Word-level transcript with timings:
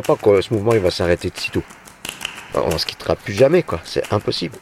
Crois 0.00 0.16
pas 0.16 0.22
que 0.22 0.40
ce 0.40 0.52
mouvement 0.54 0.72
il 0.74 0.80
va 0.80 0.90
s'arrêter 0.90 1.30
de 1.30 1.36
sitôt. 1.36 1.62
On 2.54 2.78
se 2.78 2.86
quittera 2.86 3.16
plus 3.16 3.34
jamais, 3.34 3.62
quoi. 3.62 3.80
C'est 3.84 4.12
impossible. 4.12 4.56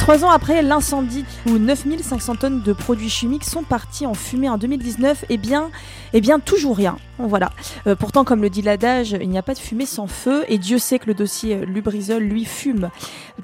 Trois 0.00 0.24
ans 0.24 0.30
après 0.30 0.62
l'incendie 0.62 1.24
où 1.46 1.58
9500 1.58 2.36
tonnes 2.36 2.62
de 2.62 2.72
produits 2.72 3.10
chimiques 3.10 3.44
sont 3.44 3.62
partis 3.62 4.06
en 4.06 4.14
fumée 4.14 4.48
en 4.48 4.58
2019, 4.58 5.24
eh 5.28 5.36
bien, 5.36 5.70
eh 6.12 6.20
bien 6.20 6.40
toujours 6.40 6.76
rien. 6.76 6.96
Voilà. 7.18 7.50
Euh, 7.86 7.96
pourtant, 7.96 8.24
comme 8.24 8.42
le 8.42 8.50
dit 8.50 8.62
l'adage, 8.62 9.16
il 9.20 9.28
n'y 9.28 9.38
a 9.38 9.42
pas 9.42 9.54
de 9.54 9.58
fumée 9.58 9.86
sans 9.86 10.06
feu, 10.06 10.44
et 10.48 10.58
Dieu 10.58 10.78
sait 10.78 11.00
que 11.00 11.06
le 11.06 11.14
dossier 11.14 11.66
Lubrizol, 11.66 12.22
lui, 12.22 12.44
fume. 12.44 12.90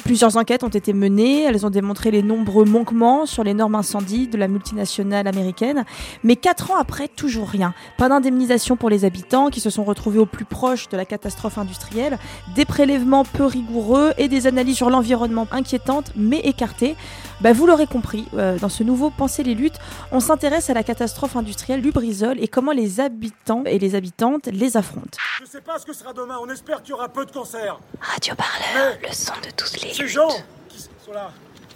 Plusieurs 0.05 0.37
enquêtes 0.37 0.63
ont 0.63 0.69
été 0.69 0.93
menées, 0.93 1.43
elles 1.43 1.67
ont 1.67 1.71
démontré 1.71 2.11
les 2.13 2.23
nombreux 2.23 2.65
manquements 2.65 3.27
sur 3.27 3.43
les 3.43 3.55
normes 3.55 3.75
incendies 3.75 4.29
de 4.29 4.39
la 4.39 4.47
multinationale 4.47 5.27
américaine, 5.27 5.85
mais 6.23 6.37
quatre 6.37 6.71
ans 6.71 6.77
après, 6.77 7.09
toujours 7.09 7.49
rien. 7.49 7.75
Pas 7.97 8.09
d'indemnisation 8.09 8.77
pour 8.77 8.91
les 8.91 9.05
habitants 9.05 9.51
qui 9.51 9.61
se 9.61 9.71
sont 9.71 9.85
retrouvés 9.85 10.21
au 10.21 10.27
plus 10.27 10.45
proche 10.45 10.89
de 10.89 10.97
la 10.97 11.05
catastrophe 11.05 11.59
industrielle, 11.59 12.19
des 12.55 12.65
prélèvements 12.65 13.25
peu 13.25 13.45
rigoureux 13.45 14.13
et 14.19 14.29
des 14.29 14.47
analyses 14.47 14.77
sur 14.77 14.91
l'environnement 14.91 15.49
inquiétantes, 15.51 16.13
mais 16.17 16.39
écartées. 16.41 16.97
Bah, 17.41 17.53
vous 17.53 17.67
l'aurez 17.67 17.84
compris, 17.87 18.27
euh, 18.35 18.59
dans 18.59 18.69
ce 18.69 18.83
nouveau 18.83 19.11
Penser 19.11 19.43
les 19.43 19.55
luttes, 19.55 19.79
on 20.13 20.21
s'intéresse 20.21 20.71
à 20.71 20.75
la 20.75 20.83
catastrophe 20.83 21.37
industrielle 21.37 21.81
Lubrizol 21.81 22.41
et 22.41 22.49
comment 22.49 22.73
les 22.73 23.01
habitants 23.01 23.63
et 23.67 23.79
les 23.79 23.95
habitantes 23.95 24.47
les 24.47 24.77
affrontent. 24.77 25.19
Je 25.41 25.47
sais 25.47 25.61
pas 25.61 25.79
ce 25.79 25.87
que 25.87 25.93
sera 25.93 26.13
demain, 26.13 26.37
on 26.43 26.49
espère 26.49 26.83
qu'il 26.83 26.91
y 26.91 26.95
aura 26.95 27.09
peu 27.09 27.25
de 27.25 27.31
cancer. 27.31 27.79
Radio 28.01 28.35
Parleur, 28.35 28.95
le 29.03 29.13
son 29.15 29.35
de 29.45 29.51
toutes 29.57 29.81
les 29.83 29.93
Ces 29.93 30.03
luttes. 30.03 30.13
gens 30.13 30.29
qui 30.69 30.81
sont 30.81 31.13
là, 31.13 31.31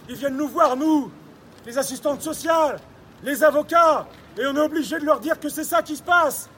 ils 0.07 0.15
viennent 0.15 0.37
nous 0.37 0.47
voir, 0.47 0.75
nous, 0.75 1.11
les 1.65 1.77
assistantes 1.77 2.21
sociales, 2.21 2.79
les 3.23 3.43
avocats, 3.43 4.07
et 4.37 4.45
on 4.47 4.55
est 4.55 4.59
obligé 4.59 4.97
de 4.99 5.05
leur 5.05 5.19
dire 5.19 5.39
que 5.39 5.49
c'est 5.49 5.63
ça 5.63 5.81
qui 5.81 5.95
se 5.95 6.03
passe. 6.03 6.49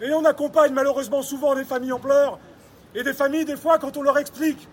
Et 0.00 0.12
on 0.12 0.24
accompagne 0.24 0.72
malheureusement 0.72 1.22
souvent 1.22 1.54
des 1.54 1.64
familles 1.64 1.92
en 1.92 2.00
pleurs, 2.00 2.38
et 2.94 3.02
des 3.02 3.14
familles, 3.14 3.44
des 3.44 3.56
fois, 3.56 3.78
quand 3.78 3.96
on 3.96 4.02
leur 4.02 4.18
explique 4.18 4.68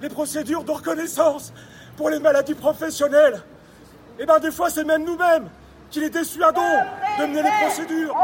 les 0.00 0.08
procédures 0.08 0.64
de 0.64 0.70
reconnaissance 0.72 1.52
pour 1.96 2.10
les 2.10 2.18
maladies 2.18 2.54
professionnelles, 2.54 3.42
et 4.22 4.26
ben 4.26 4.38
des 4.38 4.52
fois 4.52 4.70
c'est 4.70 4.84
même 4.84 5.04
nous-mêmes 5.04 5.48
qui 5.90 6.00
les 6.00 6.08
dissuadons 6.08 6.60
de 7.18 7.26
mener 7.26 7.42
les 7.42 7.50
procédures. 7.60 8.16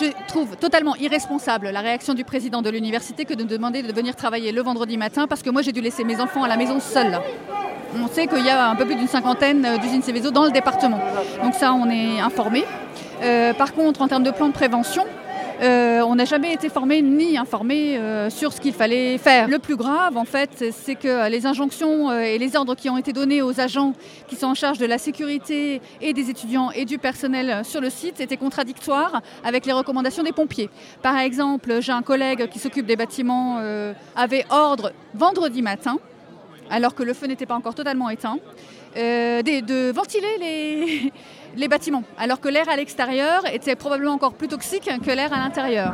Je 0.00 0.06
trouve 0.26 0.56
totalement 0.56 0.96
irresponsable 0.96 1.68
la 1.68 1.80
réaction 1.80 2.14
du 2.14 2.24
président 2.24 2.62
de 2.62 2.70
l'université 2.70 3.26
que 3.26 3.34
de 3.34 3.44
demander 3.44 3.82
de 3.82 3.92
venir 3.92 4.16
travailler 4.16 4.50
le 4.50 4.62
vendredi 4.62 4.96
matin 4.96 5.26
parce 5.28 5.42
que 5.42 5.50
moi 5.50 5.60
j'ai 5.60 5.72
dû 5.72 5.82
laisser 5.82 6.02
mes 6.02 6.18
enfants 6.20 6.42
à 6.42 6.48
la 6.48 6.56
maison 6.56 6.80
seuls. 6.80 7.20
On 7.94 8.08
sait 8.08 8.26
qu'il 8.26 8.44
y 8.44 8.48
a 8.48 8.70
un 8.70 8.74
peu 8.74 8.86
plus 8.86 8.96
d'une 8.96 9.06
cinquantaine 9.06 9.64
euh, 9.66 9.76
d'usines 9.76 10.02
Céveso 10.02 10.30
dans 10.30 10.44
le 10.44 10.50
département. 10.50 10.98
Donc 11.42 11.52
ça, 11.52 11.74
on 11.74 11.90
est 11.90 12.20
informé. 12.20 12.64
Euh, 13.22 13.52
par 13.52 13.74
contre, 13.74 14.00
en 14.00 14.08
termes 14.08 14.22
de 14.22 14.30
plan 14.30 14.48
de 14.48 14.54
prévention, 14.54 15.04
euh, 15.60 16.00
on 16.02 16.14
n'a 16.14 16.24
jamais 16.24 16.52
été 16.52 16.68
formé 16.68 17.02
ni 17.02 17.36
informé 17.36 17.96
euh, 17.98 18.30
sur 18.30 18.52
ce 18.52 18.60
qu'il 18.60 18.72
fallait 18.72 19.18
faire. 19.18 19.48
Le 19.48 19.58
plus 19.58 19.76
grave, 19.76 20.16
en 20.16 20.24
fait, 20.24 20.72
c'est 20.72 20.94
que 20.94 21.28
les 21.28 21.46
injonctions 21.46 22.10
euh, 22.10 22.20
et 22.20 22.38
les 22.38 22.56
ordres 22.56 22.74
qui 22.74 22.88
ont 22.90 22.98
été 22.98 23.12
donnés 23.12 23.42
aux 23.42 23.60
agents 23.60 23.92
qui 24.28 24.36
sont 24.36 24.46
en 24.46 24.54
charge 24.54 24.78
de 24.78 24.86
la 24.86 24.98
sécurité 24.98 25.80
et 26.00 26.12
des 26.12 26.30
étudiants 26.30 26.70
et 26.70 26.84
du 26.84 26.98
personnel 26.98 27.64
sur 27.64 27.80
le 27.80 27.90
site 27.90 28.20
étaient 28.20 28.36
contradictoires 28.36 29.20
avec 29.44 29.66
les 29.66 29.72
recommandations 29.72 30.22
des 30.22 30.32
pompiers. 30.32 30.70
Par 31.02 31.18
exemple, 31.18 31.80
j'ai 31.80 31.92
un 31.92 32.02
collègue 32.02 32.48
qui 32.48 32.58
s'occupe 32.58 32.86
des 32.86 32.96
bâtiments, 32.96 33.58
euh, 33.60 33.92
avait 34.16 34.44
ordre 34.50 34.92
vendredi 35.14 35.62
matin, 35.62 35.98
alors 36.72 36.94
que 36.94 37.02
le 37.02 37.12
feu 37.12 37.26
n'était 37.26 37.46
pas 37.46 37.54
encore 37.54 37.74
totalement 37.74 38.08
éteint, 38.08 38.38
euh, 38.96 39.42
de 39.42 39.92
ventiler 39.92 41.12
les 41.56 41.68
bâtiments, 41.68 42.02
alors 42.18 42.40
que 42.40 42.48
l'air 42.48 42.68
à 42.68 42.76
l'extérieur 42.76 43.42
était 43.52 43.76
probablement 43.76 44.14
encore 44.14 44.32
plus 44.32 44.48
toxique 44.48 44.90
que 45.04 45.10
l'air 45.10 45.32
à 45.32 45.36
l'intérieur. 45.36 45.92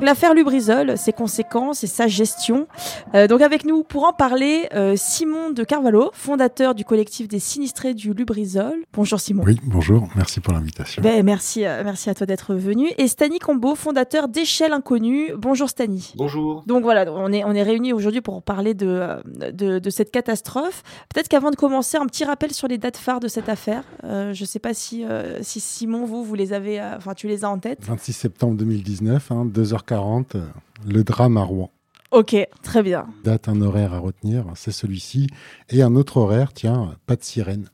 L'affaire 0.00 0.34
Lubrizol, 0.34 0.96
ses 0.96 1.12
conséquences 1.12 1.84
et 1.84 1.86
sa 1.86 2.08
gestion. 2.08 2.66
Euh, 3.14 3.26
donc 3.26 3.40
avec 3.40 3.64
nous 3.64 3.84
pour 3.84 4.04
en 4.04 4.12
parler, 4.12 4.68
euh, 4.74 4.94
Simon 4.96 5.50
de 5.50 5.64
Carvalho, 5.64 6.10
fondateur 6.12 6.74
du 6.74 6.84
collectif 6.84 7.28
des 7.28 7.38
sinistrés 7.38 7.94
du 7.94 8.12
Lubrizol. 8.12 8.74
Bonjour 8.92 9.20
Simon. 9.20 9.44
Oui, 9.46 9.60
bonjour, 9.64 10.08
merci 10.16 10.40
pour 10.40 10.54
l'invitation. 10.54 11.02
Ben, 11.02 11.24
merci, 11.24 11.64
euh, 11.64 11.82
merci 11.84 12.10
à 12.10 12.14
toi 12.14 12.26
d'être 12.26 12.54
venu. 12.54 12.88
Et 12.98 13.06
Stani 13.06 13.38
Combo, 13.38 13.74
fondateur 13.74 14.28
d'Échelle 14.28 14.72
Inconnue. 14.72 15.32
Bonjour 15.36 15.68
Stani. 15.68 16.14
Bonjour. 16.16 16.64
Donc 16.66 16.82
voilà, 16.82 17.12
on 17.12 17.32
est, 17.32 17.44
on 17.44 17.52
est 17.52 17.62
réunis 17.62 17.92
aujourd'hui 17.92 18.22
pour 18.22 18.42
parler 18.42 18.74
de, 18.74 19.22
de, 19.52 19.90
cette 19.90 20.10
catastrophe. 20.10 20.82
Peut-être 21.14 21.28
qu'avant 21.28 21.50
de 21.50 21.56
commencer, 21.56 21.96
un 21.96 22.06
petit 22.06 22.24
rappel 22.24 22.52
sur 22.52 22.66
les 22.66 22.78
dates 22.78 22.96
phares 22.96 23.20
de 23.20 23.28
cette 23.28 23.48
affaire. 23.48 23.84
je 24.02 24.40
ne 24.40 24.46
sais 24.46 24.58
pas 24.58 24.74
si, 24.74 25.04
si 25.42 25.60
Simon, 25.60 26.06
vous, 26.06 26.24
vous 26.24 26.34
les 26.34 26.52
avez, 26.52 26.80
enfin 26.96 27.14
tu 27.14 27.28
les 27.28 27.44
as 27.44 27.50
en 27.50 27.58
tête. 27.58 27.78
26 27.82 28.12
septembre 28.12 28.56
2019, 28.56 29.30
hein, 29.30 29.44
deux 29.44 29.71
22h40, 29.72 30.42
le 30.86 31.04
drame 31.04 31.36
à 31.36 31.44
Rouen. 31.44 31.70
Ok, 32.10 32.36
très 32.62 32.82
bien. 32.82 33.06
Date, 33.24 33.48
un 33.48 33.60
horaire 33.62 33.94
à 33.94 33.98
retenir, 33.98 34.44
c'est 34.54 34.72
celui-ci. 34.72 35.28
Et 35.70 35.82
un 35.82 35.96
autre 35.96 36.18
horaire, 36.18 36.52
tiens, 36.52 36.96
pas 37.06 37.16
de 37.16 37.22
sirène 37.22 37.70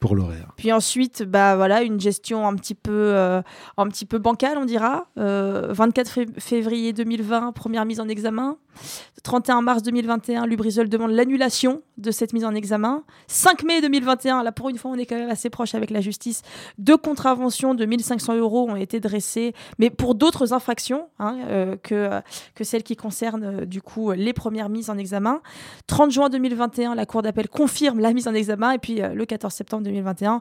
pour 0.00 0.16
l'horaire. 0.16 0.52
Puis 0.56 0.72
ensuite, 0.72 1.22
bah 1.22 1.56
voilà, 1.56 1.82
une 1.82 2.00
gestion 2.00 2.48
un 2.48 2.54
petit 2.56 2.74
peu, 2.74 2.90
euh, 2.92 3.42
un 3.76 3.86
petit 3.88 4.06
peu 4.06 4.18
bancale, 4.18 4.56
on 4.58 4.64
dira. 4.64 5.06
Euh, 5.18 5.68
24 5.70 6.08
fé- 6.10 6.26
février 6.38 6.92
2020, 6.92 7.52
première 7.52 7.84
mise 7.84 8.00
en 8.00 8.08
examen. 8.08 8.56
31 9.24 9.60
mars 9.60 9.82
2021, 9.82 10.46
Lubrizol 10.46 10.88
demande 10.88 11.10
l'annulation 11.10 11.82
de 11.98 12.10
cette 12.10 12.32
mise 12.32 12.44
en 12.46 12.54
examen. 12.54 13.02
5 13.26 13.62
mai 13.64 13.82
2021, 13.82 14.42
là 14.42 14.52
pour 14.52 14.70
une 14.70 14.78
fois, 14.78 14.90
on 14.92 14.94
est 14.96 15.04
quand 15.04 15.16
même 15.18 15.28
assez 15.28 15.50
proche 15.50 15.74
avec 15.74 15.90
la 15.90 16.00
justice. 16.00 16.40
Deux 16.78 16.96
contraventions 16.96 17.74
de 17.74 17.84
1500 17.84 18.36
euros 18.36 18.70
ont 18.70 18.76
été 18.76 19.00
dressées, 19.00 19.52
mais 19.78 19.90
pour 19.90 20.14
d'autres 20.14 20.54
infractions 20.54 21.08
hein, 21.18 21.36
euh, 21.48 21.76
que, 21.82 22.08
que 22.54 22.64
celles 22.64 22.84
qui 22.84 22.96
concernent 22.96 23.44
euh, 23.62 23.64
du 23.66 23.82
coup 23.82 24.12
les 24.12 24.32
premières 24.32 24.70
mises 24.70 24.88
en 24.88 24.96
examen. 24.96 25.42
30 25.88 26.10
juin 26.12 26.28
2021, 26.30 26.94
la 26.94 27.04
Cour 27.04 27.20
d'appel 27.22 27.48
confirme 27.48 27.98
la 28.00 28.12
mise 28.14 28.28
en 28.28 28.34
examen. 28.34 28.72
Et 28.72 28.78
puis 28.78 29.02
euh, 29.02 29.12
le 29.12 29.26
14 29.26 29.52
septembre 29.52 29.82
2021, 29.90 30.40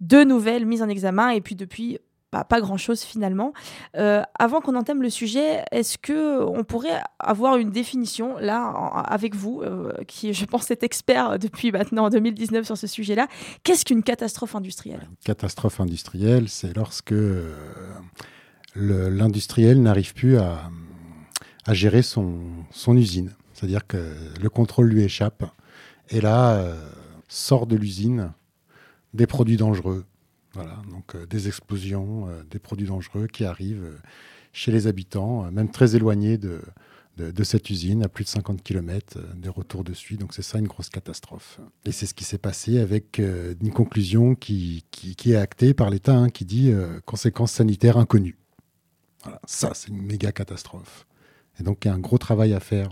deux 0.00 0.24
nouvelles 0.24 0.66
mises 0.66 0.82
en 0.82 0.88
examen. 0.88 1.30
Et 1.30 1.40
puis 1.40 1.54
depuis, 1.54 1.98
bah, 2.32 2.44
pas 2.44 2.60
grand-chose 2.60 3.02
finalement. 3.02 3.52
Euh, 3.96 4.22
avant 4.38 4.60
qu'on 4.60 4.74
entame 4.76 5.02
le 5.02 5.10
sujet, 5.10 5.64
est-ce 5.72 5.98
que 5.98 6.42
on 6.44 6.64
pourrait 6.64 7.00
avoir 7.18 7.56
une 7.56 7.70
définition 7.70 8.36
là 8.38 8.64
avec 9.06 9.34
vous, 9.34 9.62
euh, 9.62 9.92
qui 10.06 10.32
je 10.32 10.44
pense 10.44 10.70
est 10.70 10.82
expert 10.82 11.38
depuis 11.38 11.72
maintenant 11.72 12.10
2019 12.10 12.64
sur 12.64 12.76
ce 12.76 12.86
sujet-là 12.86 13.28
Qu'est-ce 13.64 13.84
qu'une 13.84 14.02
catastrophe 14.02 14.54
industrielle? 14.54 15.08
Catastrophe 15.24 15.80
industrielle, 15.80 16.48
c'est 16.48 16.74
lorsque 16.76 17.12
euh, 17.12 17.54
l'industriel 18.74 19.82
n'arrive 19.82 20.14
plus 20.14 20.38
à, 20.38 20.70
à 21.66 21.74
gérer 21.74 22.02
son, 22.02 22.40
son 22.70 22.96
usine. 22.96 23.32
C'est-à-dire 23.52 23.86
que 23.86 24.14
le 24.40 24.48
contrôle 24.48 24.88
lui 24.88 25.02
échappe. 25.02 25.44
Et 26.10 26.20
là, 26.20 26.52
euh, 26.52 26.74
sort 27.28 27.66
de 27.66 27.76
l'usine 27.76 28.32
des 29.14 29.26
produits 29.26 29.56
dangereux. 29.56 30.04
Voilà, 30.54 30.82
donc 30.90 31.14
euh, 31.14 31.26
des 31.26 31.46
explosions, 31.46 32.28
euh, 32.28 32.42
des 32.50 32.58
produits 32.58 32.86
dangereux 32.86 33.26
qui 33.26 33.44
arrivent 33.44 33.84
euh, 33.84 33.98
chez 34.52 34.72
les 34.72 34.86
habitants, 34.86 35.50
même 35.52 35.70
très 35.70 35.94
éloignés 35.94 36.38
de, 36.38 36.62
cette 37.44 37.68
usine, 37.70 38.02
à 38.02 38.08
plus 38.08 38.24
de 38.24 38.28
50 38.28 38.62
km 38.62 39.18
des 39.36 39.48
retours 39.48 39.84
dessus. 39.84 40.16
Donc 40.16 40.34
c'est 40.34 40.42
ça 40.42 40.58
une 40.58 40.66
grosse 40.66 40.88
catastrophe. 40.88 41.60
Et 41.84 41.92
c'est 41.92 42.06
ce 42.06 42.14
qui 42.14 42.24
s'est 42.24 42.38
passé 42.38 42.78
avec 42.78 43.18
une 43.18 43.70
conclusion 43.72 44.34
qui, 44.34 44.84
est 45.26 45.36
actée 45.36 45.74
par 45.74 45.90
l'État, 45.90 46.16
hein, 46.16 46.30
qui 46.30 46.44
dit 46.44 46.72
conséquences 47.04 47.52
sanitaires 47.52 47.98
inconnues. 47.98 48.38
Voilà, 49.22 49.40
ça 49.46 49.72
c'est 49.74 49.88
une 49.88 50.02
méga 50.02 50.32
catastrophe. 50.32 51.06
Et 51.60 51.62
donc 51.62 51.84
il 51.84 51.88
y 51.88 51.90
a 51.90 51.94
un 51.94 52.00
gros 52.00 52.18
travail 52.18 52.54
à 52.54 52.60
faire. 52.60 52.90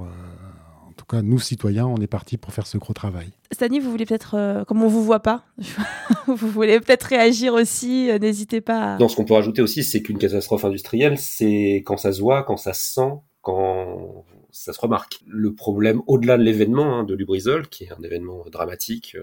Euh, 1.12 1.16
en 1.18 1.20
tout 1.20 1.22
cas, 1.22 1.22
nous 1.22 1.38
citoyens, 1.38 1.86
on 1.86 1.96
est 1.98 2.06
partis 2.06 2.36
pour 2.36 2.52
faire 2.52 2.66
ce 2.66 2.78
gros 2.78 2.92
travail. 2.92 3.28
Stani, 3.52 3.78
vous 3.80 3.90
voulez 3.90 4.06
peut-être, 4.06 4.34
euh, 4.36 4.64
comme 4.64 4.82
on 4.82 4.88
vous 4.88 5.04
voit 5.04 5.20
pas, 5.20 5.44
vous 6.26 6.48
voulez 6.48 6.80
peut-être 6.80 7.04
réagir 7.04 7.54
aussi. 7.54 8.10
euh, 8.10 8.18
N'hésitez 8.18 8.60
pas. 8.60 8.94
à- 8.94 8.98
Non, 8.98 9.08
ce 9.08 9.16
qu'on 9.16 9.24
peut 9.24 9.34
rajouter 9.34 9.62
aussi, 9.62 9.84
c'est 9.84 10.02
qu'une 10.02 10.18
catastrophe 10.18 10.64
industrielle, 10.64 11.18
c'est 11.18 11.82
quand 11.86 11.96
ça 11.96 12.12
se 12.12 12.20
voit, 12.20 12.42
quand 12.42 12.56
ça 12.56 12.72
se 12.72 12.92
sent, 12.92 13.12
quand 13.42 14.24
ça 14.50 14.72
se 14.72 14.80
remarque. 14.80 15.20
Le 15.28 15.54
problème, 15.54 16.02
au-delà 16.06 16.36
de 16.38 16.42
l'événement 16.42 16.98
hein, 17.00 17.04
de 17.04 17.14
Lubrizol, 17.14 17.68
qui 17.68 17.84
est 17.84 17.92
un 17.92 18.02
événement 18.02 18.44
dramatique, 18.50 19.16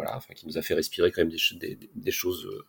voilà, 0.00 0.16
enfin, 0.16 0.32
qui 0.34 0.46
nous 0.46 0.56
a 0.56 0.62
fait 0.62 0.72
respirer 0.72 1.10
quand 1.10 1.20
même 1.20 1.30
des, 1.30 2.10
choses 2.10 2.46
euh, 2.46 2.64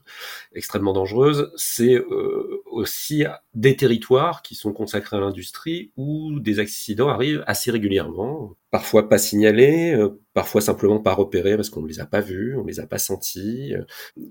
extrêmement 0.54 0.92
dangereuses, 0.92 1.50
c'est 1.56 1.96
euh, 1.96 2.62
aussi 2.66 3.24
des 3.54 3.78
territoires 3.78 4.42
qui 4.42 4.56
sont 4.56 4.74
consacrés 4.74 5.16
à 5.16 5.22
l'industrie 5.22 5.94
où 5.96 6.42
des 6.42 6.60
accidents 6.60 7.08
arrivent 7.08 7.44
assez 7.48 7.72
régulièrement, 7.72 8.58
parfois 8.70 9.08
pas 9.08 9.18
signalés, 9.18 9.94
euh, 9.94 10.22
parfois 10.34 10.60
simplement 10.60 11.00
pas 11.00 11.14
repérés 11.14 11.56
parce 11.56 11.70
qu'on 11.70 11.82
ne 11.82 11.88
les 11.88 12.02
a 12.02 12.06
pas 12.06 12.20
vus, 12.20 12.58
on 12.58 12.66
les 12.66 12.82
a 12.82 12.86
pas 12.86 13.00
sentis. 13.00 13.74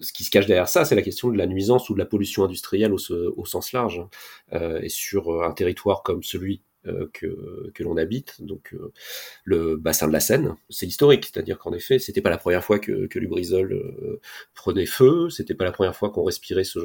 Ce 0.01 0.13
qui 0.13 0.25
se 0.25 0.31
cache 0.31 0.47
derrière 0.47 0.69
ça, 0.69 0.85
c'est 0.85 0.95
la 0.95 1.03
question 1.03 1.31
de 1.31 1.39
la 1.39 1.47
nuisance 1.47 1.89
ou 1.89 1.95
de 1.95 1.99
la 1.99 2.07
pollution 2.07 2.45
industrielle 2.45 2.93
au, 2.93 3.45
sens 3.47 3.73
large. 3.73 4.03
et 4.53 4.89
sur 4.91 5.43
un 5.43 5.53
territoire 5.53 6.03
comme 6.03 6.23
celui 6.23 6.63
que, 7.13 7.71
que 7.75 7.83
l'on 7.83 7.99
habite, 7.99 8.37
donc 8.41 8.73
euh, 8.73 8.91
le 9.45 9.77
bassin 9.77 10.09
de 10.09 10.13
la 10.15 10.21
Seine. 10.21 10.57
C'est 10.71 10.87
historique, 10.87 11.27
c'est-à-dire 11.27 11.59
qu'en 11.59 11.75
effet, 11.75 11.99
c'était 11.99 12.23
pas 12.23 12.31
la 12.31 12.39
première 12.39 12.65
fois 12.65 12.79
que, 12.79 13.07
que 13.07 13.19
Lubrizol 13.19 13.73
euh, 13.73 14.21
prenait 14.55 14.87
feu, 14.87 15.29
c'était 15.29 15.55
pas 15.55 15.65
la 15.65 15.73
première 15.73 15.95
fois 15.95 16.11
qu'on 16.11 16.25
respirait 16.25 16.65
ce, 16.65 16.81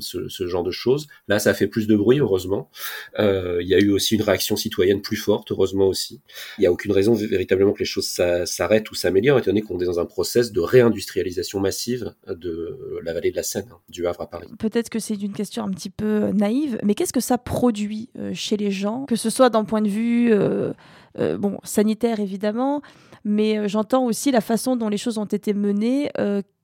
ce, 0.00 0.28
ce, 0.28 0.46
genre 0.46 0.64
de 0.64 0.70
choses. 0.70 1.06
Là, 1.28 1.38
ça 1.38 1.50
a 1.50 1.54
fait 1.54 1.66
plus 1.66 1.86
de 1.86 1.96
bruit, 1.96 2.18
heureusement. 2.18 2.70
Il 3.18 3.66
y 3.66 3.74
a 3.74 3.78
eu 3.78 3.90
aussi 3.90 4.16
une 4.16 4.22
réaction 4.22 4.56
citoyenne 4.56 5.00
plus 5.00 5.16
forte, 5.16 5.50
heureusement 5.50 5.88
aussi. 5.88 6.20
Il 6.58 6.62
n'y 6.62 6.66
a 6.66 6.72
aucune 6.72 6.92
raison 6.92 7.14
véritablement 7.14 7.72
que 7.72 7.80
les 7.80 7.84
choses 7.84 8.06
s'arrêtent 8.06 8.90
ou 8.90 8.94
s'améliorent, 8.94 9.38
étant 9.38 9.46
donné 9.46 9.62
qu'on 9.62 9.80
est 9.80 9.86
dans 9.86 9.98
un 9.98 10.06
process 10.06 10.52
de 10.52 10.60
réindustrialisation 10.60 11.60
massive 11.60 12.14
de 12.26 13.00
la 13.02 13.14
vallée 13.14 13.30
de 13.30 13.36
la 13.36 13.42
Seine, 13.42 13.68
hein, 13.72 13.78
du 13.88 14.06
Havre 14.06 14.22
à 14.22 14.30
Paris. 14.30 14.48
Peut-être 14.58 14.90
que 14.90 14.98
c'est 14.98 15.14
une 15.14 15.32
question 15.32 15.64
un 15.64 15.70
petit 15.70 15.90
peu 15.90 16.30
naïve, 16.32 16.78
mais 16.82 16.94
qu'est-ce 16.94 17.12
que 17.12 17.20
ça 17.20 17.38
produit 17.38 18.10
chez 18.34 18.56
les 18.56 18.70
gens, 18.70 19.06
que 19.06 19.16
ce 19.16 19.30
soit 19.38 19.50
d'un 19.50 19.64
point 19.64 19.82
de 19.82 19.88
vue 19.88 20.32
euh, 20.32 20.72
euh, 21.20 21.38
bon, 21.38 21.58
sanitaire 21.62 22.18
évidemment, 22.18 22.82
mais 23.24 23.56
euh, 23.56 23.68
j'entends 23.68 24.04
aussi 24.04 24.32
la 24.32 24.40
façon 24.40 24.74
dont 24.74 24.88
les 24.88 24.98
choses 24.98 25.16
ont 25.16 25.26
été 25.26 25.54
menées. 25.54 26.10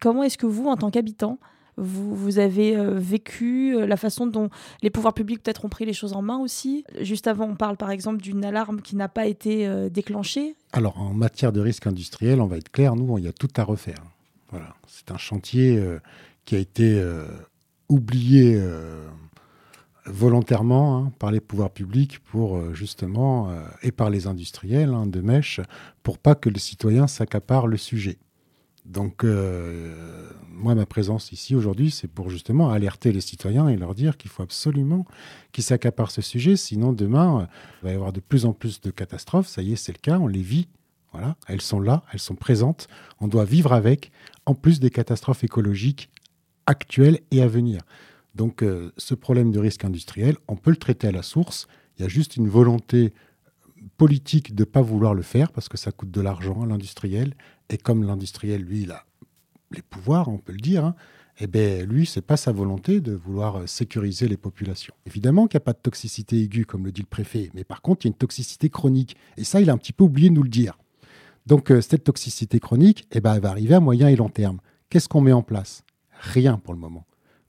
comment 0.01 0.25
est-ce 0.25 0.37
que 0.37 0.47
vous, 0.47 0.67
en 0.67 0.77
tant 0.77 0.91
qu'habitant, 0.91 1.39
vous, 1.77 2.39
avez 2.39 2.77
vécu 2.97 3.75
la 3.87 3.97
façon 3.97 4.27
dont 4.27 4.49
les 4.83 4.91
pouvoirs 4.91 5.15
publics 5.15 5.43
peut-être 5.43 5.65
ont 5.65 5.69
pris 5.69 5.85
les 5.85 5.93
choses 5.93 6.13
en 6.13 6.23
main 6.23 6.39
aussi? 6.39 6.85
Juste 7.01 7.27
avant, 7.27 7.47
on 7.49 7.57
parle 7.57 7.77
par 7.77 7.91
exemple 7.91 8.21
d'une 8.21 8.45
alarme 8.45 8.81
qui 8.81 8.95
n'a 8.97 9.09
pas 9.09 9.27
été 9.27 9.69
déclenchée. 9.91 10.55
Alors 10.73 11.01
en 11.01 11.13
matière 11.15 11.53
de 11.53 11.61
risque 11.61 11.87
industriel, 11.89 12.41
on 12.41 12.47
va 12.47 12.59
être 12.59 12.71
clair, 12.71 12.95
nous, 12.95 13.19
il 13.19 13.25
y 13.25 13.29
a 13.29 13.33
tout 13.33 13.53
à 13.57 13.65
refaire. 13.65 14.03
Voilà, 14.51 14.75
c'est 14.87 15.11
un 15.11 15.19
chantier 15.19 15.81
qui 16.45 16.55
a 16.55 16.59
été 16.59 17.03
oublié 17.89 18.61
volontairement 20.07 20.99
hein, 20.99 21.13
par 21.19 21.31
les 21.31 21.41
pouvoirs 21.41 21.71
publics 21.71 22.19
pour 22.21 22.57
euh, 22.57 22.75
justement 22.75 23.51
euh, 23.51 23.63
et 23.83 23.93
par 23.93 24.11
les 24.11 24.27
industriels 24.27 24.93
hein, 24.93 25.07
de 25.07 25.21
mèche 25.21 25.61
pour 26.03 26.19
pas 26.19 26.35
que 26.35 26.49
les 26.49 26.59
citoyens 26.59 27.07
s'accaparent 27.07 27.67
le 27.67 27.77
sujet. 27.77 28.19
Donc 28.85 29.25
euh, 29.25 30.29
moi 30.51 30.75
ma 30.75 30.85
présence 30.85 31.33
ici 31.33 31.55
aujourd'hui 31.55 31.91
c'est 31.91 32.09
pour 32.09 32.29
justement 32.29 32.71
alerter 32.71 33.13
les 33.13 33.23
citoyens 33.23 33.69
et 33.69 33.79
leur 33.79 33.95
dire 33.95 34.19
qu'il 34.19 34.31
faut 34.31 34.43
absolument 34.43 35.07
qu'ils 35.53 35.65
s'accaparent 35.65 36.11
ce 36.11 36.21
sujet 36.21 36.57
sinon 36.57 36.93
demain 36.93 37.49
il 37.81 37.87
va 37.87 37.93
y 37.93 37.95
avoir 37.95 38.13
de 38.13 38.21
plus 38.21 38.45
en 38.45 38.53
plus 38.53 38.83
de 38.83 38.91
catastrophes, 38.91 39.49
ça 39.49 39.63
y 39.63 39.73
est 39.73 39.77
c'est 39.77 39.93
le 39.93 39.99
cas, 39.99 40.19
on 40.19 40.27
les 40.27 40.43
vit. 40.43 40.69
Voilà, 41.13 41.37
elles 41.47 41.61
sont 41.61 41.79
là, 41.79 42.03
elles 42.13 42.19
sont 42.19 42.35
présentes, 42.35 42.89
on 43.21 43.29
doit 43.29 43.45
vivre 43.45 43.73
avec 43.73 44.11
en 44.47 44.57
plus 44.57 44.81
des 44.81 44.91
catastrophes 44.91 45.45
écologiques 45.45 46.11
actuelles 46.67 47.21
et 47.31 47.41
à 47.41 47.47
venir. 47.47 47.83
Donc 48.35 48.63
euh, 48.63 48.93
ce 48.97 49.15
problème 49.15 49.53
de 49.53 49.59
risque 49.59 49.85
industriel, 49.85 50.37
on 50.49 50.57
peut 50.57 50.71
le 50.71 50.77
traiter 50.77 51.09
à 51.09 51.13
la 51.13 51.23
source. 51.23 51.67
Il 51.97 52.03
y 52.03 52.05
a 52.05 52.09
juste 52.09 52.37
une 52.37 52.49
volonté 52.49 53.13
politique 53.97 54.55
de 54.55 54.63
ne 54.63 54.65
pas 54.65 54.83
vouloir 54.83 55.15
le 55.15 55.23
faire 55.23 55.53
parce 55.53 55.69
que 55.69 55.77
ça 55.77 55.93
coûte 55.93 56.11
de 56.11 56.21
l'argent 56.21 56.63
à 56.63 56.67
l'industriel. 56.67 57.35
Et 57.71 57.79
comme 57.79 58.05
l'industriel, 58.05 58.63
lui, 58.63 58.83
il 58.83 58.91
a 58.91 59.05
les 59.71 59.83
pouvoirs, 59.83 60.29
on 60.29 60.39
peut 60.39 60.53
le 60.53 60.59
dire, 60.59 60.85
hein, 60.85 60.95
eh 61.41 61.47
bien, 61.47 61.85
lui, 61.85 62.07
c'est 62.07 62.23
pas 62.23 62.37
sa 62.37 62.53
volonté 62.53 63.01
de 63.01 63.13
vouloir 63.13 63.57
euh, 63.57 63.67
sécuriser 63.67 64.29
les 64.29 64.37
populations. 64.37 64.95
Évidemment 65.07 65.47
qu'il 65.47 65.59
n'y 65.59 65.63
a 65.63 65.67
pas 65.67 65.73
de 65.73 65.79
toxicité 65.79 66.41
aiguë, 66.41 66.65
comme 66.65 66.85
le 66.85 66.93
dit 66.93 67.03
le 67.03 67.07
préfet, 67.07 67.51
mais 67.55 67.65
par 67.65 67.83
contre, 67.83 68.05
il 68.05 68.09
y 68.09 68.11
a 68.11 68.13
une 68.13 68.19
toxicité 68.19 68.69
chronique. 68.69 69.17
Et 69.37 69.45
ça, 69.45 69.61
il 69.61 69.69
a 69.71 69.73
un 69.73 69.79
petit 69.79 69.93
peu 69.93 70.05
oublié 70.05 70.29
de 70.29 70.35
nous 70.35 70.45
le 70.45 70.49
dire. 70.49 70.79
Donc, 71.47 71.71
euh, 71.71 71.81
cette 71.81 72.05
toxicité 72.05 72.61
chronique, 72.61 73.07
eh 73.11 73.21
ben, 73.21 73.35
elle 73.35 73.41
va 73.41 73.51
arriver 73.51 73.75
à 73.75 73.81
moyen 73.81 74.09
et 74.09 74.17
long 74.17 74.29
terme. 74.29 74.61
Qu'est-ce 74.91 75.09
qu'on 75.09 75.21
met 75.21 75.33
en 75.33 75.43
place? 75.43 75.83
Rien 76.21 76.57
pour 76.57 76.73
le 76.73 76.81
moment 76.81 77.05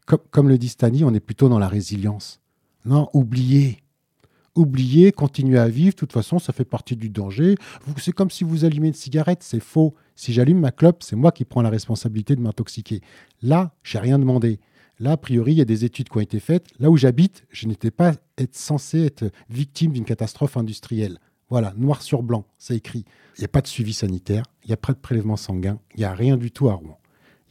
comme, 0.06 0.50
le 0.50 0.58
dit 0.58 0.70
Stani, 0.70 1.04
on 1.04 1.14
est 1.14 1.20
plutôt 1.20 1.50
dans 1.50 1.60
la 1.60 1.68
résilience. 1.68 2.40
Non, 2.86 3.10
oubliez. 3.14 3.80
Oubliez, 4.56 5.12
continuez 5.12 5.58
à 5.58 5.68
vivre. 5.68 5.94
De 5.94 6.00
toute 6.00 6.14
façon, 6.14 6.40
ça 6.40 6.54
fait 6.54 6.66
partie 6.66 6.96
du 6.96 7.10
danger. 7.10 7.56
C'est 7.98 8.14
comme 8.14 8.30
si 8.30 8.44
vous 8.44 8.64
allumez 8.64 8.90
une 8.90 8.94
cigarette, 8.94 9.44
c'est 9.44 9.60
faux. 9.60 9.96
Si 10.16 10.32
j'allume 10.32 10.60
ma 10.60 10.72
clope, 10.72 11.04
c'est 11.04 11.16
moi 11.16 11.32
qui 11.32 11.44
prends 11.44 11.62
la 11.62 11.70
responsabilité 11.70 12.36
de 12.36 12.42
m'intoxiquer. 12.42 13.02
Là, 13.42 13.74
j'ai 13.84 14.00
rien 14.00 14.20
demandé. 14.20 14.60
Là, 15.00 15.14
a 15.14 15.18
priori, 15.18 15.54
il 15.54 15.58
y 15.58 15.62
a 15.62 15.66
des 15.66 15.84
études 15.84 16.08
qui 16.08 16.18
ont 16.18 16.22
été 16.22 16.40
faites. 16.40 16.68
Là 16.80 16.90
où 16.90 16.96
j'habite, 16.96 17.44
je 17.50 17.68
n'étais 17.68 17.92
pas 17.92 18.14
censé 18.52 19.04
être 19.06 19.26
victime 19.50 19.92
d'une 19.92 20.06
catastrophe 20.06 20.56
industrielle. 20.56 21.20
Voilà, 21.50 21.74
noir 21.78 22.02
sur 22.02 22.24
blanc, 22.24 22.46
c'est 22.58 22.78
écrit. 22.78 23.06
Il 23.38 23.42
n'y 23.42 23.46
a 23.46 23.50
pas 23.50 23.62
de 23.62 23.68
suivi 23.68 23.94
sanitaire, 23.94 24.46
il 24.64 24.68
n'y 24.68 24.74
a 24.74 24.78
pas 24.78 24.94
de 24.94 24.98
prélèvement 24.98 25.36
sanguin, 25.36 25.80
il 25.94 26.00
n'y 26.00 26.06
a 26.06 26.14
rien 26.14 26.38
du 26.38 26.50
tout 26.50 26.70
à 26.70 26.74
Rouen. 26.74 26.98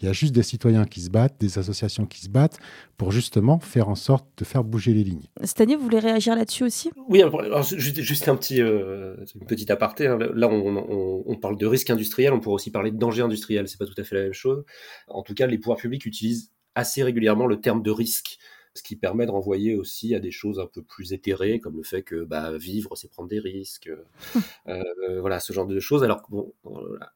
Il 0.01 0.07
y 0.07 0.09
a 0.09 0.13
juste 0.13 0.35
des 0.35 0.43
citoyens 0.43 0.85
qui 0.85 1.01
se 1.01 1.11
battent, 1.11 1.41
des 1.41 1.59
associations 1.59 2.05
qui 2.05 2.21
se 2.21 2.29
battent 2.29 2.59
pour 2.97 3.13
justement 3.13 3.59
faire 3.59 3.89
en 3.89 3.95
sorte 3.95 4.27
de 4.37 4.45
faire 4.45 4.65
bouger 4.65 4.93
les 4.93 5.05
lignes. 5.05 5.27
Stani, 5.43 5.77
vous 5.77 5.83
voulez 5.83 6.01
réagir 6.01 6.35
là-dessus 6.35 6.65
aussi? 6.65 6.91
Oui, 7.09 7.23
alors, 7.23 7.63
juste, 7.63 8.29
un 8.29 8.37
petit, 8.37 8.61
euh, 8.61 9.17
une 9.41 9.47
petite 9.47 9.71
aparté. 9.71 10.07
Hein. 10.07 10.19
Là, 10.35 10.49
on, 10.49 11.37
parle 11.37 11.57
de 11.57 11.67
risque 11.67 11.91
industriel, 11.91 12.33
on 12.33 12.41
pourrait 12.41 12.57
aussi 12.57 12.71
parler 12.71 12.91
de 12.91 12.97
danger 12.97 13.23
industriel. 13.23 13.69
C'est 13.69 13.79
pas 13.79 13.87
tout 13.87 13.95
à 13.97 14.05
fait 14.05 14.17
la 14.17 14.23
même 14.23 14.33
chose. 14.33 14.65
En 15.09 15.23
tout 15.23 15.35
cas, 15.35 15.47
les 15.47 15.59
pouvoirs 15.59 15.79
publics 15.79 16.05
utilisent 16.07 16.51
assez 16.75 17.03
régulièrement 17.03 17.47
le 17.47 17.61
terme 17.61 17.83
de 17.83 17.91
risque 17.91 18.39
ce 18.75 18.83
qui 18.83 18.97
permet 18.97 19.27
de 19.27 19.31
renvoyer 19.31 19.75
aussi 19.77 20.15
à 20.15 20.21
des 20.21 20.33
choses 20.33 20.59
un 20.59 20.67
peu 20.67 20.83
plus 20.83 21.13
éthérées, 21.13 21.61
comme 21.61 21.77
le 21.77 21.85
fait 21.85 22.03
que 22.03 22.25
bah, 22.25 22.57
vivre, 22.57 22.97
c'est 22.97 23.11
prendre 23.11 23.29
des 23.29 23.39
risques, 23.39 23.91
euh, 24.69 25.21
voilà, 25.21 25.41
ce 25.41 25.53
genre 25.53 25.67
de 25.67 25.79
choses. 25.79 26.03
Alors 26.03 26.23
bon, 26.29 26.53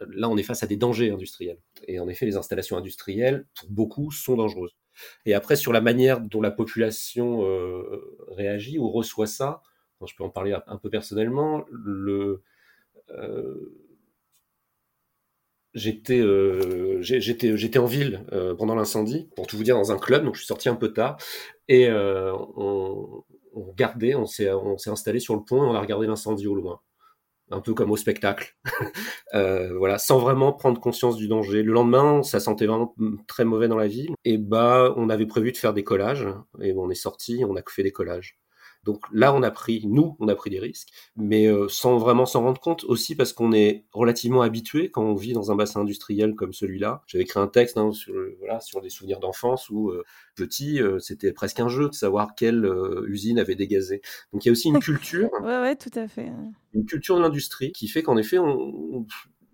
là, 0.01 0.29
on 0.29 0.37
est 0.37 0.43
face 0.43 0.63
à 0.63 0.67
des 0.67 0.77
dangers 0.77 1.11
industriels. 1.11 1.59
Et 1.87 1.99
en 1.99 2.09
effet, 2.09 2.27
les 2.27 2.37
installations 2.37 2.77
industrielles, 2.77 3.47
pour 3.59 3.69
beaucoup, 3.71 4.11
sont 4.13 4.37
dangereuses. 4.37 4.77
Et 5.27 5.35
après, 5.35 5.57
sur 5.57 5.73
la 5.73 5.81
manière 5.81 6.21
dont 6.21 6.41
la 6.41 6.51
population 6.51 7.45
euh, 7.45 8.17
réagit 8.29 8.79
ou 8.79 8.89
reçoit 8.91 9.27
ça, 9.27 9.63
je 10.07 10.15
peux 10.15 10.25
en 10.25 10.31
parler 10.31 10.57
un 10.67 10.77
peu 10.77 10.91
personnellement, 10.91 11.65
le... 11.71 12.43
Euh, 13.11 13.88
j'étais 15.75 16.21
euh, 16.21 17.01
j'étais 17.03 17.57
j'étais 17.57 17.79
en 17.79 17.87
ville 17.87 18.25
euh, 18.33 18.55
pendant 18.55 18.75
l'incendie 18.75 19.29
pour 19.37 19.47
tout 19.47 19.57
vous 19.57 19.65
dire 19.65 19.77
dans 19.77 19.93
un 19.93 19.99
club 19.99 20.25
donc 20.25 20.35
je 20.35 20.41
suis 20.41 20.47
sorti 20.47 20.69
un 20.69 20.77
peu 20.77 20.93
tard. 20.93 21.19
Et 21.69 21.89
euh, 21.89 22.33
on, 22.57 23.25
on 23.55 23.63
regardait 23.63 24.15
on 24.15 24.27
s'est 24.27 24.51
on 24.53 24.79
s'est 24.79 24.91
installé 24.91 25.21
sur 25.21 25.35
le 25.35 25.43
pont 25.43 25.65
et 25.65 25.67
on 25.67 25.75
a 25.75 25.81
regardé 25.81 26.07
l'incendie 26.07 26.47
au 26.47 26.55
loin. 26.55 26.81
Un 27.51 27.61
peu 27.61 27.73
comme 27.73 27.91
au 27.91 27.97
spectacle. 27.97 28.57
Voilà 29.33 29.99
sans 29.99 30.19
vraiment 30.19 30.53
prendre 30.53 30.81
conscience 30.81 31.17
du 31.17 31.29
danger. 31.29 31.63
Le 31.63 31.73
lendemain 31.73 32.23
ça 32.23 32.41
sentait 32.41 32.67
vraiment 32.67 32.95
très 33.27 33.45
mauvais 33.45 33.69
dans 33.69 33.77
la 33.77 33.89
ville 33.89 34.15
et 34.25 34.39
bah 34.39 34.93
on 34.97 35.11
avait 35.11 35.27
prévu 35.27 35.53
de 35.53 35.57
faire 35.57 35.75
des 35.75 35.85
collages. 35.85 36.27
Et 36.61 36.73
on 36.75 36.91
est 36.91 36.95
sorti 36.95 37.45
on 37.47 37.57
a 37.57 37.63
fait 37.69 37.83
des 37.83 37.93
collages 37.93 38.39
donc 38.89 39.05
là, 39.13 39.35
on 39.35 39.43
a 39.43 39.51
pris, 39.51 39.83
nous, 39.87 40.17
on 40.19 40.29
a 40.29 40.35
pris 40.35 40.49
des 40.49 40.59
risques, 40.59 40.89
mais 41.15 41.47
euh, 41.47 41.69
sans 41.69 41.99
vraiment 41.99 42.25
s'en 42.25 42.41
rendre 42.41 42.59
compte, 42.59 42.85
aussi 42.85 43.15
parce 43.15 43.35
qu'on 43.35 43.53
est 43.53 43.85
relativement 43.93 44.41
habitué 44.41 44.91
quand 44.91 45.05
on 45.05 45.15
vit 45.15 45.35
dans 45.35 45.53
un 45.53 45.57
bassin 45.57 45.83
industriel 45.83 46.35
comme 46.35 46.55
celui-là. 46.55 47.03
J'avais 47.07 47.25
écrit 47.25 47.39
un 47.39 47.49
texte 47.49 47.77
hein, 47.77 47.93
sur, 47.93 48.15
voilà, 48.39 48.61
sur 48.61 48.81
des 48.81 48.89
souvenirs 48.89 49.21
d'enfance 49.21 49.69
où, 49.69 49.91
euh, 49.91 50.05
petit, 50.37 50.81
euh, 50.81 50.99
c'était 51.01 51.33
presque 51.33 51.61
un 51.61 51.69
jeu 51.69 51.91
de 51.91 51.95
savoir 51.95 52.35
quelle 52.35 52.67
usine 53.09 53.39
avait 53.39 53.57
dégazé. 53.57 54.01
Donc 54.33 54.47
il 54.47 54.49
y 54.49 54.51
a 54.51 54.53
aussi 54.53 54.69
une 54.69 54.79
culture. 54.81 55.29
ouais, 55.43 55.61
ouais, 55.61 55.77
tout 55.77 55.91
à 55.95 56.09
fait. 56.09 56.33
Une 56.73 56.87
culture 56.87 57.19
de 57.19 57.21
l'industrie 57.21 57.73
qui 57.73 57.89
fait 57.89 58.03
qu'en 58.03 58.17
effet, 58.17 58.39
on 58.39 59.05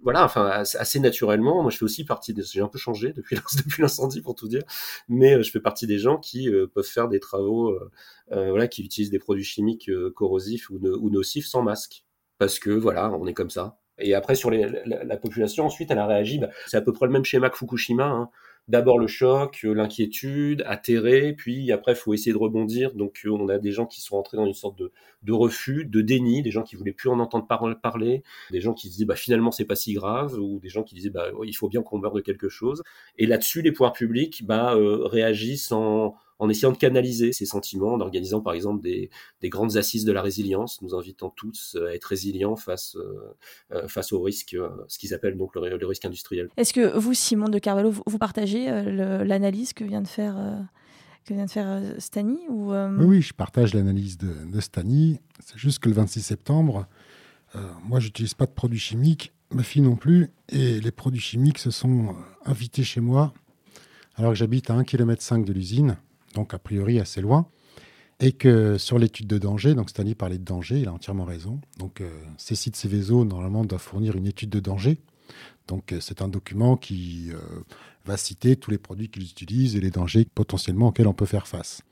voilà, 0.05 0.25
enfin 0.25 0.63
assez 0.79 1.01
naturellement. 1.01 1.63
Moi, 1.63 1.71
je 1.71 1.79
fais 1.79 1.85
aussi 1.85 2.05
partie. 2.05 2.35
J'ai 2.37 2.61
un 2.61 2.69
peu 2.69 2.79
changé 2.79 3.13
depuis 3.17 3.83
l'incendie 3.83 4.21
pour 4.21 4.35
tout 4.35 4.49
dire, 4.49 4.63
mais 5.09 5.35
euh, 5.35 5.43
je 5.43 5.51
fais 5.51 5.61
partie 5.61 5.87
des 5.87 5.99
gens 5.99 6.19
qui 6.19 6.49
euh, 6.49 6.67
peuvent 6.67 6.85
faire 6.85 7.09
des 7.09 7.21
travaux, 7.21 7.71
euh, 7.71 8.51
voilà, 8.51 8.69
qui 8.69 8.83
utilisent 8.83 9.11
des 9.11 9.19
produits 9.19 9.45
chimiques 9.45 9.91
corrosifs 10.15 10.71
ou, 10.71 11.11
nocifs 11.11 11.47
sans 11.47 11.63
masque, 11.63 12.05
parce 12.39 12.59
que 12.59 12.71
voilà, 12.71 13.11
on 13.13 13.27
est 13.27 13.35
comme 13.35 13.51
ça. 13.51 13.79
Et 13.99 14.15
après 14.15 14.35
sur 14.35 14.51
les, 14.51 14.69
la, 14.85 15.17
population, 15.17 15.65
ensuite, 15.65 15.91
elle 15.91 15.99
a 15.99 16.07
réagi. 16.07 16.39
Bah, 16.39 16.51
c'est 16.67 16.77
à 16.77 16.83
peu 16.83 16.93
près 16.93 17.07
le 17.07 17.13
même 17.13 17.25
schéma 17.25 17.49
que 17.49 17.57
Fukushima. 17.57 18.07
Hein 18.07 18.31
d'abord 18.69 18.99
le 18.99 19.07
choc, 19.07 19.61
euh, 19.65 19.75
l'inquiétude, 19.75 20.63
atterré, 20.67 21.35
puis 21.35 21.71
après 21.73 21.95
faut 21.95 22.15
essayer 22.15 22.33
de 22.33 22.39
rebondir. 22.39 22.95
Donc 22.95 23.21
euh, 23.25 23.31
on 23.31 23.49
a 23.49 23.59
des 23.59 23.73
gens 23.73 23.87
qui 23.87 24.01
sont 24.01 24.17
entrés 24.17 24.37
dans 24.37 24.47
une 24.47 24.55
sorte 24.55 24.79
de, 24.79 24.93
de 25.23 25.33
refus, 25.33 25.85
de 25.85 26.01
déni, 26.01 26.43
des 26.43 26.51
gens 26.51 26.63
qui 26.63 26.77
voulaient 26.77 26.93
plus 26.93 27.11
en 27.11 27.19
entendre 27.19 27.47
parler, 27.81 28.23
des 28.51 28.61
gens 28.61 28.73
qui 28.75 28.89
disaient 28.89 29.05
bah 29.05 29.17
finalement 29.17 29.51
c'est 29.51 29.65
pas 29.65 29.77
si 29.77 29.93
grave, 29.95 30.39
ou 30.39 30.59
des 30.61 30.69
gens 30.69 30.83
qui 30.83 30.95
disaient 30.95 31.11
bah 31.11 31.31
il 31.45 31.55
faut 31.55 31.69
bien 31.69 31.83
qu'on 31.83 31.99
meure 31.99 32.15
de 32.15 32.21
quelque 32.21 32.49
chose. 32.49 32.83
Et 33.19 33.27
là-dessus 33.27 33.63
les 33.63 33.73
pouvoirs 33.73 33.93
publics 33.93 34.45
bah 34.47 34.75
euh, 34.75 35.07
réagissent 35.07 35.73
en 35.73 36.15
en 36.39 36.49
essayant 36.49 36.73
de 36.73 36.77
canaliser 36.77 37.33
ces 37.33 37.47
sentiments, 37.47 37.95
en 37.95 38.01
organisant 38.01 38.41
par 38.41 38.55
exemple 38.55 38.83
des, 38.83 39.11
grandes 39.45 39.77
assises 39.77 40.05
de 40.05 40.13
la 40.13 40.23
résilience, 40.23 40.83
nous 40.83 40.95
invitant 40.95 41.31
tous 41.31 41.77
à 41.87 41.95
être 41.95 42.05
résilients 42.05 42.57
face, 42.57 42.97
face 43.89 44.13
au 44.13 44.21
risque, 44.21 44.57
ce 44.89 44.99
qu'ils 44.99 45.15
appellent 45.15 45.37
donc 45.37 45.55
le, 45.55 45.87
risque 45.87 46.05
industriel. 46.05 46.49
Est-ce 46.57 46.73
que 46.73 46.97
vous, 46.99 47.15
Simon 47.15 47.49
de 47.49 47.59
Carvalho, 47.59 47.93
vous, 48.07 48.19
partagez 48.19 48.67
l'analyse 48.67 49.73
que 49.73 49.85
vient 49.85 50.03
de 50.03 50.09
faire 50.09 50.37
que 51.25 51.33
vient 51.33 51.47
de 51.47 51.51
faire 51.51 51.81
Stani 51.99 52.39
ou 52.49 52.73
oui, 52.73 53.23
je 53.23 53.33
partage 53.33 53.75
l'analyse 53.75 54.19
de, 54.19 54.51
de 54.51 54.61
Stani. 54.61 55.21
C'est 55.41 55.59
juste 55.59 55.79
que 55.79 55.89
le 55.89 55.95
26 55.95 56.23
septembre, 56.23 56.87
moi, 57.85 58.01
j'utilise 58.01 58.35
pas 58.35 58.47
de 58.47 58.53
produits 58.53 58.81
chimiques 58.81 59.35
ma 59.55 59.63
fille 59.63 59.83
non 59.83 59.97
plus, 59.97 60.31
et 60.51 60.81
les 60.81 60.91
produits 60.91 61.21
chimiques 61.21 61.59
se 61.59 61.71
sont 61.71 62.09
euh, 62.09 62.13
invités 62.45 62.85
chez 62.85 63.01
moi, 63.01 63.33
alors 64.17 64.33
que 64.33 64.37
j'habite 64.37 64.71
à 64.71 64.75
1,5 64.75 64.85
km 64.85 65.45
de 65.45 65.53
l'usine, 65.53 65.97
donc 66.35 66.55
a 66.55 66.59
priori 66.59 67.01
assez 67.01 67.21
loin, 67.21 67.49
et 68.21 68.33
que 68.33 68.79
sur 68.79 68.99
l'étude 68.99 69.27
de 69.27 69.39
danger, 69.39 69.75
donc 69.75 69.91
Stanley 69.91 70.15
parlait 70.15 70.39
de 70.39 70.45
danger, 70.45 70.81
il 70.81 70.89
a 70.89 70.93
entièrement 70.93 71.25
raison, 71.25 71.61
donc 71.79 72.01
euh, 72.01 72.11
ces 72.37 72.55
sites 72.55 72.77
Céveso, 72.77 73.25
normalement, 73.25 73.65
doivent 73.65 73.81
fournir 73.81 74.17
une 74.17 74.27
étude 74.27 74.51
de 74.51 74.61
danger, 74.61 74.99
donc 75.67 75.93
euh, 75.93 76.01
c'est 76.01 76.23
un 76.23 76.29
document 76.29 76.77
qui 76.77 77.31
va 78.05 78.17
citer 78.17 78.57
tous 78.57 78.71
les 78.71 78.79
produits 78.79 79.09
qu'ils 79.09 79.25
utilisent 79.25 79.77
et 79.77 79.81
les 79.81 79.91
dangers 79.91 80.27
potentiellement 80.35 80.89
auxquels 80.89 81.09
on 81.09 81.15
peut 81.15 81.27
faire 81.27 81.49
face. 81.49 81.83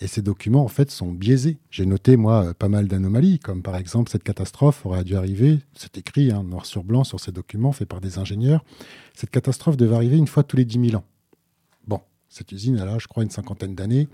Et 0.00 0.06
ces 0.06 0.22
documents, 0.22 0.64
en 0.64 0.68
fait, 0.68 0.90
sont 0.90 1.12
biaisés. 1.12 1.58
J'ai 1.70 1.84
noté, 1.84 2.16
moi, 2.16 2.46
euh, 2.46 2.54
pas 2.54 2.68
mal 2.68 2.88
d'anomalies, 2.88 3.38
comme 3.38 3.62
par 3.62 3.76
exemple 3.76 4.10
cette 4.10 4.24
catastrophe 4.24 4.86
aurait 4.86 5.04
dû 5.04 5.14
arriver, 5.14 5.58
c'est 5.74 5.98
écrit 5.98 6.32
hein, 6.32 6.42
noir 6.42 6.66
sur 6.66 6.84
blanc 6.84 7.04
sur 7.04 7.20
ces 7.20 7.32
documents 7.32 7.72
faits 7.72 7.88
par 7.88 8.00
des 8.00 8.18
ingénieurs, 8.18 8.64
cette 9.14 9.30
catastrophe 9.30 9.76
devait 9.76 9.96
arriver 9.96 10.16
une 10.16 10.26
fois 10.26 10.42
tous 10.42 10.56
les 10.56 10.64
10 10.64 10.90
000 10.90 10.96
ans. 10.96 11.04
Cette 12.30 12.52
usine, 12.52 12.78
elle 12.80 12.88
a, 12.88 12.98
je 12.98 13.06
crois, 13.06 13.22
une 13.22 13.30
cinquantaine 13.30 13.74
d'années. 13.74 14.08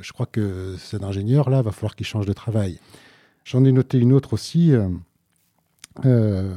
Je 0.00 0.12
crois 0.12 0.26
que 0.26 0.74
cet 0.78 1.04
ingénieur-là, 1.04 1.62
va 1.62 1.70
falloir 1.70 1.94
qu'il 1.94 2.06
change 2.06 2.26
de 2.26 2.32
travail. 2.32 2.80
J'en 3.44 3.64
ai 3.64 3.70
noté 3.70 3.98
une 3.98 4.12
autre 4.12 4.32
aussi, 4.32 4.72
euh, 4.72 4.88
euh, 6.04 6.52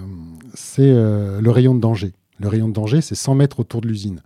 c'est 0.56 0.92
le 0.92 1.50
rayon 1.50 1.76
de 1.76 1.80
danger. 1.80 2.14
Le 2.40 2.48
rayon 2.48 2.68
de 2.68 2.74
danger, 2.74 3.02
c'est 3.02 3.16
100 3.16 3.36
mètres 3.36 3.60
autour 3.60 3.82
de 3.82 3.88
l'usine 3.88 4.22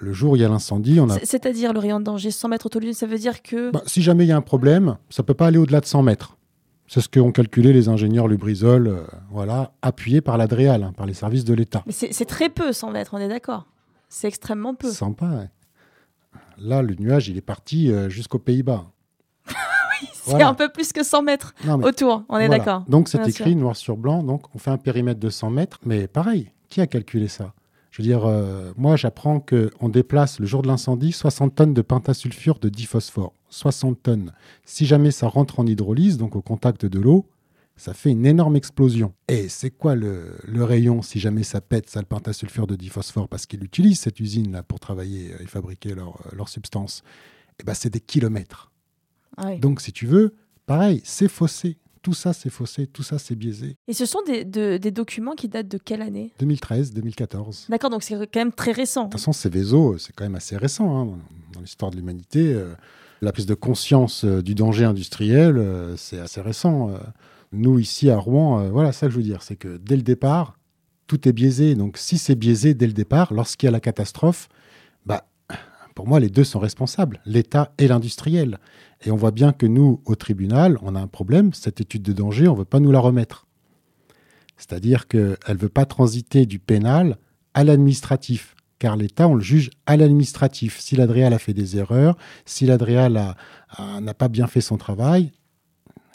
le 0.00 0.12
jour 0.12 0.32
où 0.32 0.36
il 0.36 0.42
y 0.42 0.44
a 0.44 0.48
l'incendie, 0.48 0.98
on 0.98 1.08
a. 1.10 1.18
C'est-à-dire 1.20 1.72
le 1.72 1.78
rayon 1.78 2.00
de 2.00 2.04
danger, 2.04 2.30
100 2.30 2.48
mètres 2.48 2.66
autour 2.66 2.80
de 2.80 2.92
ça 2.92 3.06
veut 3.06 3.18
dire 3.18 3.42
que. 3.42 3.70
Bah, 3.70 3.82
si 3.86 4.02
jamais 4.02 4.24
il 4.24 4.28
y 4.28 4.32
a 4.32 4.36
un 4.36 4.42
problème, 4.42 4.96
ça 5.10 5.22
peut 5.22 5.34
pas 5.34 5.46
aller 5.46 5.58
au-delà 5.58 5.80
de 5.80 5.86
100 5.86 6.02
mètres. 6.02 6.36
C'est 6.88 7.00
ce 7.00 7.08
qu'ont 7.08 7.30
calculé 7.30 7.72
les 7.72 7.88
ingénieurs 7.88 8.26
Lubrizol, 8.26 8.88
euh, 8.88 9.02
voilà, 9.30 9.72
appuyés 9.80 10.20
par 10.20 10.36
l'Adréal, 10.36 10.82
hein, 10.82 10.92
par 10.96 11.06
les 11.06 11.14
services 11.14 11.44
de 11.44 11.54
l'État. 11.54 11.84
Mais 11.86 11.92
c'est 11.92 12.24
très 12.24 12.48
peu, 12.48 12.72
100 12.72 12.90
mètres, 12.90 13.14
on 13.14 13.18
est 13.18 13.28
d'accord. 13.28 13.66
C'est 14.08 14.26
extrêmement 14.26 14.74
peu. 14.74 14.90
Sympa, 14.90 15.26
ouais. 15.26 15.50
Là, 16.58 16.82
le 16.82 16.94
nuage, 16.94 17.28
il 17.28 17.36
est 17.36 17.42
parti 17.42 17.90
euh, 17.90 18.08
jusqu'aux 18.08 18.38
Pays-Bas. 18.38 18.84
oui, 19.48 20.08
c'est 20.12 20.42
un 20.42 20.54
peu 20.54 20.68
plus 20.68 20.92
que 20.92 21.02
100 21.02 21.22
mètres 21.22 21.54
autour, 21.82 22.24
on 22.28 22.38
est 22.38 22.48
d'accord. 22.48 22.84
Donc 22.88 23.08
c'est 23.08 23.26
écrit 23.26 23.56
noir 23.56 23.76
sur 23.76 23.96
blanc, 23.96 24.22
donc 24.22 24.54
on 24.54 24.58
fait 24.58 24.70
un 24.70 24.78
périmètre 24.78 25.20
de 25.20 25.30
100 25.30 25.50
mètres, 25.50 25.78
mais 25.84 26.06
pareil, 26.06 26.50
qui 26.68 26.80
a 26.80 26.86
calculé 26.86 27.28
ça? 27.28 27.54
Je 27.90 28.02
veux 28.02 28.08
dire, 28.08 28.24
euh, 28.24 28.72
moi, 28.76 28.96
j'apprends 28.96 29.40
qu'on 29.40 29.88
déplace 29.88 30.38
le 30.38 30.46
jour 30.46 30.62
de 30.62 30.68
l'incendie 30.68 31.12
60 31.12 31.54
tonnes 31.54 31.74
de 31.74 31.82
pentasulfure 31.82 32.58
de 32.60 32.68
diphosphore. 32.68 33.32
60 33.48 34.00
tonnes. 34.00 34.32
Si 34.64 34.86
jamais 34.86 35.10
ça 35.10 35.26
rentre 35.26 35.58
en 35.58 35.66
hydrolyse, 35.66 36.16
donc 36.16 36.36
au 36.36 36.40
contact 36.40 36.86
de 36.86 37.00
l'eau, 37.00 37.26
ça 37.80 37.94
fait 37.94 38.10
une 38.10 38.26
énorme 38.26 38.56
explosion. 38.56 39.14
Et 39.26 39.48
c'est 39.48 39.70
quoi 39.70 39.94
le, 39.94 40.36
rayon 40.54 41.00
si 41.00 41.18
jamais 41.18 41.42
ça 41.42 41.62
pète, 41.62 41.88
ça, 41.88 42.00
le 42.00 42.06
pentasulfure 42.06 42.66
de 42.66 42.76
diphosphore 42.76 43.26
Parce 43.26 43.46
qu'ils 43.46 43.64
utilisent 43.64 44.00
cette 44.00 44.20
usine-là 44.20 44.62
pour 44.62 44.80
travailler 44.80 45.32
et 45.40 45.46
fabriquer 45.46 45.94
leur, 45.94 46.20
leur 46.34 46.50
substance. 46.50 47.02
Eh 47.58 47.64
ben, 47.64 47.72
c'est 47.72 47.88
des 47.88 48.00
kilomètres. 48.00 48.70
Ah 49.38 49.56
donc, 49.56 49.80
si 49.80 49.92
tu 49.92 50.06
veux, 50.06 50.34
pareil, 50.66 51.00
c'est 51.04 51.28
faussé. 51.28 51.78
Tout 52.02 52.12
ça, 52.12 52.34
c'est 52.34 52.50
faussé, 52.50 52.86
tout 52.86 53.02
ça, 53.02 53.18
c'est 53.18 53.34
biaisé. 53.34 53.76
Et 53.88 53.94
ce 53.94 54.04
sont 54.04 54.22
des, 54.26 54.44
des, 54.44 54.90
documents 54.90 55.34
qui 55.34 55.48
datent 55.48 55.68
de 55.68 55.78
quelle 55.78 56.02
année? 56.02 56.32
2013, 56.38 56.92
2014. 56.92 57.66
D'accord, 57.68 57.90
donc 57.90 58.02
c'est 58.02 58.14
quand 58.14 58.40
même 58.40 58.52
très 58.52 58.72
récent. 58.72 59.04
De 59.04 59.10
toute 59.10 59.20
façon, 59.20 59.32
Céveso, 59.32 59.98
c'est 59.98 60.14
quand 60.14 60.24
même 60.24 60.34
assez 60.34 60.56
récent 60.56 60.98
hein, 60.98 61.18
dans 61.52 61.60
l'histoire 61.60 61.90
de 61.90 61.96
l'humanité. 61.96 62.54
Euh, 62.54 62.74
la 63.20 63.32
prise 63.32 63.44
de 63.44 63.54
conscience 63.54 64.24
euh, 64.24 64.42
du 64.42 64.54
danger 64.54 64.84
industriel, 64.84 65.58
euh, 65.58 65.94
c'est 65.96 66.18
assez 66.18 66.40
récent. 66.40 66.90
Nous, 67.52 67.78
ici 67.78 68.10
à 68.10 68.18
Rouen, 68.18 68.68
voilà, 68.70 68.92
ça 68.92 69.06
que 69.06 69.12
je 69.12 69.16
veux 69.16 69.22
dire, 69.22 69.42
c'est 69.42 69.56
que 69.56 69.76
dès 69.76 69.96
le 69.96 70.02
départ, 70.02 70.56
tout 71.06 71.28
est 71.28 71.32
biaisé. 71.32 71.74
Donc 71.74 71.98
si 71.98 72.18
c'est 72.18 72.36
biaisé 72.36 72.74
dès 72.74 72.86
le 72.86 72.92
départ, 72.92 73.34
lorsqu'il 73.34 73.66
y 73.66 73.68
a 73.68 73.72
la 73.72 73.80
catastrophe, 73.80 74.48
bah, 75.06 75.26
pour 75.96 76.06
moi, 76.06 76.20
les 76.20 76.30
deux 76.30 76.44
sont 76.44 76.60
responsables, 76.60 77.20
l'État 77.26 77.74
et 77.78 77.88
l'industriel. 77.88 78.58
Et 79.04 79.10
on 79.10 79.16
voit 79.16 79.32
bien 79.32 79.52
que 79.52 79.66
nous, 79.66 80.00
au 80.04 80.14
tribunal, 80.14 80.78
on 80.82 80.94
a 80.94 81.00
un 81.00 81.08
problème. 81.08 81.52
Cette 81.52 81.80
étude 81.80 82.02
de 82.02 82.12
danger, 82.12 82.46
on 82.46 82.52
ne 82.52 82.58
veut 82.58 82.64
pas 82.64 82.80
nous 82.80 82.92
la 82.92 83.00
remettre. 83.00 83.46
C'est-à-dire 84.56 85.08
qu'elle 85.08 85.36
ne 85.48 85.54
veut 85.54 85.68
pas 85.68 85.86
transiter 85.86 86.46
du 86.46 86.58
pénal 86.58 87.18
à 87.54 87.64
l'administratif. 87.64 88.54
Car 88.78 88.96
l'État, 88.96 89.26
on 89.26 89.34
le 89.34 89.42
juge 89.42 89.70
à 89.86 89.96
l'administratif. 89.96 90.78
Si 90.78 90.96
l'Adréal 90.96 91.34
a 91.34 91.38
fait 91.38 91.52
des 91.52 91.76
erreurs, 91.76 92.16
si 92.46 92.66
l'Adréal 92.66 93.34
n'a 93.78 94.14
pas 94.14 94.28
bien 94.28 94.46
fait 94.46 94.60
son 94.60 94.76
travail, 94.76 95.32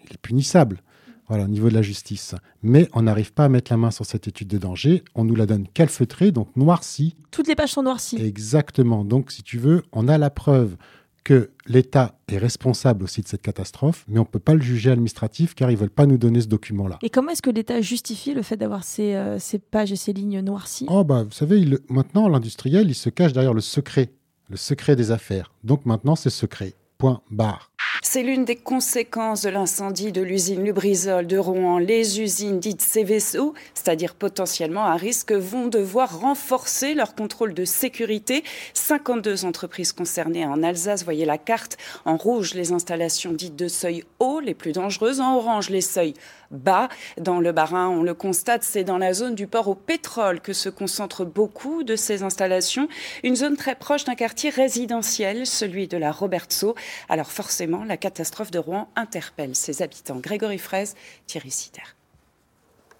il 0.05 0.13
est 0.13 0.21
punissable. 0.21 0.81
Voilà, 1.27 1.45
au 1.45 1.47
niveau 1.47 1.69
de 1.69 1.73
la 1.73 1.81
justice. 1.81 2.35
Mais 2.61 2.87
on 2.93 3.01
n'arrive 3.01 3.33
pas 3.33 3.45
à 3.45 3.49
mettre 3.49 3.71
la 3.71 3.77
main 3.77 3.91
sur 3.91 4.05
cette 4.05 4.27
étude 4.27 4.47
de 4.47 4.57
danger. 4.57 5.03
On 5.15 5.23
nous 5.23 5.35
la 5.35 5.45
donne 5.45 5.67
calfeutrée, 5.67 6.31
donc 6.31 6.55
noircie. 6.55 7.15
Toutes 7.31 7.47
les 7.47 7.55
pages 7.55 7.71
sont 7.71 7.83
noircies. 7.83 8.21
Exactement. 8.21 9.03
Donc, 9.03 9.31
si 9.31 9.41
tu 9.41 9.57
veux, 9.57 9.83
on 9.91 10.07
a 10.07 10.17
la 10.17 10.29
preuve 10.29 10.77
que 11.25 11.49
l'État 11.65 12.19
est 12.27 12.37
responsable 12.37 13.03
aussi 13.03 13.21
de 13.21 13.27
cette 13.27 13.41
catastrophe, 13.41 14.05
mais 14.07 14.19
on 14.19 14.23
ne 14.23 14.27
peut 14.27 14.39
pas 14.39 14.53
le 14.53 14.61
juger 14.61 14.91
administratif 14.91 15.55
car 15.55 15.71
ils 15.71 15.73
ne 15.73 15.79
veulent 15.79 15.89
pas 15.89 16.05
nous 16.05 16.19
donner 16.19 16.39
ce 16.39 16.47
document-là. 16.47 16.99
Et 17.01 17.09
comment 17.09 17.31
est-ce 17.31 17.41
que 17.41 17.49
l'État 17.49 17.81
justifie 17.81 18.35
le 18.35 18.43
fait 18.43 18.57
d'avoir 18.57 18.83
ces, 18.83 19.15
euh, 19.15 19.39
ces, 19.39 19.57
pages 19.57 19.91
et 19.91 19.95
ces 19.95 20.13
lignes 20.13 20.41
noircies? 20.41 20.85
Oh 20.87 21.03
bah, 21.03 21.23
vous 21.23 21.31
savez, 21.31 21.65
maintenant, 21.89 22.29
l'industriel, 22.29 22.87
il 22.87 22.95
se 22.95 23.09
cache 23.09 23.33
derrière 23.33 23.55
le 23.55 23.61
secret, 23.61 24.11
le 24.49 24.57
secret 24.57 24.95
des 24.95 25.09
affaires. 25.09 25.51
Donc 25.63 25.87
maintenant, 25.87 26.15
c'est 26.15 26.29
secret. 26.29 26.75
Point 26.99 27.21
barre. 27.31 27.71
C'est 28.01 28.23
l'une 28.23 28.45
des 28.45 28.55
conséquences 28.55 29.41
de 29.41 29.49
l'incendie 29.49 30.11
de 30.11 30.21
l'usine 30.21 30.63
Lubrizol 30.63 31.27
de 31.27 31.37
Rouen. 31.37 31.79
Les 31.79 32.21
usines 32.21 32.59
dites 32.59 32.81
CVSO, 32.81 33.53
c'est-à-dire 33.73 34.15
potentiellement 34.15 34.85
à 34.85 34.95
risque, 34.95 35.33
vont 35.33 35.67
devoir 35.67 36.21
renforcer 36.21 36.93
leur 36.93 37.15
contrôle 37.15 37.53
de 37.53 37.65
sécurité. 37.65 38.43
52 38.73 39.43
entreprises 39.43 39.91
concernées 39.91 40.45
en 40.45 40.63
Alsace, 40.63 41.03
voyez 41.03 41.25
la 41.25 41.37
carte. 41.37 41.77
En 42.05 42.15
rouge, 42.15 42.53
les 42.53 42.71
installations 42.71 43.33
dites 43.33 43.55
de 43.57 43.67
seuil 43.67 44.05
haut, 44.19 44.39
les 44.39 44.53
plus 44.53 44.71
dangereuses. 44.71 45.19
En 45.19 45.35
orange, 45.35 45.69
les 45.69 45.81
seuils 45.81 46.13
bas. 46.51 46.89
Dans 47.19 47.39
le 47.39 47.51
Bas-Rhin, 47.51 47.89
on 47.89 48.03
le 48.03 48.13
constate, 48.13 48.63
c'est 48.63 48.83
dans 48.83 48.97
la 48.97 49.13
zone 49.13 49.35
du 49.35 49.47
port 49.47 49.67
au 49.67 49.75
pétrole 49.75 50.39
que 50.39 50.53
se 50.53 50.69
concentrent 50.69 51.25
beaucoup 51.25 51.83
de 51.83 51.95
ces 51.95 52.23
installations. 52.23 52.87
Une 53.23 53.35
zone 53.35 53.57
très 53.57 53.75
proche 53.75 54.05
d'un 54.05 54.15
quartier 54.15 54.51
résidentiel, 54.51 55.45
celui 55.45 55.87
de 55.87 55.97
la 55.97 56.11
Robertso. 56.11 56.75
Alors 57.09 57.31
forcément, 57.31 57.74
la 57.83 57.97
catastrophe 57.97 58.51
de 58.51 58.59
Rouen 58.59 58.87
interpelle 58.95 59.55
ses 59.55 59.81
habitants. 59.81 60.17
Grégory 60.17 60.57
Fraise, 60.57 60.95
Thierry 61.27 61.51
Sitter. 61.51 61.83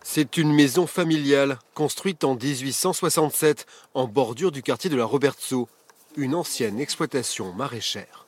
C'est 0.03 0.38
une 0.38 0.53
maison 0.53 0.86
familiale 0.86 1.58
construite 1.74 2.24
en 2.24 2.36
1867 2.36 3.65
en 3.96 4.08
bordure 4.08 4.51
du 4.51 4.62
quartier 4.62 4.89
de 4.89 4.96
la 4.96 5.05
Robertso, 5.05 5.67
une 6.15 6.36
ancienne 6.36 6.79
exploitation 6.79 7.53
maraîchère. 7.53 8.27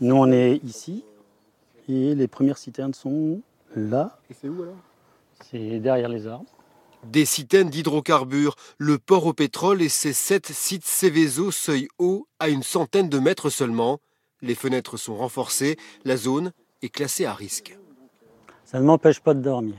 Nous, 0.00 0.14
on 0.14 0.30
est 0.30 0.60
ici 0.64 1.04
et 1.88 2.14
les 2.14 2.28
premières 2.28 2.58
citernes 2.58 2.94
sont 2.94 3.40
là. 3.74 4.18
Et 4.30 4.34
c'est 4.40 4.48
où 4.48 4.62
alors? 4.62 4.76
C'est 5.50 5.80
derrière 5.80 6.08
les 6.08 6.26
arbres. 6.26 6.46
Des 7.04 7.24
citernes 7.24 7.68
d'hydrocarbures, 7.68 8.54
le 8.78 8.98
port 8.98 9.26
au 9.26 9.32
pétrole 9.32 9.82
et 9.82 9.88
ses 9.88 10.12
sept 10.12 10.46
sites 10.52 10.84
Céveso 10.84 11.50
seuil 11.50 11.88
haut 11.98 12.28
à 12.38 12.48
une 12.48 12.62
centaine 12.62 13.08
de 13.08 13.18
mètres 13.18 13.50
seulement. 13.50 14.00
Les 14.42 14.54
fenêtres 14.54 14.96
sont 14.96 15.16
renforcées, 15.16 15.76
la 16.04 16.16
zone 16.16 16.52
est 16.82 16.88
classée 16.88 17.24
à 17.24 17.32
risque. 17.32 17.78
Ça 18.64 18.80
ne 18.80 18.84
m'empêche 18.84 19.20
pas 19.20 19.34
de 19.34 19.40
dormir. 19.40 19.76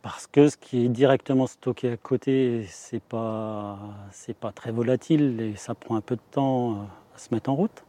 Parce 0.00 0.26
que 0.26 0.48
ce 0.48 0.56
qui 0.56 0.84
est 0.84 0.88
directement 0.88 1.46
stocké 1.46 1.92
à 1.92 1.96
côté, 1.96 2.66
c'est 2.70 3.02
pas, 3.02 3.78
c'est 4.12 4.36
pas 4.36 4.52
très 4.52 4.70
volatile 4.70 5.40
et 5.40 5.56
ça 5.56 5.74
prend 5.74 5.96
un 5.96 6.00
peu 6.00 6.16
de 6.16 6.22
temps 6.30 6.88
à 7.14 7.18
se 7.18 7.28
mettre 7.32 7.50
en 7.50 7.54
route. 7.54 7.84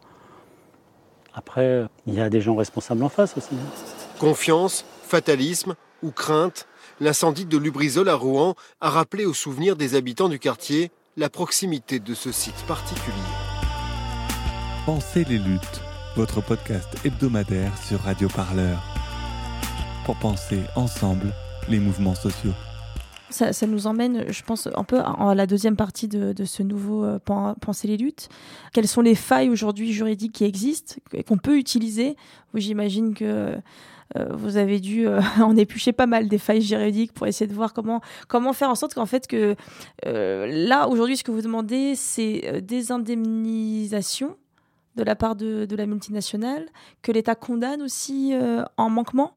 Après, 1.34 1.86
il 2.08 2.14
y 2.14 2.22
a 2.22 2.30
des 2.30 2.40
gens 2.40 2.56
responsables 2.56 3.04
en 3.04 3.10
face 3.10 3.36
aussi. 3.38 3.56
Hein. 3.56 4.18
Confiance, 4.20 4.86
fatalisme 5.04 5.75
ou 6.04 6.12
crainte, 6.12 6.68
l'incendie 7.02 7.46
de 7.46 7.58
Lubrizol 7.58 8.08
à 8.08 8.16
Rouen 8.16 8.56
a 8.80 8.90
rappelé 8.90 9.25
au 9.25 9.34
souvenir 9.34 9.75
des 9.75 9.96
habitants 9.96 10.30
du 10.30 10.40
quartier 10.40 10.92
la 11.18 11.30
proximité 11.30 12.00
de 12.00 12.14
ce 12.14 12.32
site 12.32 12.66
particulier. 12.68 13.45
Pensez 14.86 15.24
les 15.24 15.39
luttes, 15.39 15.82
votre 16.15 16.42
podcast 16.42 16.88
hebdomadaire 17.04 17.75
sur 17.75 18.00
Radio 18.01 18.27
Parleur. 18.27 18.80
Pour 20.06 20.15
penser 20.18 20.60
ensemble 20.75 21.34
les 21.68 21.80
mouvements 21.80 22.13
sociaux. 22.13 22.54
ça, 23.32 23.50
nous 23.65 23.88
emmène, 23.88 24.32
je 24.32 24.44
pense, 24.44 24.68
un 24.75 24.84
peu 24.84 25.00
à 25.00 25.34
la 25.34 25.48
deuxième 25.48 25.75
partie 25.75 26.08
de, 26.08 26.46
ce 26.46 26.62
nouveau 26.62 27.04
euh, 27.04 27.18
Penser 27.20 27.88
les 27.88 27.98
luttes. 27.98 28.30
Quelles 28.74 28.88
sont 28.88 29.01
les 29.01 29.15
failles 29.15 29.50
aujourd'hui 29.50 29.92
juridiques 29.92 30.34
qui 30.34 30.44
existent, 30.44 30.98
qu'on 31.27 31.38
peut 31.39 31.58
utiliser? 31.58 32.15
J'imagine 32.54 33.15
que 33.15 33.58
euh, 34.15 34.25
vous 34.34 34.58
avez 34.58 34.80
dû 34.80 35.08
euh, 35.08 35.20
en 35.42 35.58
éplucher 35.58 35.94
pas 35.94 36.06
mal 36.06 36.27
des 36.27 36.38
failles 36.38 36.62
juridiques 36.62 37.12
pour 37.12 37.27
essayer 37.27 37.48
de 37.48 37.54
voir 37.54 37.74
comment, 37.74 38.01
comment 38.27 38.54
faire 38.54 38.70
en 38.70 38.75
sorte 38.75 38.94
qu'en 38.94 39.06
fait 39.06 39.25
que 39.25 39.56
euh, 40.06 40.46
là, 40.48 40.88
aujourd'hui, 40.88 41.18
ce 41.18 41.24
que 41.24 41.32
vous 41.32 41.42
demandez, 41.42 41.96
c'est 41.96 42.62
des 42.62 42.92
indemnisations 42.92 44.38
de 44.96 45.04
la 45.04 45.16
part 45.16 45.36
de, 45.36 45.75
la 45.75 45.86
multinationale, 45.86 46.68
que 47.02 47.12
l'État 47.12 47.36
condamne 47.36 47.82
aussi 47.82 48.34
en 48.78 48.90
manquement. 48.90 49.36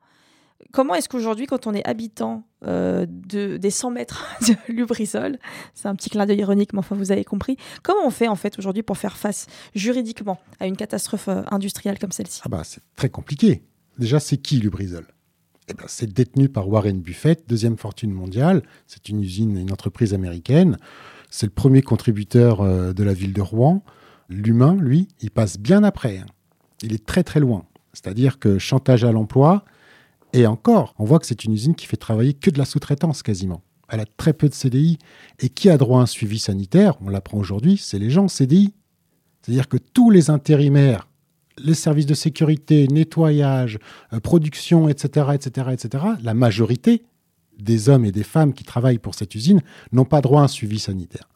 Comment 0.72 0.94
est-ce 0.94 1.08
qu'aujourd'hui, 1.08 1.46
quand 1.46 1.66
on 1.66 1.74
est 1.74 1.86
habitant 1.86 2.44
de, 2.62 3.56
des 3.56 3.70
100 3.70 3.90
mètres 3.90 4.26
de 4.48 4.72
Lubrizol, 4.72 5.38
c'est 5.74 5.88
un 5.88 5.94
petit 5.94 6.10
clin 6.10 6.26
d'œil 6.26 6.38
ironique, 6.38 6.72
mais 6.72 6.80
enfin 6.80 6.96
vous 6.96 7.12
avez 7.12 7.24
compris, 7.24 7.56
comment 7.82 8.06
on 8.06 8.10
fait 8.10 8.28
en 8.28 8.36
fait 8.36 8.58
aujourd'hui 8.58 8.82
pour 8.82 8.98
faire 8.98 9.16
face 9.16 9.46
juridiquement 9.74 10.38
à 10.60 10.66
une 10.66 10.76
catastrophe 10.76 11.28
industrielle 11.50 11.98
comme 11.98 12.12
celle-ci? 12.12 12.40
Ah 12.44 12.48
bah, 12.48 12.62
C'est 12.64 12.82
très 12.96 13.08
compliqué. 13.08 13.62
Déjà, 13.98 14.20
c'est 14.20 14.36
qui 14.36 14.58
Lubrizol? 14.58 15.06
Eh 15.68 15.74
ben, 15.74 15.84
C'est 15.86 16.12
détenu 16.12 16.48
par 16.48 16.68
Warren 16.68 17.00
Buffett, 17.00 17.48
deuxième 17.48 17.76
fortune 17.76 18.12
mondiale. 18.12 18.62
C'est 18.86 19.08
une 19.08 19.22
usine, 19.22 19.56
une 19.56 19.72
entreprise 19.72 20.14
américaine. 20.14 20.78
C'est 21.30 21.46
le 21.46 21.52
premier 21.52 21.82
contributeur 21.82 22.62
euh, 22.62 22.92
de 22.92 23.02
la 23.04 23.12
ville 23.12 23.32
de 23.32 23.42
Rouen. 23.42 23.82
L'humain, 24.28 24.76
lui, 24.76 25.08
il 25.20 25.30
passe 25.30 25.58
bien 25.58 25.84
après. 25.84 26.18
Hein. 26.18 26.26
Il 26.82 26.92
est 26.92 27.04
très 27.04 27.22
très 27.22 27.40
loin. 27.40 27.64
C'est-à-dire 27.92 28.38
que 28.38 28.58
chantage 28.58 29.04
à 29.04 29.12
l'emploi, 29.12 29.64
et 30.32 30.46
encore, 30.46 30.94
on 30.98 31.04
voit 31.04 31.18
que 31.18 31.26
c'est 31.26 31.44
une 31.44 31.52
usine 31.52 31.74
qui 31.74 31.86
fait 31.86 31.96
travailler 31.96 32.34
que 32.34 32.50
de 32.50 32.58
la 32.58 32.64
sous-traitance 32.64 33.22
quasiment. 33.22 33.62
Elle 33.88 34.00
a 34.00 34.04
très 34.04 34.34
peu 34.34 34.48
de 34.48 34.54
CDI. 34.54 34.98
Et 35.40 35.48
qui 35.48 35.70
a 35.70 35.78
droit 35.78 36.00
à 36.00 36.02
un 36.02 36.06
suivi 36.06 36.38
sanitaire? 36.38 36.94
On 37.00 37.08
l'apprend 37.08 37.38
aujourd'hui, 37.38 37.78
c'est 37.78 37.98
les 37.98 38.10
gens 38.10 38.28
CDI. 38.28 38.74
C'est-à-dire 39.40 39.68
que 39.68 39.78
tous 39.78 40.10
les 40.10 40.28
intérimaires 40.28 41.08
les 41.60 41.74
services 41.74 42.06
de 42.06 42.14
sécurité, 42.14 42.86
nettoyage, 42.88 43.78
euh, 44.12 44.20
production, 44.20 44.88
etc., 44.88 45.30
etc., 45.34 45.68
etc., 45.72 46.04
la 46.22 46.34
majorité 46.34 47.04
des 47.58 47.88
hommes 47.88 48.04
et 48.04 48.12
des 48.12 48.22
femmes 48.22 48.52
qui 48.52 48.64
travaillent 48.64 48.98
pour 48.98 49.14
cette 49.14 49.34
usine 49.34 49.60
n'ont 49.92 50.04
pas 50.04 50.20
droit 50.20 50.42
à 50.42 50.44
un 50.44 50.48
suivi 50.48 50.78
sanitaire. 50.78 51.28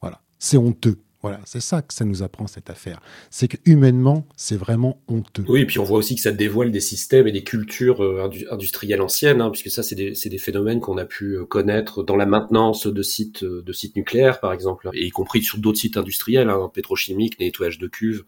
Voilà, 0.00 0.22
c'est 0.38 0.56
honteux. 0.56 0.98
Voilà, 1.20 1.40
c'est 1.44 1.60
ça 1.60 1.82
que 1.82 1.92
ça 1.92 2.04
nous 2.04 2.22
apprend 2.22 2.46
cette 2.46 2.70
affaire. 2.70 3.00
C'est 3.30 3.48
que 3.48 3.56
humainement, 3.66 4.24
c'est 4.36 4.56
vraiment 4.56 5.02
honteux. 5.08 5.44
Oui, 5.48 5.62
et 5.62 5.66
puis 5.66 5.80
on 5.80 5.84
voit 5.84 5.98
aussi 5.98 6.14
que 6.14 6.20
ça 6.20 6.30
dévoile 6.30 6.70
des 6.70 6.80
systèmes 6.80 7.26
et 7.26 7.32
des 7.32 7.42
cultures 7.42 8.04
euh, 8.04 8.30
industrielles 8.52 9.02
anciennes, 9.02 9.40
hein, 9.40 9.50
puisque 9.50 9.70
ça, 9.70 9.82
c'est 9.82 9.96
des, 9.96 10.38
phénomènes 10.38 10.80
qu'on 10.80 10.96
a 10.96 11.04
pu 11.04 11.34
euh, 11.34 11.44
connaître 11.44 12.04
dans 12.04 12.14
la 12.14 12.26
maintenance 12.26 12.86
de 12.86 13.02
sites, 13.02 13.42
euh, 13.42 13.62
de 13.62 13.72
sites 13.72 13.96
nucléaires, 13.96 14.38
par 14.38 14.52
exemple, 14.52 14.90
et 14.94 15.06
y 15.06 15.10
compris 15.10 15.42
sur 15.42 15.58
d'autres 15.58 15.78
sites 15.78 15.96
industriels, 15.96 16.50
hein, 16.50 16.70
pétrochimiques, 16.72 17.40
nettoyage 17.40 17.78
de 17.78 17.88
cuves, 17.88 18.24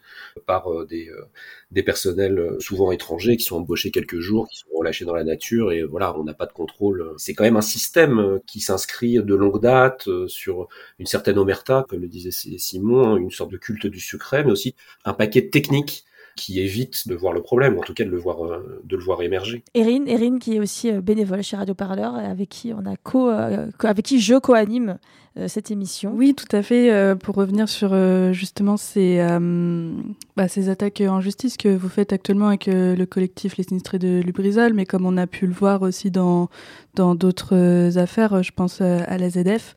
par 0.46 0.66
des, 0.86 1.10
des 1.70 1.82
personnels 1.82 2.56
souvent 2.58 2.90
étrangers 2.92 3.36
qui 3.36 3.44
sont 3.44 3.56
embauchés 3.56 3.90
quelques 3.90 4.18
jours, 4.18 4.48
qui 4.48 4.58
sont 4.58 4.68
relâchés 4.76 5.04
dans 5.04 5.14
la 5.14 5.24
nature, 5.24 5.72
et 5.72 5.82
voilà, 5.84 6.18
on 6.18 6.24
n'a 6.24 6.34
pas 6.34 6.46
de 6.46 6.52
contrôle. 6.52 7.12
C'est 7.16 7.34
quand 7.34 7.44
même 7.44 7.56
un 7.56 7.62
système 7.62 8.40
qui 8.46 8.60
s'inscrit 8.60 9.22
de 9.22 9.34
longue 9.34 9.60
date 9.60 10.08
sur 10.26 10.68
une 10.98 11.06
certaine 11.06 11.38
omerta, 11.38 11.86
comme 11.88 12.00
le 12.00 12.08
disait 12.08 12.30
Simon 12.30 13.16
une 13.16 13.30
sorte 13.30 13.52
de 13.52 13.56
culte 13.56 13.86
du 13.86 14.00
secret, 14.00 14.42
mais 14.44 14.50
aussi 14.50 14.74
un 15.04 15.12
paquet 15.12 15.42
de 15.42 15.48
techniques 15.48 16.04
qui 16.36 16.60
évite 16.60 17.08
de 17.08 17.14
voir 17.14 17.32
le 17.32 17.42
problème, 17.42 17.76
ou 17.76 17.80
en 17.80 17.82
tout 17.82 17.94
cas 17.94 18.04
de 18.04 18.10
le 18.10 18.16
voir, 18.16 18.44
euh, 18.44 18.80
de 18.84 18.96
le 18.96 19.02
voir 19.02 19.22
émerger. 19.22 19.62
Erin, 19.74 20.06
Erin 20.06 20.38
qui 20.38 20.56
est 20.56 20.60
aussi 20.60 20.90
euh, 20.90 21.00
bénévole 21.00 21.42
chez 21.42 21.56
Radio 21.56 21.74
Parleur, 21.74 22.14
avec 22.14 22.48
qui 22.48 22.72
on 22.72 22.86
a 22.90 22.96
co, 22.96 23.28
euh, 23.28 23.66
avec 23.82 24.04
qui 24.04 24.20
je 24.20 24.38
co-anime 24.38 24.98
cette 25.46 25.70
émission. 25.70 26.12
Oui, 26.12 26.34
tout 26.34 26.54
à 26.54 26.60
fait. 26.60 27.14
pour 27.20 27.36
revenir 27.36 27.68
sur 27.68 27.94
justement 28.32 28.76
ces, 28.76 29.24
bah, 30.36 30.48
ces 30.48 30.68
attaques 30.68 31.00
en 31.06 31.20
justice 31.20 31.56
que 31.56 31.68
vous 31.68 31.88
faites 31.88 32.12
actuellement 32.12 32.48
avec 32.48 32.66
le 32.66 33.04
collectif 33.04 33.56
Les 33.56 33.62
Sinistrés 33.62 34.00
de 34.00 34.20
Lubrizol, 34.22 34.74
mais 34.74 34.86
comme 34.86 35.06
on 35.06 35.16
a 35.16 35.28
pu 35.28 35.46
le 35.46 35.52
voir 35.52 35.82
aussi 35.82 36.10
dans 36.10 36.48
dans 36.96 37.14
d'autres 37.14 37.96
affaires, 37.96 38.42
je 38.42 38.50
pense 38.50 38.80
à 38.80 39.18
la 39.18 39.30
ZF 39.30 39.76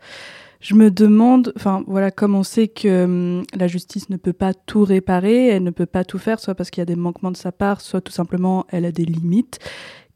je 0.63 0.75
me 0.75 0.89
demande, 0.89 1.51
enfin 1.57 1.83
voilà, 1.87 2.09
comme 2.09 2.35
on 2.35 2.43
sait 2.43 2.69
que 2.69 3.03
hum, 3.03 3.43
la 3.53 3.67
justice 3.67 4.09
ne 4.09 4.15
peut 4.15 4.33
pas 4.33 4.53
tout 4.53 4.83
réparer, 4.85 5.47
elle 5.47 5.63
ne 5.63 5.71
peut 5.71 5.85
pas 5.85 6.05
tout 6.05 6.17
faire, 6.17 6.39
soit 6.39 6.55
parce 6.55 6.71
qu'il 6.71 6.81
y 6.81 6.83
a 6.83 6.85
des 6.85 6.95
manquements 6.95 7.31
de 7.31 7.37
sa 7.37 7.51
part, 7.51 7.81
soit 7.81 8.01
tout 8.01 8.13
simplement 8.13 8.65
elle 8.69 8.85
a 8.85 8.91
des 8.91 9.05
limites. 9.05 9.59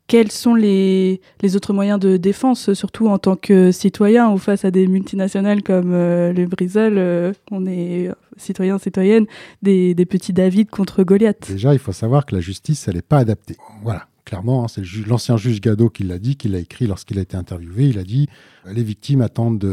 Quels 0.08 0.32
sont 0.32 0.56
les, 0.56 1.20
les 1.42 1.58
autres 1.58 1.74
moyens 1.74 2.00
de 2.00 2.16
défense, 2.16 2.72
surtout 2.74 3.10
en 3.10 3.18
tant 3.18 3.36
que 3.36 3.74
citoyen 3.74 4.32
ou 4.32 4.38
face 4.38 4.64
à 4.64 4.72
des 4.72 4.88
multinationales 4.88 5.62
comme 5.64 5.92
euh, 5.92 6.32
le 6.32 6.48
euh, 6.78 7.34
on 7.52 7.66
est 7.66 8.10
citoyen, 8.38 8.78
citoyenne, 8.78 9.26
des, 9.62 9.96
des 9.96 10.06
petits 10.06 10.32
David 10.32 10.70
contre 10.70 11.04
Goliath? 11.04 11.52
Déjà, 11.52 11.74
il 11.74 11.80
faut 11.80 11.92
savoir 11.92 12.26
que 12.26 12.36
la 12.36 12.42
justice, 12.42 12.88
elle 12.88 12.96
n'est 12.96 13.02
pas 13.02 13.18
adaptée. 13.18 13.58
Voilà 13.84 14.08
clairement, 14.28 14.66
hein, 14.66 14.68
c'est 14.68 14.84
l'ancien 15.08 15.38
juge 15.38 15.62
Gado 15.62 15.90
qui 15.90 16.04
l'a 16.04 16.20
dit, 16.20 16.36
qui 16.36 16.50
l'a 16.50 16.60
écrit 16.60 16.86
lorsqu'il 16.86 17.18
a 17.18 17.22
été 17.22 17.38
interviewé. 17.38 17.88
Il 17.88 17.98
a 17.98 18.04
dit 18.04 18.28
euh, 18.66 18.74
les 18.74 18.84
victimes 18.84 19.22
attendent 19.22 19.64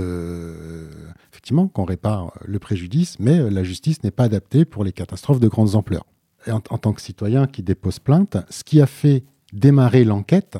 effectivement 1.32 1.66
qu'on 1.66 1.84
répare 1.84 2.32
le 2.44 2.60
préjudice, 2.60 3.16
mais 3.18 3.40
euh, 3.40 3.50
la 3.50 3.64
justice 3.64 4.04
n'est 4.04 4.12
pas 4.12 4.24
adaptée 4.24 4.64
pour 4.64 4.84
les 4.84 4.92
catastrophes 4.92 5.40
de 5.40 5.48
grandes 5.48 5.74
ampleurs. 5.74 6.06
Et 6.46 6.52
en, 6.52 6.60
tant 6.60 6.92
que 6.92 7.00
citoyen 7.00 7.48
qui 7.48 7.62
dépose 7.62 7.98
plainte, 7.98 8.36
ce 8.48 8.62
qui 8.62 8.80
a 8.80 8.86
fait 8.86 9.24
démarrer 9.52 10.04
l'enquête, 10.04 10.58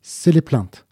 c'est 0.00 0.32
les 0.32 0.40
plaintes. 0.40 0.86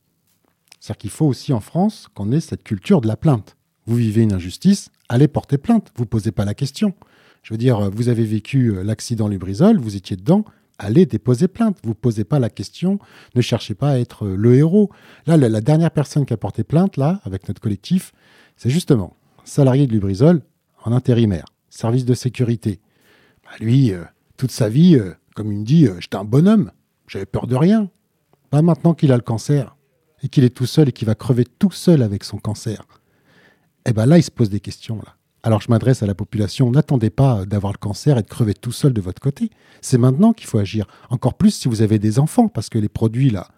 C'est-à-dire 0.78 0.98
qu'il 0.98 1.10
faut 1.10 1.26
aussi 1.26 1.54
en 1.54 1.60
France 1.60 2.08
qu'on 2.14 2.32
ait 2.32 2.40
cette 2.40 2.64
culture 2.64 3.00
de 3.00 3.08
la 3.08 3.16
plainte. 3.16 3.56
Vous 3.86 3.96
vivez 3.96 4.22
une 4.22 4.34
injustice, 4.34 4.90
allez 5.08 5.28
porter 5.28 5.58
plainte, 5.58 5.90
vous 5.96 6.06
posez 6.06 6.32
pas 6.32 6.44
la 6.44 6.54
question. 6.54 6.94
Je 7.42 7.54
veux 7.54 7.58
dire, 7.58 7.90
vous 7.90 8.08
avez 8.08 8.24
vécu 8.24 8.72
euh, 8.72 8.82
l'accident 8.82 9.26
Lubrizol, 9.26 9.78
vous 9.78 9.96
étiez 9.96 10.16
dedans, 10.16 10.44
allez 10.80 11.06
déposer 11.06 11.46
plainte. 11.46 11.78
Vous 11.84 11.94
posez 11.94 12.24
pas 12.24 12.38
la 12.38 12.50
question, 12.50 12.98
ne 13.34 13.40
cherchez 13.40 13.74
pas 13.74 13.90
à 13.90 13.98
être 13.98 14.26
le 14.26 14.56
héros. 14.56 14.90
Là, 15.26 15.36
la, 15.36 15.60
dernière 15.60 15.90
personne 15.90 16.26
qui 16.26 16.32
a 16.32 16.36
porté 16.36 16.64
plainte, 16.64 16.96
là, 16.96 17.20
avec 17.24 17.46
notre 17.46 17.60
collectif, 17.60 18.12
c'est 18.56 18.70
justement 18.70 19.16
salarié 19.44 19.86
de 19.86 19.92
Lubrizol 19.92 20.42
en 20.84 20.92
intérimaire, 20.92 21.44
service 21.68 22.04
de 22.04 22.14
sécurité. 22.14 22.80
Bah, 23.44 23.50
lui, 23.60 23.92
euh, 23.92 24.04
toute 24.36 24.50
sa 24.50 24.68
vie, 24.68 24.96
euh, 24.96 25.12
comme 25.34 25.52
il 25.52 25.58
me 25.58 25.64
dit, 25.64 25.86
euh, 25.86 26.00
j'étais 26.00 26.16
un 26.16 26.24
bonhomme, 26.24 26.72
j'avais 27.06 27.26
peur 27.26 27.46
de 27.46 27.56
rien. 27.56 27.90
Pas 28.48 28.62
maintenant 28.62 28.94
qu'il 28.94 29.12
a 29.12 29.16
le 29.16 29.22
cancer 29.22 29.76
et 30.22 30.28
qu'il 30.28 30.44
est 30.44 30.54
tout 30.54 30.66
seul 30.66 30.88
et 30.88 30.92
qu'il 30.92 31.06
va 31.06 31.14
crever 31.14 31.44
tout 31.44 31.70
seul 31.70 32.02
avec 32.02 32.24
son 32.24 32.38
cancer. 32.38 32.86
Eh 33.86 33.92
bien 33.92 34.06
là, 34.06 34.18
il 34.18 34.22
se 34.22 34.30
pose 34.30 34.50
des 34.50 34.60
questions. 34.60 35.00
Alors 35.42 35.62
je 35.62 35.70
m'adresse 35.70 36.02
à 36.02 36.06
la 36.06 36.14
population, 36.14 36.70
n'attendez 36.70 37.08
pas 37.08 37.46
d'avoir 37.46 37.72
le 37.72 37.78
cancer 37.78 38.18
et 38.18 38.22
de 38.22 38.28
crever 38.28 38.54
tout 38.54 38.72
seul 38.72 38.92
de 38.92 39.00
votre 39.00 39.22
côté. 39.22 39.50
C'est 39.80 39.96
maintenant 39.96 40.32
qu'il 40.32 40.46
faut 40.46 40.58
agir. 40.58 40.86
Encore 41.08 41.34
plus 41.34 41.52
si 41.52 41.68
vous 41.68 41.80
avez 41.80 41.98
des 41.98 42.18
enfants, 42.18 42.48
parce 42.48 42.68
que 42.68 42.78
les 42.78 42.90
produits 42.90 43.30
là 43.30 43.48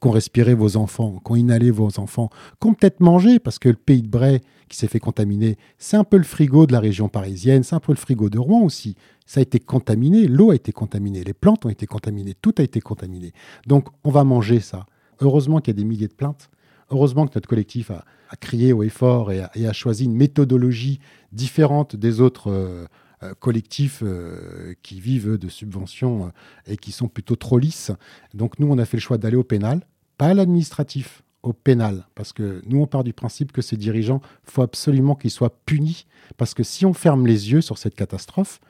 qu'ont 0.00 0.10
respiré 0.10 0.52
vos 0.52 0.76
enfants, 0.76 1.20
qu'ont 1.22 1.36
inhalé 1.36 1.70
vos 1.70 2.00
enfants, 2.00 2.28
qu'ont 2.58 2.74
peut-être 2.74 2.98
mangé, 2.98 3.38
parce 3.38 3.60
que 3.60 3.68
le 3.68 3.76
pays 3.76 4.02
de 4.02 4.08
Bray 4.08 4.40
qui 4.68 4.76
s'est 4.76 4.88
fait 4.88 4.98
contaminer, 4.98 5.56
c'est 5.78 5.96
un 5.96 6.02
peu 6.02 6.16
le 6.16 6.24
frigo 6.24 6.66
de 6.66 6.72
la 6.72 6.80
région 6.80 7.08
parisienne, 7.08 7.62
c'est 7.62 7.76
un 7.76 7.80
peu 7.80 7.92
le 7.92 7.98
frigo 7.98 8.28
de 8.28 8.40
Rouen 8.40 8.62
aussi. 8.62 8.96
Ça 9.26 9.38
a 9.38 9.42
été 9.42 9.60
contaminé, 9.60 10.26
l'eau 10.26 10.50
a 10.50 10.56
été 10.56 10.72
contaminée, 10.72 11.22
les 11.22 11.34
plantes 11.34 11.64
ont 11.66 11.68
été 11.68 11.86
contaminées, 11.86 12.34
tout 12.34 12.54
a 12.58 12.62
été 12.62 12.80
contaminé. 12.80 13.32
Donc 13.68 13.90
on 14.02 14.10
va 14.10 14.24
manger 14.24 14.58
ça. 14.58 14.86
Heureusement 15.20 15.60
qu'il 15.60 15.72
y 15.72 15.76
a 15.78 15.80
des 15.80 15.88
milliers 15.88 16.08
de 16.08 16.14
plaintes. 16.14 16.50
Heureusement 16.92 17.26
que 17.26 17.32
notre 17.34 17.48
collectif 17.48 17.90
a, 17.90 18.04
crié 18.38 18.74
au 18.74 18.82
effort 18.82 19.32
et 19.32 19.40
a, 19.40 19.72
choisi 19.72 20.04
une 20.04 20.14
méthodologie 20.14 21.00
différente 21.32 21.96
des 21.96 22.20
autres 22.20 22.50
euh, 22.50 22.86
euh, 23.22 23.32
collectifs 23.40 24.02
euh, 24.02 24.74
qui 24.82 25.00
vivent 25.00 25.38
de 25.38 25.48
subventions 25.48 26.32
et 26.66 26.76
qui 26.76 26.92
sont 26.92 27.08
plutôt 27.08 27.36
trop 27.36 27.58
lisses. 27.58 27.92
Donc 28.34 28.58
nous, 28.58 28.70
on 28.70 28.76
a 28.76 28.84
fait 28.84 28.98
le 28.98 29.00
choix 29.02 29.16
d'aller 29.16 29.36
au 29.36 29.42
pénal, 29.42 29.86
pas 30.18 30.26
à 30.26 30.34
l'administratif, 30.34 31.22
au 31.42 31.54
pénal, 31.54 32.06
parce 32.14 32.32
que 32.32 32.62
nous, 32.66 32.80
on 32.80 32.86
part 32.86 33.04
du 33.04 33.14
principe 33.14 33.52
que 33.52 33.62
ces 33.62 33.76
dirigeants, 33.76 34.20
faut 34.44 34.62
absolument 34.62 35.14
qu'ils 35.14 35.30
soient 35.30 35.56
punis, 35.64 36.06
parce 36.36 36.52
que 36.52 36.62
si 36.62 36.84
on 36.84 36.92
ferme 36.92 37.26
les 37.26 37.52
yeux 37.52 37.62
sur 37.62 37.78
cette 37.78 37.94
catastrophe, 37.94 38.60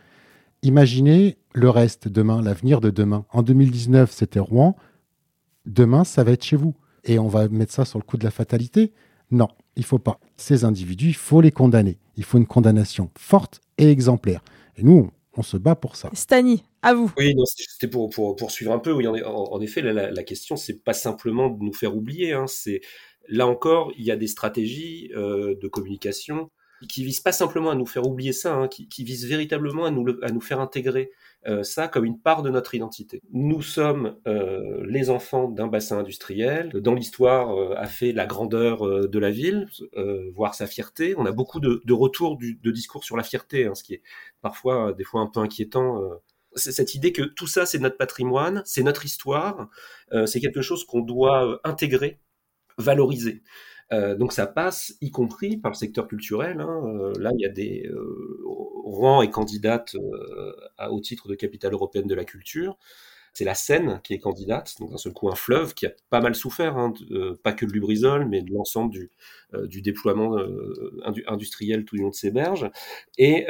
imaginez 0.63 1.39
le 1.55 1.71
reste 1.71 2.07
demain, 2.07 2.41
l'avenir 2.41 2.81
de 2.81 2.91
demain. 2.91 3.27
En 3.31 3.43
2019, 3.43 4.13
c'était 4.13 4.39
Rouen. 4.39 4.77
Demain, 5.67 6.05
ça 6.05 6.25
va 6.25 6.33
être 6.33 6.45
chez 6.45 6.57
vous 6.57 6.75
et 7.05 7.19
on 7.19 7.29
va 7.29 7.49
mettre 7.49 7.73
ça 7.73 7.85
sur 7.85 7.99
le 7.99 8.05
coup 8.05 8.17
de 8.17 8.25
la 8.25 8.31
fatalité. 8.31 8.93
Non, 9.31 9.49
il 9.77 9.85
faut 9.85 9.99
pas. 9.99 10.21
Ces 10.37 10.65
individus, 10.65 11.09
il 11.09 11.15
faut 11.15 11.41
les 11.41 11.51
condamner. 11.51 11.99
Il 12.17 12.25
faut 12.25 12.39
une 12.39 12.47
condamnation 12.47 13.11
forte 13.19 13.61
et 13.79 13.91
exemplaire. 13.91 14.43
Et 14.77 14.83
nous, 14.83 15.11
on, 15.37 15.43
se 15.43 15.57
bat 15.57 15.75
pour 15.75 15.97
ça. 15.97 16.11
Stani, 16.13 16.65
à 16.83 16.95
vous. 16.95 17.11
Oui, 17.17 17.35
c'était 17.47 17.91
pour, 17.91 18.11
pour 18.11 18.37
poursuivre 18.37 18.73
un 18.73 18.79
peu. 18.79 18.93
Oui, 18.93 19.07
en, 19.07 19.61
effet, 19.61 19.81
la, 19.81 20.11
la 20.11 20.23
question, 20.23 20.57
c'est 20.57 20.85
pas 20.85 20.93
simplement 20.93 21.49
de 21.49 21.63
nous 21.63 21.73
faire 21.73 21.97
oublier. 21.97 22.33
Hein. 22.33 22.47
c'est 22.47 22.83
là 23.29 23.47
encore, 23.47 23.93
il 23.97 24.05
y 24.05 24.11
a 24.11 24.17
des 24.17 24.27
stratégies 24.27 25.11
euh, 25.17 25.55
de 25.61 25.69
communication 25.69 26.51
qui 26.89 27.05
vise 27.05 27.21
pas 27.21 27.33
simplement 27.33 27.71
à 27.71 27.75
nous 27.75 27.87
faire 27.87 28.07
oublier 28.07 28.33
ça, 28.33 28.55
hein, 28.55 28.69
qui, 28.69 28.89
qui, 28.89 29.05
vise 29.05 29.27
véritablement 29.27 29.85
à 29.85 29.91
nous, 29.91 30.07
à 30.23 30.31
nous 30.31 30.41
faire 30.41 30.61
intégrer 30.61 31.11
euh, 31.47 31.63
ça 31.63 31.89
comme 31.89 32.05
une 32.05 32.21
part 32.21 32.43
de 32.43 32.51
notre 32.51 32.75
identité. 32.75 33.21
Nous 33.33 33.63
sommes 33.63 34.17
euh, 34.27 34.85
les 34.87 35.11
enfants 35.11 35.49
d'un 35.49 35.67
bassin 35.67 35.99
industriel. 35.99 36.71
Dans 36.71 36.95
l'histoire, 36.95 37.57
euh, 37.59 37.75
a 37.77 37.87
fait 37.87 38.13
la 38.13 38.27
grandeur 38.27 38.87
euh, 38.87 39.09
de 39.09 39.19
la 39.19 39.31
ville, 39.31 39.67
voire 40.35 40.55
sa 40.55 40.67
fierté. 40.67 41.15
On 41.17 41.27
a 41.27 41.33
beaucoup 41.33 41.61
de, 41.61 41.83
de 41.85 41.93
retours 41.93 42.39
de 42.39 42.71
discours 42.71 43.05
sur 43.05 43.17
la 43.17 43.23
fierté, 43.23 43.67
hein, 43.67 43.75
ce 43.75 43.83
qui 43.83 43.95
est 43.95 44.03
parfois, 44.41 44.93
des 44.93 45.05
fois, 45.05 45.21
un 45.21 45.27
peu 45.27 45.41
inquiétant. 45.41 46.01
c'est 46.55 46.73
cette 46.73 46.95
idée 46.95 47.13
que 47.13 47.23
tout 47.23 47.47
ça, 47.47 47.67
c'est 47.67 47.79
notre 47.79 47.97
patrimoine, 47.97 48.63
c'est 48.65 48.83
notre 48.83 49.05
histoire, 49.05 49.69
c'est 50.27 50.41
quelque 50.41 50.63
chose 50.63 50.85
qu'on 50.85 51.01
doit 51.01 51.61
intégrer, 51.65 52.21
valoriser. 52.79 53.43
Euh, 53.93 54.15
donc 54.15 54.33
ça 54.33 54.47
passe, 54.47 54.97
y 55.01 55.11
compris 55.11 55.57
par 55.57 55.73
le 55.73 55.77
secteur 55.77 56.09
culturel. 56.09 56.61
Hein. 56.61 56.83
Euh, 56.87 57.13
là, 57.19 57.31
il 57.35 57.41
y 57.41 57.47
a 57.47 57.51
des 57.51 57.87
euh, 57.87 58.41
Rouen 58.85 59.23
et 59.23 59.31
candidates 59.31 59.97
au 60.91 61.01
titre 61.01 61.29
de 61.29 61.35
capitale 61.35 61.73
européenne 61.73 62.07
de 62.07 62.15
la 62.15 62.25
culture. 62.25 62.79
C'est 63.35 63.45
la 63.45 63.55
Seine 63.55 64.01
qui 64.05 64.13
est 64.13 64.19
candidate, 64.19 64.75
donc 64.79 64.91
d'un 64.91 64.99
seul 64.99 65.15
coup 65.15 65.31
un 65.31 65.35
fleuve 65.35 65.73
qui 65.73 65.87
a 65.87 65.93
pas 66.11 66.21
mal 66.21 66.35
souffert, 66.35 66.77
hein, 66.77 66.93
pas 67.43 67.55
que 67.55 67.65
de 67.65 67.73
Lubrizol, 67.73 68.29
mais 68.29 68.43
de 68.43 68.53
l'ensemble 68.53 68.93
du, 68.93 69.81
déploiement 69.81 70.37
industriel 71.27 71.87
tout 71.87 71.97
du 71.97 72.03
long 72.03 72.11
de 72.11 72.15
ses 72.15 72.31
berges. 72.31 72.71
Et 73.17 73.47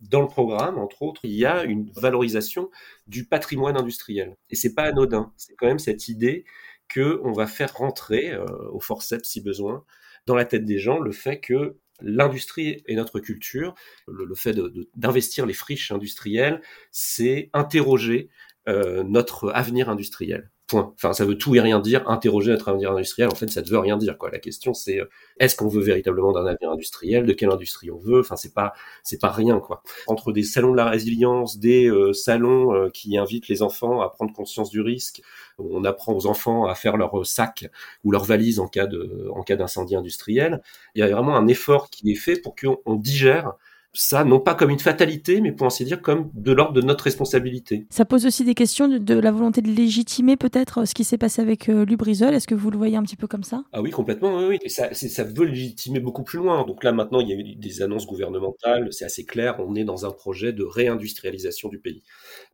dans 0.00 0.22
le 0.22 0.26
programme, 0.26 0.78
entre 0.78 1.02
autres, 1.02 1.20
il 1.24 1.32
y 1.32 1.44
a 1.44 1.64
une 1.64 1.90
valorisation 1.90 2.70
du 3.08 3.26
patrimoine 3.26 3.76
industriel. 3.76 4.38
Et 4.48 4.56
c'est 4.56 4.72
pas 4.72 4.84
anodin. 4.84 5.34
C'est 5.36 5.54
quand 5.54 5.66
même 5.66 5.80
cette 5.80 6.08
idée 6.08 6.46
qu'on 6.92 7.32
va 7.32 7.46
faire 7.46 7.74
rentrer, 7.74 8.32
euh, 8.32 8.44
au 8.70 8.80
forceps 8.80 9.28
si 9.28 9.40
besoin, 9.40 9.84
dans 10.26 10.34
la 10.34 10.44
tête 10.44 10.64
des 10.64 10.78
gens 10.78 10.98
le 10.98 11.12
fait 11.12 11.40
que 11.40 11.78
l'industrie 12.02 12.82
et 12.86 12.94
notre 12.94 13.20
culture, 13.20 13.74
le, 14.08 14.34
fait 14.34 14.56
d'investir 14.94 15.46
les 15.46 15.54
friches 15.54 15.92
industrielles, 15.92 16.62
c'est 16.90 17.50
interroger 17.52 18.30
euh, 18.68 19.02
notre 19.04 19.50
avenir 19.50 19.88
industriel. 19.88 20.50
Point. 20.70 20.92
Enfin, 20.94 21.12
ça 21.12 21.24
veut 21.24 21.36
tout 21.36 21.56
et 21.56 21.60
rien 21.60 21.80
dire. 21.80 22.08
Interroger 22.08 22.52
notre 22.52 22.68
avenir 22.68 22.92
industriel, 22.92 23.28
en 23.28 23.34
fait, 23.34 23.48
ça 23.48 23.60
ne 23.60 23.66
veut 23.66 23.78
rien 23.78 23.96
dire. 23.96 24.16
Quoi. 24.16 24.30
La 24.30 24.38
question, 24.38 24.72
c'est 24.72 25.00
euh, 25.00 25.06
est-ce 25.40 25.56
qu'on 25.56 25.66
veut 25.66 25.82
véritablement 25.82 26.30
d'un 26.30 26.46
avenir 26.46 26.70
industriel? 26.70 27.26
De 27.26 27.32
quelle 27.32 27.50
industrie 27.50 27.90
on 27.90 27.98
veut? 27.98 28.20
Enfin, 28.20 28.36
c'est 28.36 28.54
pas, 28.54 28.72
c'est 29.02 29.20
pas 29.20 29.32
rien. 29.32 29.58
Quoi. 29.58 29.82
Entre 30.06 30.30
des 30.30 30.44
salons 30.44 30.70
de 30.70 30.76
la 30.76 30.88
résilience, 30.88 31.58
des 31.58 31.90
euh, 31.90 32.12
salons 32.12 32.72
euh, 32.72 32.88
qui 32.88 33.18
invitent 33.18 33.48
les 33.48 33.62
enfants 33.62 34.00
à 34.00 34.10
prendre 34.10 34.32
conscience 34.32 34.70
du 34.70 34.80
risque, 34.80 35.22
on 35.58 35.84
apprend 35.84 36.14
aux 36.14 36.26
enfants 36.26 36.66
à 36.66 36.76
faire 36.76 36.96
leur 36.96 37.26
sac 37.26 37.68
ou 38.04 38.12
leur 38.12 38.24
valise 38.24 38.60
en 38.60 38.68
cas 38.68 38.86
de, 38.86 39.28
en 39.34 39.42
cas 39.42 39.56
d'incendie 39.56 39.96
industriel. 39.96 40.62
Il 40.94 41.00
y 41.00 41.02
a 41.02 41.08
vraiment 41.08 41.36
un 41.36 41.48
effort 41.48 41.90
qui 41.90 42.12
est 42.12 42.14
fait 42.16 42.40
pour 42.40 42.54
qu'on 42.54 42.94
digère 42.94 43.54
ça, 43.92 44.24
non 44.24 44.38
pas 44.38 44.54
comme 44.54 44.70
une 44.70 44.78
fatalité, 44.78 45.40
mais 45.40 45.52
pour 45.52 45.66
ainsi 45.66 45.84
dire 45.84 46.00
comme 46.00 46.30
de 46.34 46.52
l'ordre 46.52 46.74
de 46.74 46.80
notre 46.80 47.04
responsabilité. 47.04 47.86
Ça 47.90 48.04
pose 48.04 48.24
aussi 48.24 48.44
des 48.44 48.54
questions 48.54 48.86
de, 48.88 49.14
la 49.14 49.32
volonté 49.32 49.62
de 49.62 49.70
légitimer 49.70 50.36
peut-être 50.36 50.86
ce 50.86 50.94
qui 50.94 51.04
s'est 51.04 51.18
passé 51.18 51.42
avec 51.42 51.68
euh, 51.68 51.84
Lubrizol. 51.84 52.32
Est-ce 52.32 52.46
que 52.46 52.54
vous 52.54 52.70
le 52.70 52.78
voyez 52.78 52.96
un 52.96 53.02
petit 53.02 53.16
peu 53.16 53.26
comme 53.26 53.42
ça? 53.42 53.64
Ah 53.72 53.82
oui, 53.82 53.90
complètement, 53.90 54.38
oui. 54.38 54.44
oui. 54.50 54.58
Et 54.62 54.68
ça, 54.68 54.94
ça 54.94 55.24
veut 55.24 55.44
légitimer 55.44 55.98
beaucoup 55.98 56.22
plus 56.22 56.38
loin. 56.38 56.64
Donc 56.64 56.84
là, 56.84 56.92
maintenant, 56.92 57.20
il 57.20 57.28
y 57.28 57.32
a 57.32 57.36
eu 57.36 57.56
des 57.56 57.82
annonces 57.82 58.06
gouvernementales, 58.06 58.92
c'est 58.92 59.04
assez 59.04 59.24
clair, 59.24 59.56
on 59.58 59.74
est 59.74 59.84
dans 59.84 60.06
un 60.06 60.10
projet 60.10 60.52
de 60.52 60.62
réindustrialisation 60.62 61.68
du 61.68 61.80
pays. 61.80 62.02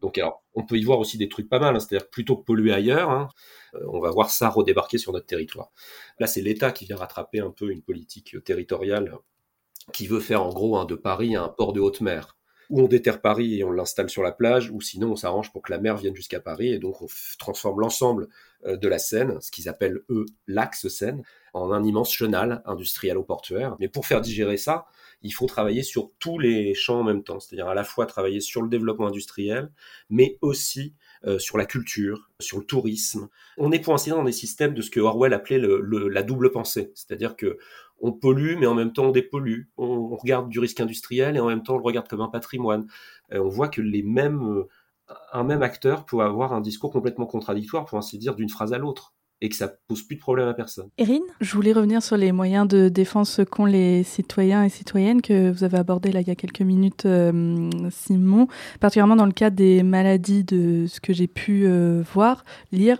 Donc 0.01 0.17
alors, 0.17 0.43
on 0.55 0.65
peut 0.65 0.79
y 0.79 0.85
voir 0.85 0.99
aussi 0.99 1.19
des 1.19 1.29
trucs 1.29 1.49
pas 1.49 1.59
mal, 1.59 1.77
hein. 1.77 1.81
c'est-à-dire 1.81 2.09
plutôt 2.09 2.37
que 2.37 2.45
polluer 2.45 2.73
ailleurs, 2.73 3.11
hein, 3.11 3.29
euh, 3.75 3.81
on 3.93 4.01
va 4.01 4.11
voir 4.11 4.31
ça 4.31 4.49
redébarquer 4.49 4.97
sur 4.97 5.13
notre 5.13 5.27
territoire. 5.27 5.71
Là, 6.19 6.27
c'est 6.27 6.41
l'État 6.41 6.73
qui 6.73 6.87
vient 6.87 6.97
rattraper 6.97 7.41
un 7.41 7.51
peu 7.51 7.71
une 7.71 7.83
politique 7.83 8.43
territoriale 8.45 9.19
qui 9.93 10.07
veut 10.07 10.21
faire 10.21 10.43
en 10.43 10.53
gros 10.53 10.77
un 10.77 10.85
de 10.85 10.95
Paris 10.95 11.37
un 11.37 11.49
port 11.49 11.73
de 11.73 11.81
haute 11.81 12.01
mer. 12.01 12.37
Ou 12.69 12.83
on 12.83 12.89
déterre 12.89 13.21
Paris 13.21 13.61
et 13.61 13.65
on 13.65 13.71
l'installe 13.71 14.11
sur 14.11 14.25
la 14.25 14.33
plage, 14.33 14.71
ou 14.73 14.81
sinon 14.81 15.13
on 15.13 15.17
s'arrange 15.17 15.53
pour 15.53 15.63
que 15.63 15.71
la 15.71 15.79
mer 15.79 15.97
vienne 15.97 16.17
jusqu'à 16.17 16.41
Paris, 16.41 16.73
et 16.73 16.79
donc 16.81 17.01
on 17.01 17.07
transforme 17.39 17.79
l'ensemble 17.79 18.27
euh, 18.67 18.77
de 18.77 18.89
la 18.89 18.99
Seine, 18.99 19.41
ce 19.41 19.53
qu'ils 19.53 19.69
appellent 19.69 20.01
eux 20.11 20.27
l'axe 20.49 20.89
Seine, 20.89 21.23
en 21.55 21.71
un 21.73 21.85
immense 21.85 22.13
chenal 22.13 22.63
industriel 22.67 23.19
au 23.19 23.23
portuaire. 23.23 23.77
Mais 23.79 23.89
pour 23.89 24.05
faire 24.05 24.21
digérer 24.21 24.57
ça, 24.57 24.87
il 25.23 25.33
faut 25.33 25.47
travailler 25.47 25.83
sur 25.83 26.11
tous 26.19 26.39
les 26.39 26.75
champs 26.75 27.01
en 27.01 27.05
même 27.05 27.23
temps, 27.23 27.39
c'est-à-dire 27.41 27.69
à 27.69 27.75
la 27.75 27.85
fois 27.85 28.07
travailler 28.07 28.41
sur 28.41 28.63
le 28.63 28.69
développement 28.69 29.07
industriel, 29.07 29.71
mais 30.11 30.37
aussi 30.41 30.95
euh, 31.25 31.39
sur 31.39 31.57
la 31.59 31.65
culture, 31.65 32.31
sur 32.41 32.59
le 32.59 32.65
tourisme. 32.65 33.29
On 33.57 33.73
est 33.73 33.79
pour 33.79 33.95
ainsi 33.95 34.11
dire 34.11 34.17
dans 34.17 34.25
des 34.25 34.33
systèmes 34.33 34.75
de 34.75 34.83
ce 34.83 34.91
que 34.91 35.01
Orwell 35.01 35.33
appelait 35.33 35.61
la 35.61 36.23
double 36.23 36.51
pensée, 36.51 36.93
c'est-à-dire 36.95 37.37
que 37.37 37.59
on 38.01 38.13
pollue, 38.13 38.57
mais 38.59 38.67
en 38.67 38.75
même 38.75 38.93
temps 38.93 39.07
on 39.07 39.11
dépollue. 39.11 39.65
On, 39.77 40.15
regarde 40.17 40.49
du 40.49 40.59
risque 40.59 40.81
industriel 40.81 41.37
et 41.37 41.41
en 41.41 41.47
même 41.47 41.63
temps 41.63 41.75
on 41.75 41.79
le 41.79 41.85
regarde 41.85 42.09
comme 42.09 42.21
un 42.21 42.29
patrimoine. 42.29 42.87
Euh, 43.33 43.41
on 43.41 43.49
voit 43.49 43.69
que 43.69 43.81
les 43.81 44.03
mêmes, 44.03 44.43
euh, 44.43 44.69
un 45.33 45.45
même 45.45 45.63
acteur 45.63 46.05
peut 46.05 46.21
avoir 46.21 46.53
un 46.53 46.61
discours 46.61 46.91
complètement 46.91 47.27
contradictoire, 47.27 47.85
pour 47.85 47.99
ainsi 47.99 48.19
dire, 48.19 48.35
d'une 48.35 48.49
phrase 48.49 48.73
à 48.73 48.79
l'autre 48.79 49.15
et 49.43 49.51
que 49.51 49.57
ça 49.57 49.69
pose 49.87 50.03
plus 50.03 50.17
de 50.17 50.21
problème 50.21 50.49
à 50.49 50.55
personne. 50.55 50.89
Erin? 50.97 51.21
Je 51.43 51.55
voulais 51.55 51.75
revenir 51.75 52.03
sur 52.03 52.17
les 52.17 52.33
moyens 52.33 52.67
de 52.67 52.89
défense 52.89 53.43
qu'ont 53.51 53.67
les 53.67 54.03
citoyens 54.03 54.65
et 54.65 54.71
citoyennes 54.71 55.21
que 55.21 55.51
vous 55.51 55.63
avez 55.63 55.77
abordé 55.77 56.11
là 56.11 56.23
il 56.23 56.27
y 56.27 56.31
a 56.31 56.35
quelques 56.35 56.63
minutes, 56.63 57.05
euh, 57.05 57.69
Simon, 57.91 58.49
particulièrement 58.81 59.17
dans 59.17 59.27
le 59.27 59.33
cadre 59.33 59.57
des 59.57 59.83
maladies 59.83 60.43
de 60.43 60.87
ce 60.89 61.01
que 61.01 61.13
j'ai 61.13 61.27
pu 61.27 61.69
voir, 62.15 62.45
lire. 62.73 62.99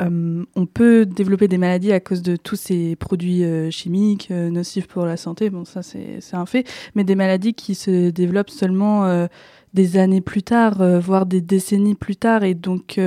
Euh, 0.00 0.44
on 0.56 0.66
peut 0.66 1.06
développer 1.06 1.46
des 1.46 1.58
maladies 1.58 1.92
à 1.92 2.00
cause 2.00 2.22
de 2.22 2.34
tous 2.34 2.56
ces 2.56 2.96
produits 2.96 3.44
euh, 3.44 3.70
chimiques 3.70 4.28
euh, 4.32 4.50
nocifs 4.50 4.88
pour 4.88 5.06
la 5.06 5.16
santé, 5.16 5.50
bon 5.50 5.64
ça 5.64 5.82
c'est 5.82 6.18
un 6.32 6.46
fait, 6.46 6.68
mais 6.96 7.04
des 7.04 7.14
maladies 7.14 7.54
qui 7.54 7.76
se 7.76 8.10
développent 8.10 8.50
seulement 8.50 9.28
des 9.72 9.96
années 9.96 10.20
plus 10.20 10.42
tard, 10.42 10.82
voire 11.00 11.26
des 11.26 11.40
décennies 11.40 11.94
plus 11.94 12.16
tard, 12.16 12.42
et 12.42 12.54
donc 12.54 12.98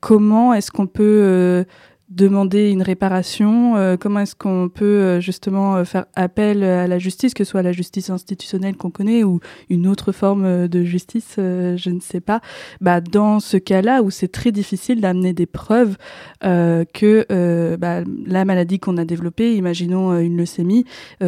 comment 0.00 0.54
est-ce 0.54 0.70
qu'on 0.70 0.86
peut 0.86 1.64
demander 2.10 2.70
une 2.70 2.82
réparation 2.82 3.76
euh, 3.76 3.96
Comment 3.96 4.20
est-ce 4.20 4.34
qu'on 4.34 4.68
peut 4.68 4.84
euh, 4.84 5.20
justement 5.20 5.76
euh, 5.76 5.84
faire 5.84 6.06
appel 6.16 6.64
à 6.64 6.88
la 6.88 6.98
justice, 6.98 7.34
que 7.34 7.44
ce 7.44 7.50
soit 7.50 7.62
la 7.62 7.72
justice 7.72 8.10
institutionnelle 8.10 8.76
qu'on 8.76 8.90
connaît 8.90 9.22
ou 9.22 9.38
une 9.68 9.86
autre 9.86 10.10
forme 10.10 10.66
de 10.66 10.82
justice, 10.82 11.34
je 11.36 11.90
ne 11.90 12.00
sais 12.00 12.20
pas. 12.20 12.40
Bah, 12.80 13.00
dans 13.00 13.38
ce 13.38 13.56
cas-là 13.56 14.02
où 14.02 14.10
c'est 14.10 14.28
très 14.28 14.50
difficile 14.50 15.00
d'amener 15.00 15.32
des 15.32 15.46
preuves 15.46 15.96
que 16.42 17.76
bah, 17.76 18.02
la 18.26 18.44
maladie 18.44 18.78
qu'on 18.80 18.96
a 18.96 19.04
développée, 19.04 19.56
imaginons 19.56 20.18
une 20.18 20.36
leucémie, 20.36 20.84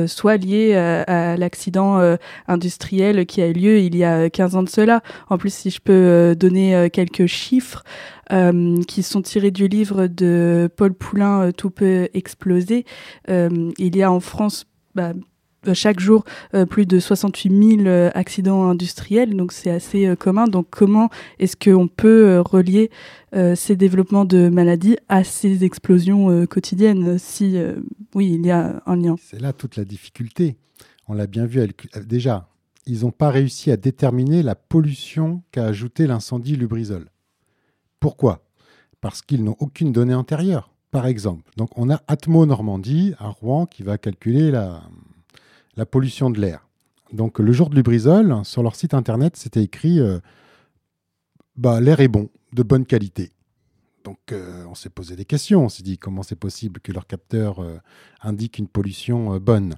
soit 0.06 0.36
liée 0.36 0.74
à, 0.74 1.36
l'accident 1.36 2.16
industriel 2.48 3.26
qui 3.26 3.42
a 3.42 3.48
eu 3.48 3.52
lieu 3.52 3.78
il 3.78 3.96
y 3.96 4.04
a 4.04 4.28
15 4.28 4.56
ans 4.56 4.62
de 4.62 4.68
cela. 4.68 5.02
En 5.28 5.38
plus, 5.38 5.52
si 5.52 5.70
je 5.70 5.80
peux 5.80 6.34
donner 6.36 6.88
quelques 6.90 7.26
chiffres, 7.26 7.84
euh, 8.21 8.21
qui 8.30 9.02
sont 9.02 9.22
tirés 9.22 9.50
du 9.50 9.68
livre 9.68 10.06
de 10.06 10.70
Paul 10.76 10.94
Poulain, 10.94 11.48
euh, 11.48 11.52
Tout 11.52 11.70
peut 11.70 12.08
exploser. 12.14 12.84
Euh, 13.28 13.70
il 13.78 13.96
y 13.96 14.02
a 14.02 14.10
en 14.10 14.20
France 14.20 14.66
bah, 14.94 15.12
chaque 15.74 16.00
jour 16.00 16.24
plus 16.70 16.86
de 16.86 16.98
68 16.98 17.84
000 17.84 18.10
accidents 18.14 18.68
industriels, 18.68 19.36
donc 19.36 19.52
c'est 19.52 19.70
assez 19.70 20.12
commun. 20.18 20.48
Donc 20.48 20.66
comment 20.70 21.08
est-ce 21.38 21.56
qu'on 21.56 21.86
peut 21.86 22.40
relier 22.40 22.90
ces 23.54 23.76
développements 23.76 24.24
de 24.24 24.48
maladies 24.48 24.96
à 25.08 25.22
ces 25.22 25.62
explosions 25.62 26.46
quotidiennes 26.46 27.16
Si 27.16 27.56
oui, 28.16 28.32
il 28.34 28.44
y 28.44 28.50
a 28.50 28.82
un 28.86 28.96
lien? 28.96 29.14
C'est 29.22 29.40
là 29.40 29.52
toute 29.52 29.76
la 29.76 29.84
difficulté. 29.84 30.56
On 31.06 31.14
l'a 31.14 31.28
bien 31.28 31.46
vu 31.46 31.60
déjà. 32.06 32.48
Ils 32.86 33.02
n'ont 33.02 33.12
pas 33.12 33.30
réussi 33.30 33.70
à 33.70 33.76
déterminer 33.76 34.42
la 34.42 34.56
pollution 34.56 35.44
qu'a 35.52 35.66
ajouté 35.66 36.08
l'incendie 36.08 36.56
Lubrizol. 36.56 37.11
Pourquoi? 38.02 38.42
Parce 39.00 39.22
qu'ils 39.22 39.44
n'ont 39.44 39.54
aucune 39.60 39.92
donnée 39.92 40.12
antérieure. 40.12 40.72
Par 40.90 41.06
exemple, 41.06 41.48
on 41.76 41.88
a 41.88 42.02
Atmo 42.08 42.44
Normandie 42.46 43.14
à 43.20 43.28
Rouen 43.28 43.64
qui 43.64 43.84
va 43.84 43.96
calculer 43.96 44.50
la, 44.50 44.82
la 45.76 45.86
pollution 45.86 46.28
de 46.28 46.40
l'air. 46.40 46.66
Donc 47.12 47.38
le 47.38 47.52
jour 47.52 47.70
de 47.70 47.76
Lubrizol, 47.76 48.44
sur 48.44 48.64
leur 48.64 48.74
site 48.74 48.92
internet, 48.92 49.36
c'était 49.36 49.62
écrit 49.62 50.00
euh, 50.00 50.18
bah, 51.56 51.80
l'air 51.80 52.00
est 52.00 52.08
bon, 52.08 52.28
de 52.52 52.64
bonne 52.64 52.86
qualité. 52.86 53.30
Donc 54.02 54.18
euh, 54.32 54.64
on 54.68 54.74
s'est 54.74 54.90
posé 54.90 55.14
des 55.14 55.24
questions, 55.24 55.66
on 55.66 55.68
s'est 55.68 55.84
dit 55.84 55.96
comment 55.96 56.24
c'est 56.24 56.34
possible 56.34 56.80
que 56.80 56.90
leur 56.90 57.06
capteur 57.06 57.60
euh, 57.60 57.78
indique 58.20 58.58
une 58.58 58.66
pollution 58.66 59.38
bonne? 59.38 59.76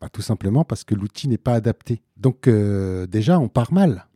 Bah, 0.00 0.08
Tout 0.08 0.22
simplement 0.22 0.64
parce 0.64 0.82
que 0.82 0.94
l'outil 0.94 1.28
n'est 1.28 1.36
pas 1.36 1.52
adapté. 1.52 2.00
Donc 2.16 2.48
déjà 2.48 3.38
on 3.38 3.48
part 3.50 3.74
mal. 3.74 4.06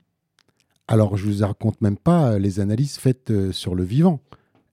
Alors, 0.91 1.17
je 1.17 1.29
ne 1.29 1.33
vous 1.33 1.47
raconte 1.47 1.81
même 1.83 1.97
pas 1.97 2.33
euh, 2.33 2.39
les 2.41 2.59
analyses 2.59 2.97
faites 2.97 3.31
euh, 3.31 3.53
sur 3.53 3.77
le 3.77 3.85
vivant. 3.85 4.21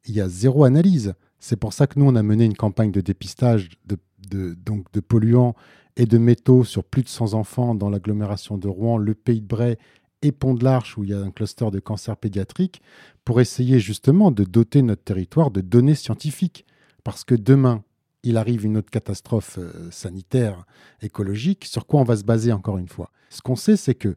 Il 0.08 0.16
y 0.16 0.22
a 0.22 0.28
zéro 0.28 0.64
analyse. 0.64 1.14
C'est 1.38 1.58
pour 1.58 1.74
ça 1.74 1.86
que 1.86 2.00
nous, 2.00 2.08
on 2.08 2.16
a 2.16 2.24
mené 2.24 2.44
une 2.44 2.58
campagne 2.58 2.92
de 2.92 3.02
dépistage 3.02 3.70
de, 3.86 4.56
donc 4.56 4.92
de 4.94 5.00
polluants 5.00 5.54
et 5.96 6.08
de 6.08 6.18
métaux 6.18 6.64
sur 6.64 6.84
plus 6.84 7.04
de 7.04 7.08
100 7.08 7.36
enfants 7.36 7.76
dans 7.76 7.92
l'agglomération 7.92 8.58
de 8.58 8.68
Rouen, 8.68 8.98
le 8.98 9.14
Pays 9.14 9.42
de 9.42 9.46
Bray 9.46 9.78
et 10.24 10.32
Pont 10.32 10.56
de 10.56 10.64
l'Arche, 10.64 10.98
où 10.98 11.04
il 11.04 11.12
y 11.12 11.14
a 11.14 11.20
un 11.20 11.30
cluster 11.30 11.70
de 11.70 11.80
cancer 11.80 12.18
pédiatrique, 12.18 12.82
pour 13.24 13.40
essayer 13.40 13.80
justement 13.80 14.32
de 14.32 14.44
doter 14.44 14.82
notre 14.82 15.04
territoire 15.04 15.52
de 15.52 15.62
données 15.62 15.94
scientifiques. 15.94 16.66
Parce 17.04 17.26
que 17.26 17.36
demain, 17.36 17.84
il 18.24 18.38
arrive 18.38 18.66
une 18.66 18.78
autre 18.78 18.90
catastrophe 18.90 19.60
euh, 19.60 19.92
sanitaire, 19.92 20.66
écologique, 21.04 21.66
sur 21.66 21.86
quoi 21.86 22.02
on 22.02 22.06
va 22.06 22.18
se 22.18 22.24
baser 22.24 22.54
encore 22.54 22.80
une 22.80 22.90
fois 22.90 23.12
Ce 23.30 23.44
qu'on 23.44 23.56
sait, 23.56 23.78
c'est 23.78 23.94
que 23.94 24.16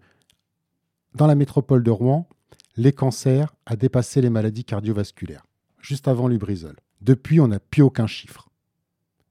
dans 1.14 1.26
la 1.26 1.34
métropole 1.34 1.82
de 1.82 1.90
Rouen, 1.90 2.28
les 2.76 2.92
cancers 2.92 3.54
a 3.66 3.76
dépassé 3.76 4.20
les 4.20 4.30
maladies 4.30 4.64
cardiovasculaires, 4.64 5.46
juste 5.80 6.08
avant 6.08 6.28
Lubrizol. 6.28 6.76
Depuis, 7.00 7.40
on 7.40 7.48
n'a 7.48 7.60
plus 7.60 7.82
aucun 7.82 8.06
chiffre. 8.06 8.48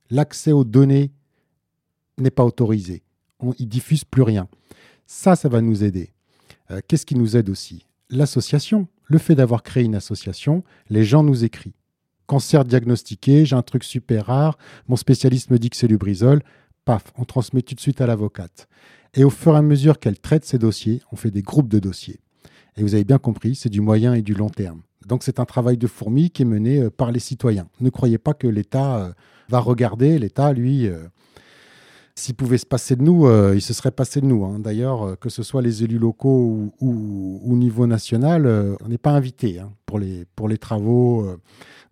L'accès 0.10 0.52
aux 0.52 0.64
données 0.64 1.12
n'est 2.18 2.32
pas 2.32 2.46
autorisé. 2.46 3.04
On, 3.40 3.54
ils 3.60 3.68
diffusent 3.68 4.06
plus 4.06 4.24
rien. 4.24 4.48
Ça, 5.06 5.36
ça 5.36 5.50
va 5.50 5.62
nous 5.62 5.84
aider. 5.84 6.12
Euh, 6.72 6.82
Qu'est-ce 6.88 7.06
qui 7.06 7.16
nous 7.16 7.38
aide 7.38 7.50
aussi? 7.50 7.86
L'association. 8.10 8.88
Le 9.06 9.18
fait 9.18 9.36
d'avoir 9.36 9.64
créé 9.64 9.84
une 9.84 9.96
association, 9.96 10.64
les 10.90 11.04
gens 11.04 11.24
nous 11.24 11.44
écrivent. 11.44 11.74
Cancer 12.28 12.64
diagnostiqué, 12.64 13.44
j'ai 13.46 13.56
un 13.56 13.64
truc 13.64 13.84
super 13.84 14.28
rare, 14.28 14.60
mon 14.88 14.96
spécialiste 14.96 15.50
me 15.50 15.58
dit 15.58 15.72
que 15.72 15.78
c'est 15.78 15.88
Lubrizol. 15.88 16.44
Paf, 16.86 17.12
on 17.16 17.26
transmet 17.26 17.64
tout 17.64 17.74
de 17.74 17.80
suite 17.80 18.02
à 18.02 18.06
l'avocate. 18.06 18.68
Et 19.16 19.24
au 19.24 19.30
fur 19.30 19.54
et 19.56 19.58
à 19.58 19.62
mesure 19.62 20.00
qu'elle 20.00 20.20
traite 20.20 20.46
ces 20.46 20.58
dossiers, 20.58 21.02
on 21.12 21.16
fait 21.16 21.32
des 21.32 21.42
groupes 21.42 21.68
de 21.68 21.80
dossiers. 21.80 22.20
Et 22.78 22.84
vous 22.84 22.94
avez 22.94 23.04
bien 23.04 23.18
compris, 23.18 23.56
c'est 23.56 23.70
du 23.70 23.82
moyen 23.82 24.14
et 24.14 24.22
du 24.22 24.34
long 24.34 24.50
terme. 24.50 24.82
Donc 25.08 25.24
c'est 25.24 25.40
un 25.40 25.46
travail 25.46 25.78
de 25.78 25.88
fourmi 25.88 26.30
qui 26.30 26.44
est 26.44 26.46
mené 26.46 26.80
euh, 26.80 26.90
par 26.90 27.12
les 27.12 27.20
citoyens. 27.20 27.68
Ne 27.82 27.90
croyez 27.90 28.18
pas 28.18 28.34
que 28.34 28.48
l'État 28.48 28.98
euh, 28.98 29.12
va 29.50 29.60
regarder. 29.60 30.20
L'État, 30.20 30.54
lui, 30.54 30.88
euh, 30.88 31.00
s'il 32.14 32.36
pouvait 32.36 32.60
se 32.60 32.66
passer 32.66 32.96
de 32.96 33.02
nous, 33.02 33.28
il 33.54 33.62
se 33.62 33.74
serait 33.74 33.92
passé 33.92 34.20
de 34.22 34.26
nous. 34.26 34.44
hein. 34.46 34.60
D'ailleurs, 34.60 35.18
que 35.20 35.30
ce 35.30 35.42
soit 35.42 35.62
les 35.62 35.84
élus 35.84 35.98
locaux 35.98 36.70
ou, 36.80 37.42
au 37.46 37.56
niveau 37.56 37.88
national, 37.88 38.46
on 38.84 38.90
n'est 38.90 38.98
pas 38.98 39.12
invité 39.12 39.60
hein, 39.60 39.72
pour, 39.86 40.00
les, 40.00 40.26
pour 40.36 40.50
les 40.50 40.58
travaux. 40.58 41.26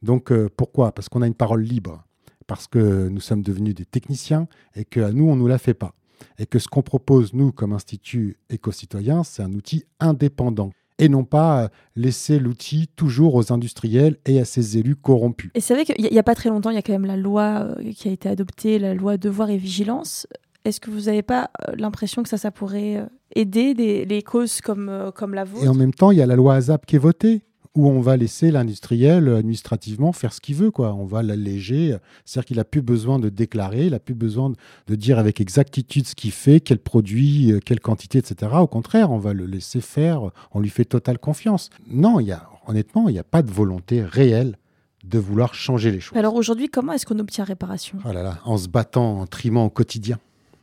Donc 0.04 0.34
pourquoi? 0.58 0.92
Parce 0.92 1.08
qu'on 1.08 1.22
a 1.22 1.28
une 1.28 1.34
parole 1.34 1.64
libre. 1.64 2.04
Parce 2.46 2.68
que 2.68 3.08
nous 3.08 3.22
sommes 3.22 3.42
devenus 3.42 3.74
des 3.74 3.86
techniciens 3.86 4.50
et 4.76 4.84
qu'à 4.84 5.14
nous, 5.14 5.30
on 5.30 5.36
ne 5.36 5.40
nous 5.40 5.48
la 5.48 5.60
fait 5.60 5.74
pas. 5.74 5.94
Et 6.40 6.46
que 6.46 6.60
ce 6.60 6.68
qu'on 6.68 6.82
propose, 6.82 7.34
nous, 7.34 7.52
comme 7.52 7.74
Institut 7.74 8.38
éco-citoyen, 8.50 9.24
c'est 9.24 9.44
un 9.44 9.54
outil 9.54 9.84
indépendant. 10.00 10.72
Et 11.00 11.10
non 11.10 11.24
pas 11.24 11.64
euh, 11.64 11.68
laisser 11.96 12.40
l'outil 12.40 12.88
toujours 12.96 13.36
aux 13.36 13.54
industriels 13.54 14.18
et 14.26 14.40
à 14.40 14.46
ces 14.46 14.80
élus 14.80 14.96
corrompus. 14.96 15.52
Et 15.54 15.62
c'est 15.62 15.76
vrai 15.76 15.86
qu'il 15.86 16.04
n'y 16.04 16.18
a, 16.18 16.24
pas 16.24 16.34
très 16.34 16.50
longtemps, 16.50 16.72
il 16.72 16.76
y 16.76 16.80
a 16.80 16.82
quand 16.82 16.94
même 16.94 17.06
la 17.06 17.18
loi 17.18 17.68
euh, 17.78 17.92
qui 17.92 18.10
a 18.10 18.12
été 18.12 18.28
adoptée, 18.28 18.80
la 18.80 18.96
loi 18.96 19.18
devoir 19.18 19.52
et 19.52 19.58
vigilance. 19.58 20.26
Est-ce 20.66 20.80
que 20.80 20.90
vous 20.90 21.02
n'avez 21.02 21.22
pas 21.22 21.52
euh, 21.68 21.76
l'impression 21.78 22.24
que 22.24 22.30
ça, 22.30 22.38
ça 22.38 22.50
pourrait 22.50 23.08
aider 23.36 23.76
des, 23.76 24.06
les 24.06 24.24
causes 24.24 24.60
comme, 24.60 25.12
comme 25.14 25.36
la 25.36 25.44
vôtre 25.44 25.66
Et 25.66 25.68
en 25.68 25.76
même 25.76 25.94
temps, 25.94 26.10
il 26.10 26.18
y 26.18 26.22
a 26.22 26.26
la 26.26 26.36
loi 26.36 26.56
ASAP 26.56 26.88
qui 26.88 26.96
est 26.96 27.00
votée, 27.00 27.44
où 27.76 27.88
on 27.88 28.02
va 28.02 28.18
laisser 28.18 28.52
l'industriel 28.52 29.28
euh, 29.28 29.38
administrativement 29.38 30.12
faire 30.12 30.34
ce 30.34 30.42
qu'il 30.42 30.56
veut. 30.56 30.72
Quoi. 30.72 30.94
On 30.94 31.06
va 31.06 31.24
l'alléger. 31.24 31.96
C'est-à-dire 32.26 32.46
qu'il 32.46 32.58
n'a 32.58 32.64
plus 32.64 32.82
besoin 32.82 33.20
de 33.20 33.30
déclarer, 33.30 33.86
il 33.86 33.92
n'a 33.92 34.00
plus 34.00 34.16
besoin 34.16 34.54
de, 34.88 34.96
dire 34.96 35.20
avec 35.20 35.42
exactitude 35.42 36.08
ce 36.08 36.16
qu'il 36.16 36.32
fait, 36.32 36.60
quel 36.60 36.80
produit, 36.80 37.52
euh, 37.52 37.60
quelle 37.64 37.80
quantité, 37.80 38.18
etc. 38.18 38.52
Au 38.56 38.68
contraire, 38.68 39.12
on 39.12 39.20
va 39.20 39.34
le 39.34 39.46
laisser 39.46 39.82
faire, 39.82 40.32
on 40.52 40.60
lui 40.60 40.70
fait 40.70 40.86
totale 40.86 41.20
confiance. 41.20 41.70
Non, 41.88 42.20
il 42.20 42.28
y 42.28 42.32
a, 42.32 42.50
honnêtement, 42.68 43.10
il 43.10 43.14
n'y 43.14 43.20
a 43.20 43.24
pas 43.24 43.42
de 43.42 43.52
volonté 43.52 44.04
réelle 44.04 44.58
de 45.04 45.20
vouloir 45.20 45.54
changer 45.54 45.92
les 45.92 46.00
choses. 46.00 46.18
Alors 46.18 46.36
aujourd'hui, 46.36 46.70
comment 46.70 46.94
est-ce 46.94 47.06
qu'on 47.06 47.20
obtient 47.20 47.44
réparation? 47.44 48.00
Oh 48.06 48.12
là 48.12 48.24
là, 48.24 48.40
en 48.46 48.58
se 48.58 48.68
battant, 48.68 49.22
en 49.22 49.28
trimant 49.28 49.66
au 49.66 49.70
quotidien. 49.70 50.20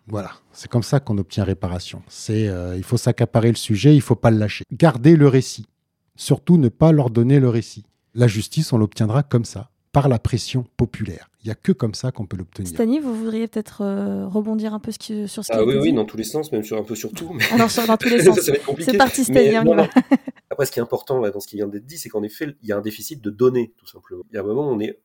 Voilà, 0.07 0.33
c'est 0.53 0.71
comme 0.71 0.83
ça 0.83 1.01
qu'on 1.01 1.17
obtient 1.17 1.45
réparation. 1.45 2.03
C'est, 2.09 2.49
euh, 2.49 2.77
il 2.77 2.83
faut 2.83 2.99
s'accaparer 2.99 3.49
le 3.49 3.57
sujet, 3.57 3.95
il 3.95 4.03
faut 4.03 4.17
pas 4.17 4.31
le 4.31 4.37
lâcher. 4.37 4.65
Garder 4.71 5.17
le 5.17 5.29
récit. 5.29 5.67
Surtout 6.17 6.57
ne 6.59 6.69
pas 6.69 6.93
leur 6.93 7.11
donner 7.11 7.41
le 7.41 7.49
récit. 7.49 7.85
La 8.15 8.27
justice, 8.29 8.73
on 8.73 8.79
l'obtiendra 8.79 9.23
comme 9.23 9.45
ça, 9.45 9.71
par 9.93 10.09
la 10.09 10.19
pression 10.19 10.65
populaire. 10.77 11.31
Il 11.43 11.49
n'y 11.49 11.53
a 11.53 11.57
que 11.57 11.73
comme 11.73 11.95
ça 11.95 12.11
qu'on 12.13 12.27
peut 12.27 12.37
l'obtenir. 12.37 12.69
Stani, 12.69 13.01
vous 13.01 13.15
voudriez 13.15 13.49
peut-être 13.49 13.83
euh, 13.83 14.27
rebondir 14.27 14.73
un 14.75 14.81
peu 14.81 14.93
ce 14.93 14.99
qui- 14.99 15.29
sur 15.29 15.45
ce 15.45 15.51
qui 15.51 15.57
a 15.57 15.61
Ah 15.61 15.63
été 15.63 15.73
oui, 15.73 15.79
oui, 15.81 15.91
dit 15.91 15.97
dans 15.97 16.05
tous 16.05 16.17
les 16.17 16.25
sens, 16.25 16.51
même 16.53 16.63
sur 16.63 16.79
un 16.79 16.85
peu 16.85 16.95
sur 16.95 17.13
tout. 17.13 17.33
mais- 17.35 17.45
Alors, 17.53 17.71
sur- 17.71 17.87
dans 17.87 17.97
tous 17.97 18.09
les 18.09 18.23
sens. 18.25 18.41
ça 18.41 18.53
va 18.53 18.57
être 18.59 18.65
compliqué. 18.67 18.93
C'est 18.93 18.97
parti, 18.99 19.21
Mais 19.31 19.51
Stani, 19.51 19.59
on 19.69 19.73
y 19.73 19.77
va. 19.77 19.83
non. 19.83 19.89
Après, 20.51 20.67
ce 20.67 20.73
qui 20.73 20.79
est 20.79 20.83
important 20.83 21.19
là, 21.21 21.31
dans 21.31 21.41
ce 21.41 21.49
qui 21.49 21.57
vient 21.57 21.67
d'être 21.69 21.87
dit, 21.87 21.99
c'est 21.99 22.09
qu'en 22.09 22.23
effet, 22.23 22.55
il 22.63 22.69
y 22.69 22.73
a 22.73 22.77
un 22.77 22.81
déficit 22.81 23.21
de 23.21 23.31
données, 23.31 23.73
tout 23.77 23.87
simplement. 23.87 24.23
Il 24.31 24.35
y 24.37 24.39
a 24.39 24.41
un 24.41 24.45
moment 24.45 24.69
où 24.69 24.73
on 24.73 24.81
est 24.81 25.01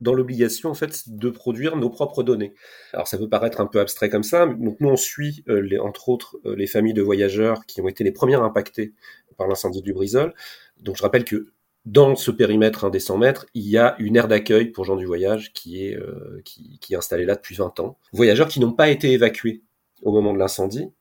dans 0.00 0.14
l'obligation, 0.14 0.68
en 0.70 0.74
fait, 0.74 1.08
de 1.08 1.30
produire 1.30 1.76
nos 1.76 1.88
propres 1.90 2.22
données. 2.24 2.54
Alors, 2.92 3.06
ça 3.06 3.18
peut 3.18 3.28
paraître 3.28 3.60
un 3.60 3.66
peu 3.66 3.78
abstrait 3.78 4.08
comme 4.08 4.24
ça. 4.24 4.46
mais 4.46 4.54
Donc, 4.64 4.76
nous, 4.80 4.88
on 4.88 4.96
suit, 4.96 5.44
euh, 5.48 5.60
les, 5.60 5.78
entre 5.78 6.08
autres, 6.08 6.38
euh, 6.44 6.56
les 6.56 6.66
familles 6.66 6.94
de 6.94 7.02
voyageurs 7.02 7.66
qui 7.66 7.80
ont 7.80 7.88
été 7.88 8.02
les 8.04 8.10
premières 8.12 8.42
impactées 8.42 8.94
par 9.42 9.48
l'incendie 9.48 9.82
du 9.82 9.92
Brisol. 9.92 10.32
Donc, 10.80 10.96
je 10.96 11.02
rappelle 11.02 11.24
que 11.24 11.48
dans 11.84 12.14
ce 12.14 12.30
périmètre 12.30 12.84
hein, 12.84 12.90
des 12.90 13.00
100 13.00 13.18
mètres, 13.18 13.46
il 13.54 13.68
y 13.68 13.76
a 13.76 13.96
une 13.98 14.16
aire 14.16 14.28
d'accueil 14.28 14.66
pour 14.66 14.84
gens 14.84 14.94
du 14.94 15.04
voyage 15.04 15.52
qui 15.52 15.84
est, 15.84 15.96
euh, 15.96 16.40
qui, 16.44 16.78
est 16.90 16.96
installée 16.96 17.24
là 17.24 17.34
depuis 17.34 17.56
20 17.56 17.80
ans. 17.80 17.98
Voyageurs 18.12 18.46
qui 18.46 18.60
n'ont 18.60 18.72
pas 18.72 18.88
été 18.88 19.10
évacués 19.10 19.62
au 20.02 20.12
moment 20.12 20.32
de 20.32 20.38
l'incendie, 20.38 20.92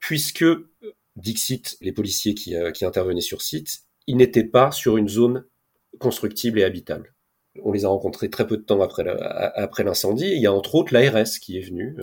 puisque, 0.00 0.42
euh, 0.42 0.66
Dixit, 1.16 1.76
les 1.82 1.92
policiers 1.92 2.34
qui, 2.34 2.56
euh, 2.56 2.70
qui 2.70 2.86
intervenaient 2.86 3.20
sur 3.20 3.42
site, 3.42 3.82
ils 4.06 4.16
n'étaient 4.16 4.44
pas 4.44 4.70
sur 4.70 4.96
une 4.96 5.08
zone 5.08 5.44
constructible 5.98 6.60
et 6.60 6.64
habitable. 6.64 7.14
On 7.62 7.72
les 7.72 7.84
a 7.84 7.88
rencontrés 7.88 8.30
très 8.30 8.46
peu 8.46 8.56
de 8.56 8.62
temps 8.62 8.80
après 8.80 9.84
l'incendie. 9.84 10.30
Il 10.30 10.40
y 10.40 10.46
a 10.46 10.52
entre 10.52 10.74
autres 10.74 10.92
l'ARS 10.92 11.38
qui 11.40 11.56
est 11.56 11.62
venue, 11.62 11.96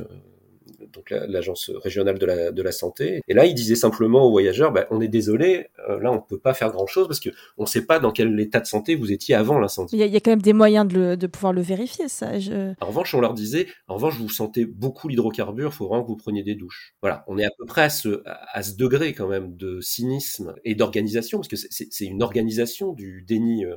donc 0.94 1.10
la- 1.10 1.26
l'agence 1.28 1.72
régionale 1.84 2.20
de 2.20 2.26
la, 2.26 2.52
de 2.52 2.62
la 2.62 2.72
santé. 2.72 3.22
Et 3.28 3.34
là, 3.34 3.46
il 3.46 3.54
disait 3.54 3.76
simplement 3.76 4.24
aux 4.26 4.32
voyageurs, 4.32 4.72
bah, 4.72 4.86
on 4.92 5.02
est 5.02 5.08
désolé, 5.08 5.68
euh, 5.90 6.00
là, 6.00 6.12
on 6.12 6.20
peut 6.22 6.38
pas 6.40 6.54
faire 6.54 6.72
grand 6.72 6.88
chose 6.88 7.08
parce 7.08 7.20
que 7.20 7.30
on 7.58 7.66
sait 7.66 7.86
pas 7.86 8.00
dans 8.00 8.12
quel 8.12 8.40
état 8.40 8.60
de 8.60 8.66
santé 8.66 8.96
vous 8.96 9.12
étiez 9.12 9.36
avant 9.36 9.60
l'incendie. 9.60 9.96
Il 9.96 10.00
y, 10.00 10.04
a, 10.04 10.06
il 10.06 10.14
y 10.14 10.18
a 10.18 10.20
quand 10.20 10.32
même 10.32 10.42
des 10.42 10.54
moyens 10.54 10.88
de, 10.88 10.94
le- 10.98 11.18
de 11.18 11.28
pouvoir 11.28 11.54
le 11.54 11.62
vérifier, 11.62 12.08
ça. 12.08 12.40
Je- 12.40 12.74
En 12.82 12.88
revanche, 12.88 13.14
on 13.16 13.22
leur 13.22 13.34
disait, 13.34 13.68
en 13.88 13.96
revanche, 13.96 14.18
vous 14.18 14.30
sentez 14.30 14.66
beaucoup 14.66 15.08
l'hydrocarbure, 15.08 15.74
faut 15.74 15.88
vraiment 15.88 16.04
que 16.04 16.08
vous 16.10 16.18
preniez 16.18 16.44
des 16.44 16.56
douches. 16.56 16.94
Voilà, 17.02 17.24
on 17.28 17.38
est 17.38 17.46
à 17.46 17.52
peu 17.58 17.66
près 17.66 17.84
à 17.84 17.90
ce, 17.90 18.22
à 18.26 18.62
ce 18.64 18.76
degré 18.76 19.14
quand 19.14 19.28
même 19.28 19.56
de 19.56 19.82
cynisme 19.82 20.54
et 20.64 20.76
d'organisation, 20.76 21.40
parce 21.40 21.48
que 21.48 21.56
c'est- 21.56 22.04
une 22.06 22.22
organisation 22.24 22.94
du 22.94 23.24
déni, 23.28 23.66
euh, 23.66 23.76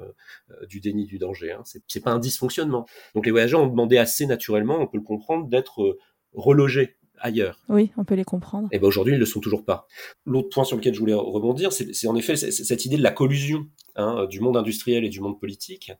euh, 0.50 0.66
du 0.66 0.80
déni 0.80 1.06
du 1.06 1.18
danger. 1.18 1.52
Hein. 1.52 1.62
C'est 1.86 2.02
pas 2.02 2.10
un 2.10 2.18
dysfonctionnement. 2.18 2.86
Donc 3.14 3.24
les 3.24 3.30
voyageurs 3.32 3.62
ont 3.62 3.66
demandé 3.68 3.98
assez 3.98 4.26
naturellement, 4.26 4.78
on 4.80 4.86
peut 4.86 4.98
le 4.98 5.04
comprendre, 5.04 5.46
d'être 5.48 5.96
relogés 6.32 6.96
ailleurs. 7.18 7.60
Oui, 7.68 7.90
on 7.96 8.04
peut 8.04 8.14
les 8.14 8.24
comprendre. 8.24 8.68
Et 8.72 8.78
ben 8.78 8.86
aujourd'hui, 8.86 9.12
ils 9.12 9.16
ne 9.16 9.20
le 9.20 9.26
sont 9.26 9.40
toujours 9.40 9.64
pas. 9.64 9.86
L'autre 10.24 10.48
point 10.48 10.64
sur 10.64 10.76
lequel 10.76 10.94
je 10.94 11.00
voulais 11.00 11.14
rebondir, 11.14 11.72
c'est 11.72 12.08
en 12.08 12.16
effet 12.16 12.36
cette 12.36 12.84
idée 12.84 12.96
de 12.96 13.02
la 13.02 13.10
collusion 13.10 13.66
hein, 13.96 14.26
du 14.26 14.40
monde 14.40 14.56
industriel 14.56 15.04
et 15.04 15.08
du 15.08 15.20
monde 15.20 15.38
politique. 15.38 15.92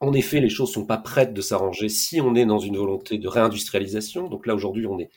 En 0.00 0.12
effet, 0.12 0.40
les 0.40 0.48
choses 0.48 0.72
sont 0.72 0.86
pas 0.86 0.98
prêtes 0.98 1.34
de 1.34 1.40
s'arranger 1.40 1.88
si 1.88 2.20
on 2.20 2.34
est 2.34 2.46
dans 2.46 2.58
une 2.58 2.76
volonté 2.76 3.18
de 3.18 3.28
réindustrialisation. 3.28 4.28
Donc 4.28 4.46
là, 4.46 4.54
aujourd'hui, 4.54 4.86
on 4.86 4.98
est 4.98 5.10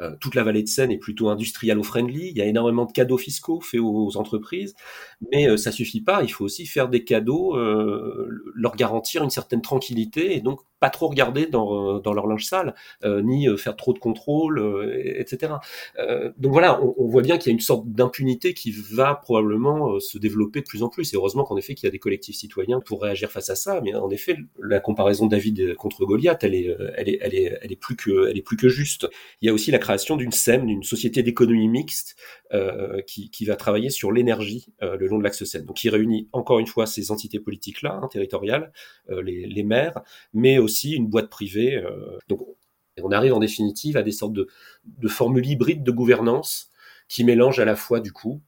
euh, 0.00 0.16
toute 0.20 0.34
la 0.34 0.42
vallée 0.42 0.62
de 0.62 0.68
Seine 0.68 0.90
est 0.90 0.98
plutôt 0.98 1.28
industrialo-friendly. 1.28 2.30
Il 2.30 2.36
y 2.36 2.40
a 2.40 2.46
énormément 2.46 2.86
de 2.86 2.92
cadeaux 2.92 3.18
fiscaux 3.18 3.60
faits 3.60 3.80
aux, 3.80 4.06
aux 4.06 4.16
entreprises, 4.16 4.74
mais 5.30 5.48
euh, 5.48 5.56
ça 5.56 5.70
suffit 5.70 6.00
pas. 6.00 6.22
Il 6.22 6.28
faut 6.28 6.44
aussi 6.44 6.66
faire 6.66 6.88
des 6.88 7.04
cadeaux, 7.04 7.56
euh, 7.56 8.28
leur 8.54 8.76
garantir 8.76 9.22
une 9.22 9.30
certaine 9.30 9.62
tranquillité 9.62 10.36
et 10.36 10.40
donc 10.40 10.60
pas 10.82 10.90
trop 10.90 11.06
regarder 11.06 11.46
dans, 11.46 11.96
euh, 11.96 12.00
dans 12.00 12.12
leur 12.12 12.26
linge 12.26 12.44
sale, 12.44 12.74
euh, 13.04 13.22
ni 13.22 13.48
euh, 13.48 13.56
faire 13.56 13.76
trop 13.76 13.92
de 13.92 14.00
contrôle, 14.00 14.60
etc. 15.16 15.52
Donc 16.36 16.52
voilà, 16.52 16.82
on, 16.82 16.92
on 16.98 17.06
voit 17.06 17.22
bien 17.22 17.38
qu'il 17.38 17.46
y 17.46 17.52
a 17.52 17.54
une 17.54 17.60
sorte 17.60 17.86
d'impunité 17.86 18.52
qui 18.52 18.72
va 18.72 19.14
probablement 19.14 20.00
se 20.00 20.18
développer 20.18 20.60
de 20.60 20.66
plus 20.66 20.82
en 20.82 20.88
plus. 20.88 21.14
Et 21.14 21.16
heureusement 21.16 21.44
qu'en 21.44 21.56
effet 21.56 21.74
qu'il 21.74 21.86
y 21.86 21.88
a 21.88 21.92
des 21.92 22.00
collectifs 22.00 22.34
citoyens 22.34 22.80
pour 22.80 23.00
réagir 23.00 23.30
face 23.30 23.48
à 23.48 23.54
ça. 23.54 23.80
Mais 23.80 23.94
en 23.94 24.10
effet, 24.10 24.36
la 24.60 24.80
comparaison 24.80 25.26
David 25.26 25.76
contre 25.76 26.04
Goliath, 26.04 26.42
elle 26.42 26.56
est, 26.56 26.76
elle 26.96 27.08
est, 27.08 27.18
elle 27.22 27.34
est, 27.36 27.58
elle 27.62 27.72
est 27.72 27.76
plus 27.76 27.94
que, 27.94 28.28
elle 28.28 28.36
est 28.36 28.42
plus 28.42 28.56
que 28.56 28.68
juste. 28.68 29.08
Il 29.40 29.46
y 29.46 29.50
a 29.50 29.52
aussi 29.52 29.70
la 29.70 29.78
création 29.78 30.16
d'une 30.16 30.32
SEM, 30.32 30.66
d'une 30.66 30.82
société 30.82 31.22
d'économie 31.22 31.68
mixte, 31.68 32.16
qui, 33.06 33.30
qui 33.30 33.44
va 33.44 33.56
travailler 33.56 33.90
sur 33.90 34.12
l'énergie 34.12 34.66
euh, 34.82 34.96
le 34.96 35.06
long 35.06 35.18
de 35.18 35.24
l'axe 35.24 35.42
Seine. 35.44 35.64
Donc 35.64 35.76
qui 35.76 35.88
réunit 35.88 36.28
encore 36.32 36.58
une 36.58 36.66
fois 36.66 36.86
ces 36.86 37.10
entités 37.10 37.40
politiques-là, 37.40 38.00
hein, 38.02 38.08
territoriales, 38.10 38.72
euh, 39.10 39.22
les, 39.22 39.46
les 39.46 39.62
maires, 39.62 40.00
mais 40.34 40.58
aussi 40.58 40.92
une 40.92 41.06
boîte 41.06 41.30
privée. 41.30 41.76
euh, 41.76 42.18
donc 42.28 42.40
et 42.98 43.00
on 43.02 43.10
arrive 43.10 43.32
en 43.32 43.38
définitive 43.38 43.96
à 43.96 44.02
des 44.02 44.12
sortes 44.12 44.34
de, 44.34 44.48
de 44.84 45.08
formules 45.08 45.46
hybrides 45.46 45.82
de 45.82 45.90
gouvernance 45.90 46.70
qui 47.08 47.24
mélangent 47.24 47.58
à 47.58 47.64
la 47.64 47.74
fois 47.74 48.00
du 48.00 48.12
coup 48.12 48.42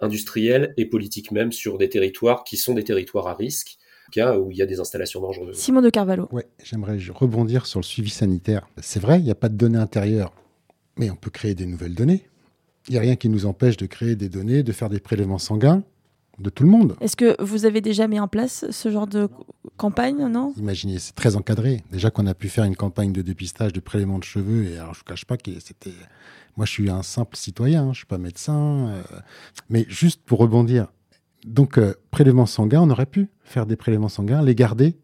industriel 0.00 0.72
et 0.76 0.86
politique 0.86 1.32
même 1.32 1.50
sur 1.50 1.76
des 1.76 1.88
territoires 1.88 2.44
qui 2.44 2.56
sont 2.56 2.74
des 2.74 2.84
territoires 2.84 3.26
à 3.26 3.34
risque, 3.34 3.78
cas 4.12 4.38
où 4.38 4.50
il 4.52 4.56
y 4.56 4.62
a 4.62 4.66
des 4.66 4.78
installations 4.80 5.20
dangereuses. 5.20 5.56
Simon 5.56 5.82
de 5.82 5.90
Carvalho. 5.90 6.28
Ouais, 6.30 6.46
j'aimerais 6.62 6.98
rebondir 7.10 7.66
sur 7.66 7.80
le 7.80 7.84
suivi 7.84 8.10
sanitaire. 8.10 8.68
C'est 8.78 9.00
vrai, 9.00 9.18
il 9.18 9.24
n'y 9.24 9.30
a 9.30 9.34
pas 9.34 9.48
de 9.48 9.56
données 9.56 9.78
intérieures, 9.78 10.32
mais 10.96 11.10
on 11.10 11.16
peut 11.16 11.30
créer 11.30 11.54
des 11.54 11.66
nouvelles 11.66 11.94
données. 11.94 12.29
Il 12.90 12.94
n'y 12.94 12.98
a 12.98 13.02
rien 13.02 13.14
qui 13.14 13.28
nous 13.28 13.46
empêche 13.46 13.76
de 13.76 13.86
créer 13.86 14.16
des 14.16 14.28
données, 14.28 14.64
de 14.64 14.72
faire 14.72 14.88
des 14.88 14.98
prélèvements 14.98 15.38
sanguins 15.38 15.84
de 16.40 16.50
tout 16.50 16.64
le 16.64 16.70
monde. 16.70 16.96
Est-ce 17.00 17.14
que 17.14 17.40
vous 17.40 17.64
avez 17.64 17.80
déjà 17.80 18.08
mis 18.08 18.18
en 18.18 18.26
place 18.26 18.68
ce 18.68 18.90
genre 18.90 19.06
de 19.06 19.28
campagne, 19.76 20.26
non? 20.26 20.52
Imaginez, 20.56 20.98
c'est 20.98 21.14
très 21.14 21.36
encadré. 21.36 21.84
Déjà 21.92 22.10
qu'on 22.10 22.26
a 22.26 22.34
pu 22.34 22.48
faire 22.48 22.64
une 22.64 22.74
campagne 22.74 23.12
de 23.12 23.22
dépistage 23.22 23.72
de 23.72 23.78
prélèvement 23.78 24.18
de 24.18 24.24
cheveux, 24.24 24.64
et 24.64 24.78
alors 24.78 24.94
je 24.94 25.02
ne 25.02 25.04
cache 25.04 25.24
pas 25.24 25.36
que 25.36 25.52
c'était. 25.60 25.92
Moi, 26.56 26.66
je 26.66 26.72
suis 26.72 26.90
un 26.90 27.04
simple 27.04 27.36
citoyen, 27.36 27.82
hein, 27.82 27.84
je 27.84 27.88
ne 27.90 27.94
suis 27.94 28.06
pas 28.06 28.18
médecin. 28.18 28.88
euh, 28.88 29.02
Mais 29.68 29.86
juste 29.88 30.22
pour 30.24 30.40
rebondir, 30.40 30.88
donc, 31.46 31.78
euh, 31.78 31.94
prélèvement 32.10 32.46
sanguin, 32.46 32.80
on 32.82 32.90
aurait 32.90 33.06
pu 33.06 33.28
faire 33.44 33.66
des 33.66 33.76
prélèvements 33.76 34.08
sanguins, 34.08 34.42
les 34.42 34.56
garder 34.56 34.96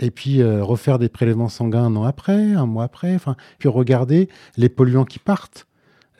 et 0.00 0.10
puis 0.10 0.40
euh, 0.40 0.64
refaire 0.64 0.98
des 0.98 1.10
prélèvements 1.10 1.50
sanguins 1.50 1.84
un 1.84 1.96
an 1.96 2.04
après, 2.04 2.54
un 2.54 2.64
mois 2.64 2.84
après, 2.84 3.14
enfin, 3.14 3.36
puis 3.58 3.68
regarder 3.68 4.30
les 4.56 4.70
polluants 4.70 5.04
qui 5.04 5.18
partent. 5.18 5.66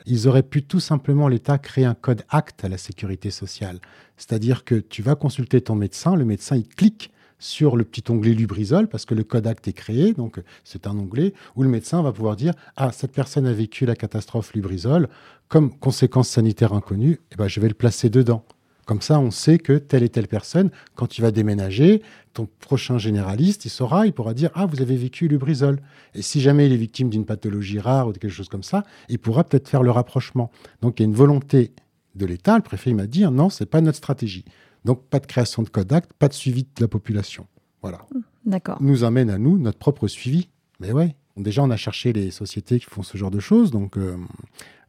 Ils 0.09 0.29
auraient 0.29 0.43
pu 0.43 0.63
tout 0.63 0.79
simplement, 0.79 1.27
l'État, 1.27 1.57
créer 1.57 1.83
un 1.83 1.93
code 1.93 2.23
acte 2.29 2.63
à 2.63 2.69
la 2.69 2.77
sécurité 2.77 3.29
sociale. 3.29 3.79
C'est-à-dire 4.15 4.63
que 4.63 4.75
tu 4.75 5.01
vas 5.01 5.15
consulter 5.15 5.59
ton 5.59 5.75
médecin, 5.75 6.15
le 6.15 6.23
médecin, 6.23 6.55
il 6.55 6.67
clique 6.67 7.11
sur 7.39 7.75
le 7.75 7.83
petit 7.83 8.09
onglet 8.09 8.33
Lubrizol, 8.33 8.87
parce 8.87 9.05
que 9.05 9.13
le 9.13 9.25
code 9.25 9.45
acte 9.45 9.67
est 9.67 9.73
créé, 9.73 10.13
donc 10.13 10.41
c'est 10.63 10.87
un 10.87 10.97
onglet 10.97 11.33
où 11.55 11.61
le 11.61 11.69
médecin 11.69 12.01
va 12.01 12.13
pouvoir 12.13 12.37
dire 12.37 12.53
Ah, 12.77 12.91
cette 12.93 13.11
personne 13.11 13.45
a 13.45 13.53
vécu 13.53 13.85
la 13.85 13.95
catastrophe 13.95 14.53
Lubrizol, 14.53 15.09
comme 15.49 15.77
conséquence 15.77 16.29
sanitaire 16.29 16.71
inconnue, 16.71 17.19
eh 17.31 17.35
ben, 17.35 17.47
je 17.49 17.59
vais 17.59 17.67
le 17.67 17.73
placer 17.73 18.09
dedans. 18.09 18.45
Comme 18.87 19.01
ça, 19.01 19.19
on 19.19 19.31
sait 19.31 19.59
que 19.59 19.73
telle 19.73 20.03
et 20.03 20.09
telle 20.09 20.29
personne, 20.29 20.71
quand 20.95 21.07
tu 21.07 21.21
vas 21.21 21.31
déménager, 21.31 22.01
ton 22.33 22.47
prochain 22.61 22.97
généraliste, 22.97 23.65
il 23.65 23.69
saura, 23.69 24.07
il 24.07 24.13
pourra 24.13 24.33
dire 24.33 24.49
Ah, 24.55 24.65
vous 24.65 24.81
avez 24.81 24.95
vécu 24.95 25.27
Lubrizol. 25.27 25.81
Et 26.15 26.21
si 26.21 26.39
jamais 26.39 26.67
il 26.67 26.71
est 26.71 26.77
victime 26.77 27.09
d'une 27.09 27.25
pathologie 27.25 27.79
rare 27.79 28.07
ou 28.07 28.13
de 28.13 28.17
quelque 28.17 28.31
chose 28.31 28.47
comme 28.47 28.63
ça, 28.63 28.85
il 29.09 29.19
pourra 29.19 29.43
peut-être 29.43 29.67
faire 29.67 29.83
le 29.83 29.91
rapprochement. 29.91 30.51
Donc 30.81 30.99
il 30.99 31.03
y 31.03 31.05
a 31.05 31.09
une 31.09 31.15
volonté 31.15 31.73
de 32.15 32.25
l'État. 32.25 32.55
Le 32.55 32.63
préfet 32.63 32.93
m'a 32.93 33.07
dit 33.07 33.25
Non, 33.25 33.49
c'est 33.49 33.65
pas 33.65 33.81
notre 33.81 33.97
stratégie. 33.97 34.45
Donc 34.85 35.03
pas 35.09 35.19
de 35.19 35.27
création 35.27 35.63
de 35.63 35.69
code 35.69 35.91
acte, 35.91 36.13
pas 36.13 36.29
de 36.29 36.33
suivi 36.33 36.63
de 36.63 36.81
la 36.81 36.87
population. 36.87 37.45
Voilà. 37.81 38.05
D'accord. 38.45 38.77
Nous 38.81 39.03
amène 39.03 39.29
à 39.29 39.37
nous 39.37 39.57
notre 39.57 39.79
propre 39.79 40.07
suivi. 40.07 40.47
Mais 40.79 40.93
ouais. 40.93 41.13
Déjà, 41.35 41.61
on 41.61 41.69
a 41.69 41.77
cherché 41.77 42.13
les 42.13 42.31
sociétés 42.31 42.79
qui 42.79 42.85
font 42.85 43.03
ce 43.03 43.17
genre 43.17 43.31
de 43.31 43.39
choses. 43.39 43.69
Donc, 43.69 43.97
euh, 43.97 44.15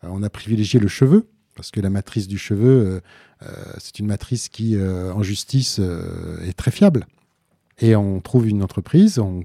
on 0.03 0.23
a 0.23 0.31
privilégié 0.31 0.79
le 0.79 0.89
cheveu 0.89 1.29
parce 1.59 1.73
que 1.73 1.81
la 1.81 1.91
matrice 1.91 2.29
du 2.29 2.39
cheveu, 2.39 2.69
euh, 2.69 3.01
euh, 3.43 3.73
c'est 3.79 3.99
une 3.99 4.07
matrice 4.07 4.49
qui, 4.49 4.77
euh, 4.77 5.13
en 5.13 5.25
justice, 5.25 5.81
est 6.47 6.53
très 6.53 6.71
fiable. 6.71 7.09
Et 7.81 7.97
on 7.97 8.21
trouve 8.21 8.47
une 8.47 8.63
entreprise, 8.63 9.19
en 9.19 9.41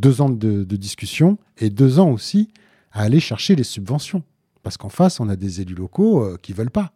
deux 0.00 0.20
ans 0.20 0.30
de, 0.30 0.64
de, 0.64 0.76
discussion 0.76 1.38
et 1.58 1.70
deux 1.70 2.00
ans 2.00 2.10
aussi 2.10 2.48
à 2.90 3.02
aller 3.02 3.20
chercher 3.20 3.54
les 3.54 3.62
subventions. 3.62 4.24
Parce 4.64 4.76
qu'en 4.76 4.88
face, 4.88 5.20
on 5.20 5.28
a 5.28 5.36
des 5.36 5.60
élus 5.60 5.76
locaux 5.76 6.36
qui 6.42 6.50
ne 6.50 6.56
veulent 6.56 6.72
pas. 6.72 6.92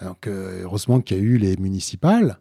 Donc, 0.00 0.28
heureusement 0.28 1.00
qu'il 1.00 1.16
y 1.16 1.20
a 1.20 1.22
eu 1.22 1.36
les 1.38 1.56
municipales, 1.56 2.38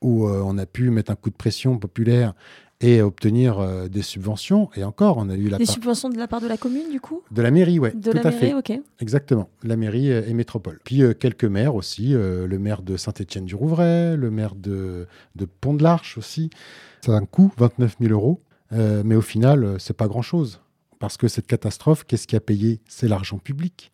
où 0.00 0.28
on 0.28 0.56
a 0.56 0.66
pu 0.66 0.90
mettre 0.90 1.10
un 1.10 1.16
coup 1.16 1.30
de 1.30 1.36
pression 1.36 1.78
populaire 1.78 2.34
et 2.80 3.02
obtenir 3.02 3.58
euh, 3.58 3.88
des 3.88 4.02
subventions. 4.02 4.70
Et 4.74 4.84
encore, 4.84 5.18
on 5.18 5.28
a 5.28 5.34
eu 5.34 5.48
la 5.48 5.58
des 5.58 5.66
subventions 5.66 6.08
de 6.08 6.16
la 6.16 6.26
part 6.26 6.40
de 6.40 6.46
la 6.48 6.56
commune, 6.56 6.90
du 6.90 7.00
coup? 7.00 7.22
De 7.30 7.42
la 7.42 7.50
mairie, 7.50 7.78
oui. 7.78 7.90
De 7.94 8.10
tout 8.10 8.16
la 8.16 8.22
à 8.22 8.30
mairie, 8.30 8.38
fait. 8.38 8.54
ok. 8.54 8.80
Exactement, 9.00 9.50
la 9.62 9.76
mairie 9.76 10.08
et 10.08 10.32
métropole. 10.32 10.80
Puis 10.84 11.02
euh, 11.02 11.12
quelques 11.12 11.44
maires 11.44 11.74
aussi, 11.74 12.14
euh, 12.14 12.46
le 12.46 12.58
maire 12.58 12.82
de 12.82 12.96
Saint-Étienne-du-Rouvray, 12.96 14.16
le 14.16 14.30
maire 14.30 14.54
de, 14.54 15.06
de 15.36 15.44
Pont-de-l'Arche 15.44 16.16
aussi. 16.16 16.50
Ça 17.04 17.12
a 17.12 17.16
un 17.16 17.26
coût, 17.26 17.52
29 17.58 17.96
000 18.00 18.12
euros, 18.12 18.40
euh, 18.72 19.02
mais 19.04 19.14
au 19.14 19.20
final, 19.22 19.76
c'est 19.78 19.96
pas 19.96 20.08
grand-chose. 20.08 20.60
Parce 20.98 21.16
que 21.16 21.28
cette 21.28 21.46
catastrophe, 21.46 22.04
qu'est-ce 22.04 22.26
qui 22.26 22.36
a 22.36 22.40
payé? 22.40 22.80
C'est 22.88 23.08
l'argent 23.08 23.38
public 23.38 23.92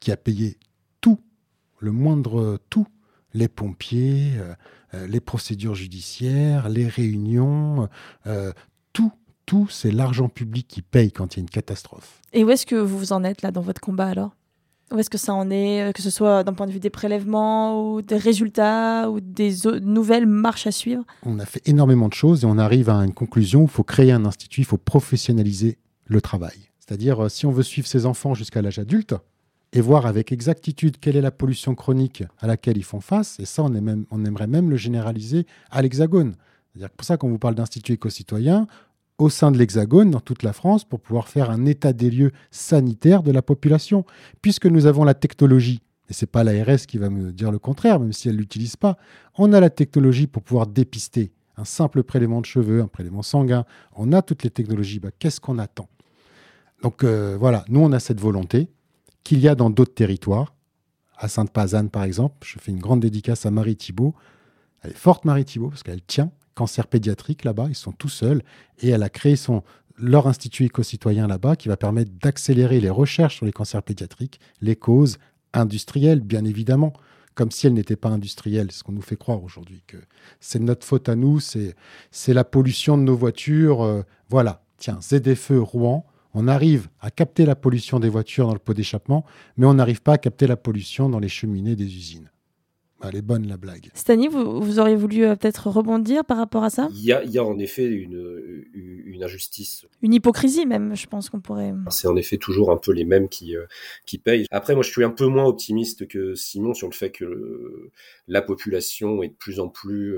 qui 0.00 0.12
a 0.12 0.16
payé 0.16 0.58
tout, 1.00 1.18
le 1.78 1.92
moindre 1.92 2.58
tout. 2.70 2.86
Les 3.36 3.48
pompiers, 3.48 4.30
euh, 4.36 4.54
les 5.08 5.20
procédures 5.20 5.74
judiciaires, 5.74 6.68
les 6.68 6.88
réunions, 6.88 7.88
euh, 8.26 8.52
tout, 8.92 9.12
tout, 9.46 9.68
c'est 9.68 9.90
l'argent 9.90 10.28
public 10.28 10.66
qui 10.68 10.82
paye 10.82 11.12
quand 11.12 11.34
il 11.34 11.38
y 11.38 11.40
a 11.40 11.42
une 11.42 11.50
catastrophe. 11.50 12.20
Et 12.32 12.44
où 12.44 12.50
est-ce 12.50 12.66
que 12.66 12.76
vous 12.76 13.12
en 13.12 13.24
êtes 13.24 13.42
là 13.42 13.50
dans 13.50 13.60
votre 13.60 13.80
combat 13.80 14.06
alors? 14.06 14.34
Où 14.92 14.98
est-ce 14.98 15.10
que 15.10 15.18
ça 15.18 15.34
en 15.34 15.50
est 15.50 15.82
euh, 15.82 15.92
Que 15.92 16.02
ce 16.02 16.10
soit 16.10 16.44
d'un 16.44 16.52
point 16.52 16.66
de 16.66 16.72
vue 16.72 16.80
des 16.80 16.90
prélèvements 16.90 17.94
ou 17.94 18.02
des 18.02 18.18
résultats 18.18 19.10
ou 19.10 19.20
des 19.20 19.54
nouvelles 19.80 20.26
marches 20.26 20.66
à 20.66 20.72
suivre? 20.72 21.04
On 21.24 21.38
a 21.38 21.46
fait 21.46 21.66
énormément 21.66 22.08
de 22.08 22.14
choses 22.14 22.44
et 22.44 22.46
on 22.46 22.58
arrive 22.58 22.90
à 22.90 22.96
une 22.96 23.14
conclusion 23.14 23.62
il 23.62 23.70
faut 23.70 23.82
créer 23.82 24.12
un 24.12 24.24
institut, 24.24 24.60
il 24.60 24.66
faut 24.66 24.76
professionnaliser 24.76 25.78
le 26.06 26.20
travail. 26.20 26.70
C'est-à-dire, 26.78 27.30
si 27.30 27.46
on 27.46 27.50
veut 27.50 27.62
suivre 27.62 27.88
ses 27.88 28.04
enfants 28.04 28.34
jusqu'à 28.34 28.60
l'âge 28.60 28.78
adulte, 28.78 29.14
et 29.74 29.80
voir 29.80 30.06
avec 30.06 30.30
exactitude 30.30 30.98
quelle 31.00 31.16
est 31.16 31.20
la 31.20 31.32
pollution 31.32 31.74
chronique 31.74 32.22
à 32.38 32.46
laquelle 32.46 32.78
ils 32.78 32.84
font 32.84 33.00
face. 33.00 33.38
Et 33.40 33.44
ça, 33.44 33.62
on, 33.64 33.74
est 33.74 33.80
même, 33.80 34.06
on 34.12 34.24
aimerait 34.24 34.46
même 34.46 34.70
le 34.70 34.76
généraliser 34.76 35.46
à 35.70 35.82
l'Hexagone. 35.82 36.36
C'est 36.78 36.88
pour 36.88 37.04
ça 37.04 37.16
qu'on 37.16 37.28
vous 37.28 37.38
parle 37.38 37.56
d'institut 37.56 37.92
éco-citoyen 37.92 38.68
au 39.18 39.28
sein 39.28 39.50
de 39.50 39.58
l'Hexagone, 39.58 40.10
dans 40.10 40.20
toute 40.20 40.42
la 40.42 40.52
France, 40.52 40.84
pour 40.84 41.00
pouvoir 41.00 41.28
faire 41.28 41.50
un 41.50 41.66
état 41.66 41.92
des 41.92 42.10
lieux 42.10 42.32
sanitaire 42.50 43.22
de 43.22 43.32
la 43.32 43.42
population. 43.42 44.04
Puisque 44.42 44.66
nous 44.66 44.86
avons 44.86 45.04
la 45.04 45.14
technologie, 45.14 45.82
et 46.08 46.12
ce 46.12 46.24
n'est 46.24 46.28
pas 46.28 46.44
l'ARS 46.44 46.86
qui 46.86 46.98
va 46.98 47.10
me 47.10 47.32
dire 47.32 47.50
le 47.50 47.58
contraire, 47.58 47.98
même 47.98 48.12
si 48.12 48.28
elle 48.28 48.34
ne 48.36 48.40
l'utilise 48.40 48.76
pas, 48.76 48.96
on 49.36 49.52
a 49.52 49.60
la 49.60 49.70
technologie 49.70 50.28
pour 50.28 50.42
pouvoir 50.42 50.68
dépister 50.68 51.32
un 51.56 51.64
simple 51.64 52.02
prélèvement 52.02 52.40
de 52.40 52.46
cheveux, 52.46 52.80
un 52.80 52.88
prélèvement 52.88 53.22
sanguin, 53.22 53.64
on 53.94 54.12
a 54.12 54.22
toutes 54.22 54.42
les 54.42 54.50
technologies, 54.50 54.98
bah, 54.98 55.10
qu'est-ce 55.16 55.40
qu'on 55.40 55.58
attend? 55.58 55.88
Donc 56.82 57.04
euh, 57.04 57.36
voilà, 57.38 57.64
nous 57.68 57.80
on 57.80 57.92
a 57.92 58.00
cette 58.00 58.20
volonté, 58.20 58.68
qu'il 59.24 59.40
y 59.40 59.48
a 59.48 59.54
dans 59.54 59.70
d'autres 59.70 59.94
territoires. 59.94 60.54
À 61.16 61.28
Sainte-Pazanne, 61.28 61.90
par 61.90 62.04
exemple, 62.04 62.46
je 62.46 62.58
fais 62.58 62.70
une 62.70 62.80
grande 62.80 63.00
dédicace 63.00 63.46
à 63.46 63.50
Marie 63.50 63.76
Thibault. 63.76 64.14
Elle 64.82 64.90
est 64.90 64.94
forte, 64.94 65.24
Marie 65.24 65.44
Thibault, 65.44 65.70
parce 65.70 65.82
qu'elle 65.82 66.02
tient 66.02 66.30
cancer 66.54 66.86
pédiatrique 66.86 67.44
là-bas. 67.44 67.66
Ils 67.68 67.74
sont 67.74 67.92
tout 67.92 68.08
seuls. 68.08 68.42
Et 68.80 68.88
elle 68.90 69.02
a 69.02 69.08
créé 69.08 69.36
son, 69.36 69.62
leur 69.98 70.26
institut 70.26 70.64
éco-citoyen 70.64 71.26
là-bas 71.26 71.56
qui 71.56 71.68
va 71.68 71.76
permettre 71.76 72.10
d'accélérer 72.20 72.80
les 72.80 72.90
recherches 72.90 73.36
sur 73.36 73.46
les 73.46 73.52
cancers 73.52 73.82
pédiatriques, 73.82 74.40
les 74.60 74.76
causes 74.76 75.18
industrielles, 75.52 76.20
bien 76.20 76.44
évidemment, 76.44 76.92
comme 77.34 77.50
si 77.50 77.66
elles 77.66 77.74
n'étaient 77.74 77.96
pas 77.96 78.08
industrielles. 78.08 78.68
C'est 78.70 78.78
ce 78.78 78.84
qu'on 78.84 78.92
nous 78.92 79.02
fait 79.02 79.16
croire 79.16 79.42
aujourd'hui, 79.42 79.82
que 79.86 79.96
c'est 80.40 80.60
notre 80.60 80.86
faute 80.86 81.08
à 81.08 81.16
nous, 81.16 81.40
c'est 81.40 81.74
la 82.28 82.44
pollution 82.44 82.96
de 82.96 83.02
nos 83.02 83.16
voitures. 83.16 83.82
Euh, 83.82 84.02
voilà, 84.28 84.64
tiens, 84.78 84.98
ZFE 85.00 85.58
Rouen, 85.58 86.06
on 86.34 86.48
arrive 86.48 86.88
à 87.00 87.10
capter 87.10 87.46
la 87.46 87.54
pollution 87.54 88.00
des 88.00 88.08
voitures 88.08 88.46
dans 88.46 88.52
le 88.52 88.58
pot 88.58 88.74
d'échappement, 88.74 89.24
mais 89.56 89.66
on 89.66 89.74
n'arrive 89.74 90.02
pas 90.02 90.14
à 90.14 90.18
capter 90.18 90.46
la 90.46 90.56
pollution 90.56 91.08
dans 91.08 91.20
les 91.20 91.28
cheminées 91.28 91.76
des 91.76 91.84
usines. 91.84 92.30
Elle 93.06 93.16
est 93.16 93.22
bonne 93.22 93.46
la 93.46 93.58
blague. 93.58 93.90
Stani, 93.92 94.28
vous, 94.28 94.62
vous 94.62 94.78
auriez 94.78 94.96
voulu 94.96 95.24
euh, 95.24 95.36
peut-être 95.36 95.68
rebondir 95.68 96.24
par 96.24 96.38
rapport 96.38 96.64
à 96.64 96.70
ça? 96.70 96.88
Il 96.90 97.04
y, 97.04 97.12
a, 97.12 97.22
il 97.22 97.30
y, 97.30 97.38
a, 97.38 97.44
en 97.44 97.58
effet 97.58 97.84
une, 97.84 98.64
une, 98.72 99.22
injustice. 99.22 99.84
Une 100.00 100.14
hypocrisie 100.14 100.64
même, 100.64 100.96
je 100.96 101.06
pense 101.06 101.28
qu'on 101.28 101.40
pourrait... 101.40 101.74
C'est 101.90 102.08
en 102.08 102.16
effet 102.16 102.38
toujours 102.38 102.70
un 102.70 102.78
peu 102.78 102.92
les 102.92 103.04
mêmes 103.04 103.28
qui, 103.28 103.56
euh, 103.56 103.66
qui 104.06 104.16
payent. 104.16 104.46
Après, 104.50 104.74
moi 104.74 104.82
je 104.82 104.90
suis 104.90 105.04
un 105.04 105.10
peu 105.10 105.26
moins 105.26 105.44
optimiste 105.44 106.08
que 106.08 106.34
Simon 106.34 106.72
sur 106.72 106.88
le 106.88 106.94
fait 106.94 107.10
que 107.10 107.26
le, 107.26 107.90
la 108.26 108.40
population 108.40 109.22
est 109.22 109.28
de 109.28 109.34
plus 109.34 109.60
en 109.60 109.68
plus... 109.68 110.16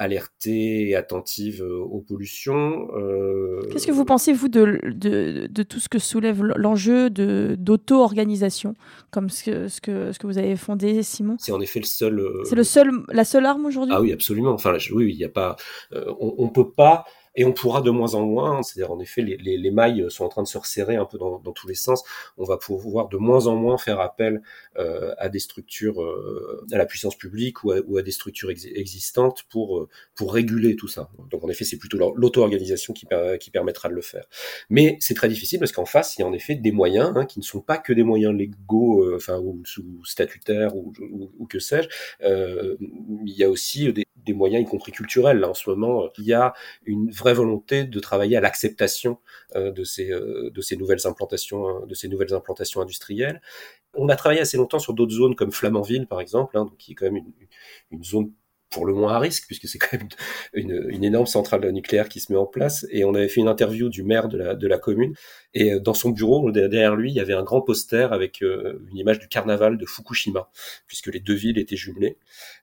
Euh, 0.00 0.04
alertée 0.08 0.88
et 0.88 0.96
attentive 0.96 1.62
aux 1.62 2.00
pollutions. 2.00 2.88
Euh... 2.96 3.60
Qu'est-ce 3.70 3.86
que 3.86 3.92
vous 3.92 4.04
pensez, 4.04 4.32
vous, 4.32 4.48
de, 4.48 4.80
de, 4.84 5.48
de 5.50 5.62
tout 5.62 5.80
ce 5.80 5.88
que 5.88 5.98
soulève 5.98 6.42
l'enjeu 6.42 7.10
d'auto-organisation, 7.10 8.74
comme 9.10 9.28
ce 9.28 9.44
que, 9.44 9.68
ce, 9.68 9.80
que, 9.80 10.12
ce 10.12 10.18
que 10.18 10.26
vous 10.26 10.38
avez 10.38 10.56
fondé, 10.56 11.02
Simon? 11.02 11.36
C'est 11.38 11.52
en 11.52 11.60
effet 11.60 11.80
le 11.80 11.84
seul... 11.84 12.20
Euh... 12.20 12.42
C'est 12.44 12.56
le 12.56 12.64
seul, 12.64 12.90
la 13.08 13.24
seule 13.24 13.44
arme 13.44 13.66
aujourd'hui? 13.66 13.94
Ah 13.96 14.00
oui, 14.00 14.12
absolument. 14.12 14.52
Enfin, 14.52 14.76
oui, 14.92 15.12
il 15.12 15.18
n'y 15.18 15.24
a 15.24 15.28
pas... 15.28 15.56
Euh, 15.92 16.12
on 16.20 16.44
ne 16.44 16.50
peut 16.50 16.70
pas 16.70 17.04
et 17.38 17.44
on 17.44 17.52
pourra 17.52 17.80
de 17.82 17.90
moins 17.90 18.14
en 18.14 18.26
moins, 18.26 18.64
c'est-à-dire 18.64 18.90
en 18.90 18.98
effet 18.98 19.22
les, 19.22 19.36
les, 19.36 19.56
les, 19.56 19.70
mailles 19.70 20.06
sont 20.10 20.24
en 20.24 20.28
train 20.28 20.42
de 20.42 20.48
se 20.48 20.58
resserrer 20.58 20.96
un 20.96 21.04
peu 21.04 21.18
dans, 21.18 21.38
tous 21.52 21.68
les 21.68 21.76
sens, 21.76 22.02
on 22.36 22.44
va 22.44 22.56
pouvoir 22.58 23.08
de 23.08 23.16
moins 23.16 23.46
en 23.46 23.54
moins 23.54 23.78
faire 23.78 24.00
appel 24.00 24.42
euh, 24.76 25.14
à 25.18 25.28
des 25.28 25.38
structures, 25.38 26.02
euh, 26.02 26.66
à 26.72 26.78
la 26.78 26.84
puissance 26.84 27.16
publique 27.16 27.62
ou 27.62 27.96
à, 27.96 28.02
des 28.02 28.10
structures 28.10 28.50
ex 28.50 28.66
existantes 28.66 29.44
pour, 29.50 29.78
euh, 29.78 29.88
pour 30.16 30.34
réguler 30.34 30.74
tout 30.74 30.88
ça. 30.88 31.10
Donc 31.30 31.44
en 31.44 31.48
effet 31.48 31.64
c'est 31.64 31.78
plutôt 31.78 32.12
l'auto-organisation 32.16 32.92
qui, 32.92 33.06
qui 33.38 33.50
permettra 33.50 33.88
de 33.88 33.94
le 33.94 34.02
faire. 34.02 34.26
Mais 34.68 34.96
c'est 34.98 35.14
très 35.14 35.28
difficile 35.28 35.60
parce 35.60 35.70
qu'en 35.70 35.86
face 35.86 36.16
il 36.16 36.22
y 36.22 36.24
a 36.24 36.26
en 36.26 36.32
effet 36.32 36.56
des 36.56 36.72
moyens 36.72 37.12
hein, 37.14 37.24
qui 37.24 37.38
ne 37.38 37.44
sont 37.44 37.60
pas 37.60 37.78
que 37.78 37.92
des 37.92 38.02
moyens 38.02 38.34
légaux, 38.34 39.04
euh, 39.04 39.16
enfin 39.16 39.38
ou, 39.38 39.62
ou, 39.78 40.04
statutaires 40.04 40.74
ou, 40.76 40.92
ou, 41.00 41.30
ou 41.38 41.46
que 41.46 41.60
sais-je, 41.60 41.88
euh, 42.22 42.76
il 43.24 43.34
y 43.36 43.44
a 43.44 43.48
aussi 43.48 43.92
des, 43.92 44.07
des 44.24 44.32
moyens, 44.32 44.62
y 44.62 44.66
compris 44.66 44.92
culturels. 44.92 45.38
Là, 45.38 45.48
en 45.48 45.54
ce 45.54 45.68
moment, 45.70 46.08
il 46.18 46.24
y 46.24 46.32
a 46.32 46.54
une 46.84 47.10
vraie 47.10 47.34
volonté 47.34 47.84
de 47.84 48.00
travailler 48.00 48.36
à 48.36 48.40
l'acceptation 48.40 49.18
euh, 49.56 49.72
de 49.72 49.84
ces 49.84 50.10
euh, 50.10 50.50
de 50.50 50.60
ces 50.60 50.76
nouvelles 50.76 51.06
implantations, 51.06 51.86
de 51.86 51.94
ces 51.94 52.08
nouvelles 52.08 52.34
implantations 52.34 52.80
industrielles. 52.80 53.40
On 53.94 54.08
a 54.08 54.16
travaillé 54.16 54.40
assez 54.40 54.56
longtemps 54.56 54.78
sur 54.78 54.94
d'autres 54.94 55.14
zones 55.14 55.34
comme 55.34 55.52
Flamanville, 55.52 56.06
par 56.06 56.20
exemple, 56.20 56.56
hein, 56.58 56.70
qui 56.78 56.92
est 56.92 56.94
quand 56.94 57.06
même 57.06 57.16
une, 57.16 57.32
une 57.90 58.04
zone 58.04 58.32
pour 58.70 58.86
le 58.86 58.94
moins 58.94 59.14
à 59.14 59.18
risque, 59.18 59.44
puisque 59.46 59.66
c'est 59.66 59.78
quand 59.78 59.96
même 59.98 60.08
une, 60.52 60.86
une, 60.88 61.04
énorme 61.04 61.26
centrale 61.26 61.68
nucléaire 61.70 62.08
qui 62.08 62.20
se 62.20 62.32
met 62.32 62.38
en 62.38 62.46
place. 62.46 62.86
Et 62.90 63.04
on 63.04 63.14
avait 63.14 63.28
fait 63.28 63.40
une 63.40 63.48
interview 63.48 63.88
du 63.88 64.02
maire 64.02 64.28
de 64.28 64.38
la, 64.38 64.54
de 64.54 64.68
la 64.68 64.78
commune. 64.78 65.14
Et 65.54 65.80
dans 65.80 65.94
son 65.94 66.10
bureau, 66.10 66.50
derrière 66.50 66.94
lui, 66.94 67.10
il 67.10 67.14
y 67.14 67.20
avait 67.20 67.34
un 67.34 67.42
grand 67.42 67.62
poster 67.62 68.12
avec 68.12 68.42
une 68.42 68.96
image 68.96 69.18
du 69.18 69.28
carnaval 69.28 69.78
de 69.78 69.86
Fukushima, 69.86 70.50
puisque 70.86 71.06
les 71.06 71.20
deux 71.20 71.34
villes 71.34 71.58
étaient 71.58 71.76
jumelées. 71.76 72.18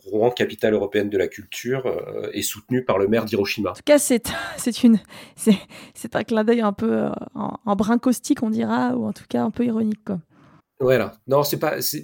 Rouen, 0.06 0.30
capitale 0.30 0.74
européenne 0.74 1.10
de 1.10 1.18
la 1.18 1.28
culture, 1.28 1.88
euh, 1.88 2.30
est 2.32 2.44
soutenue 2.44 2.86
par 2.86 3.00
le 3.00 3.08
maire 3.08 3.26
d'Hiroshima. 3.26 3.72
En 3.72 3.74
tout 3.74 3.82
cas, 3.84 3.98
c'est 3.98 4.24
une 4.84 5.00
c'est 5.36 6.16
un 6.16 6.24
clin 6.24 6.44
d'œil 6.44 6.62
un 6.62 6.74
peu 6.74 7.10
en, 7.34 7.60
en 7.66 7.76
brin 7.76 7.98
caustique, 7.98 8.44
on 8.44 8.50
dira, 8.50 8.96
ou 8.96 9.06
en 9.06 9.14
tout 9.14 9.26
cas 9.28 9.44
un 9.44 9.52
peu 9.52 9.66
ironique. 9.66 10.04
Quoi. 10.06 10.20
Voilà. 10.80 11.14
Non, 11.28 11.44
c'est 11.44 11.60
pas, 11.60 11.82
c'est, 11.82 12.04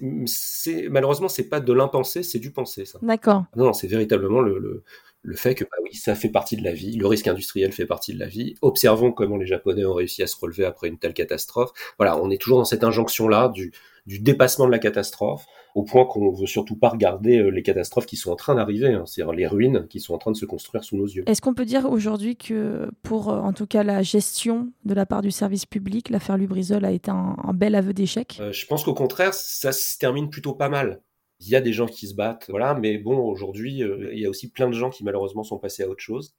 malheureusement, 0.89 1.27
c'est 1.27 1.49
pas 1.49 1.59
de 1.59 1.73
l'impensé, 1.73 2.23
c'est 2.23 2.39
du 2.39 2.51
pensé, 2.51 2.85
ça. 2.85 2.99
D'accord. 3.01 3.45
Non, 3.55 3.65
non 3.65 3.73
c'est 3.73 3.87
véritablement 3.87 4.41
le, 4.41 4.59
le, 4.59 4.83
le 5.23 5.35
fait 5.35 5.55
que 5.55 5.63
bah 5.65 5.77
oui, 5.83 5.93
ça 5.93 6.15
fait 6.15 6.29
partie 6.29 6.55
de 6.55 6.63
la 6.63 6.71
vie, 6.71 6.95
le 6.95 7.05
risque 7.05 7.27
industriel 7.27 7.71
fait 7.71 7.85
partie 7.85 8.13
de 8.13 8.19
la 8.19 8.27
vie. 8.27 8.55
Observons 8.61 9.11
comment 9.11 9.37
les 9.37 9.45
Japonais 9.45 9.85
ont 9.85 9.93
réussi 9.93 10.23
à 10.23 10.27
se 10.27 10.37
relever 10.39 10.65
après 10.65 10.87
une 10.87 10.97
telle 10.97 11.13
catastrophe. 11.13 11.71
Voilà, 11.97 12.17
on 12.21 12.29
est 12.29 12.41
toujours 12.41 12.59
dans 12.59 12.65
cette 12.65 12.83
injonction-là 12.83 13.49
du, 13.49 13.71
du 14.05 14.19
dépassement 14.19 14.65
de 14.65 14.71
la 14.71 14.79
catastrophe, 14.79 15.45
au 15.75 15.83
point 15.83 16.05
qu'on 16.05 16.31
veut 16.31 16.47
surtout 16.47 16.75
pas 16.75 16.89
regarder 16.89 17.37
euh, 17.37 17.49
les 17.49 17.63
catastrophes 17.63 18.05
qui 18.05 18.17
sont 18.17 18.31
en 18.31 18.35
train 18.35 18.55
d'arriver, 18.55 18.93
hein, 18.93 19.05
c'est-à-dire 19.05 19.33
les 19.33 19.47
ruines 19.47 19.87
qui 19.89 19.99
sont 19.99 20.13
en 20.13 20.17
train 20.17 20.31
de 20.31 20.37
se 20.37 20.45
construire 20.45 20.83
sous 20.83 20.97
nos 20.97 21.05
yeux. 21.05 21.23
Est-ce 21.27 21.41
qu'on 21.41 21.53
peut 21.53 21.65
dire 21.65 21.89
aujourd'hui 21.89 22.35
que 22.35 22.89
pour, 23.03 23.29
euh, 23.29 23.39
en 23.39 23.53
tout 23.53 23.67
cas, 23.67 23.83
la 23.83 24.01
gestion 24.01 24.71
de 24.85 24.93
la 24.93 25.05
part 25.05 25.21
du 25.21 25.31
service 25.31 25.65
public, 25.65 26.09
l'affaire 26.09 26.37
Lubrizol 26.37 26.83
a 26.83 26.91
été 26.91 27.11
un, 27.11 27.35
un 27.43 27.53
bel 27.53 27.75
aveu 27.75 27.93
d'échec? 27.93 28.37
Euh, 28.41 28.51
Je 28.51 28.65
pense 28.65 28.83
qu'au 28.83 28.93
contraire, 28.93 29.33
ça 29.33 29.71
se 29.71 29.97
termine 29.97 30.29
plutôt 30.29 30.53
pas 30.53 30.69
mal 30.69 31.01
il 31.41 31.49
y 31.49 31.55
a 31.55 31.61
des 31.61 31.73
gens 31.73 31.87
qui 31.87 32.07
se 32.07 32.13
battent, 32.13 32.45
voilà, 32.49 32.75
mais 32.75 32.99
bon, 32.99 33.17
aujourd'hui, 33.17 33.83
euh, 33.83 34.11
il 34.13 34.19
y 34.19 34.25
a 34.25 34.29
aussi 34.29 34.51
plein 34.51 34.67
de 34.67 34.73
gens 34.73 34.91
qui 34.91 35.03
malheureusement 35.03 35.43
sont 35.43 35.57
passés 35.57 35.83
à 35.83 35.89
autre 35.89 36.01
chose, 36.01 36.35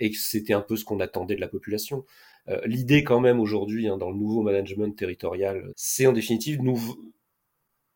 et 0.00 0.10
que 0.10 0.16
c'était 0.18 0.52
un 0.52 0.60
peu 0.60 0.76
ce 0.76 0.84
qu'on 0.84 1.00
attendait 1.00 1.34
de 1.34 1.40
la 1.40 1.48
population. 1.48 2.04
Euh, 2.48 2.60
L'idée 2.66 3.04
quand 3.04 3.20
même 3.20 3.40
aujourd'hui, 3.40 3.88
hein, 3.88 3.96
dans 3.96 4.10
le 4.10 4.16
nouveau 4.16 4.42
management 4.42 4.96
territorial, 4.96 5.72
c'est 5.76 6.06
en 6.06 6.12
définitive 6.12 6.62
nous 6.62 6.78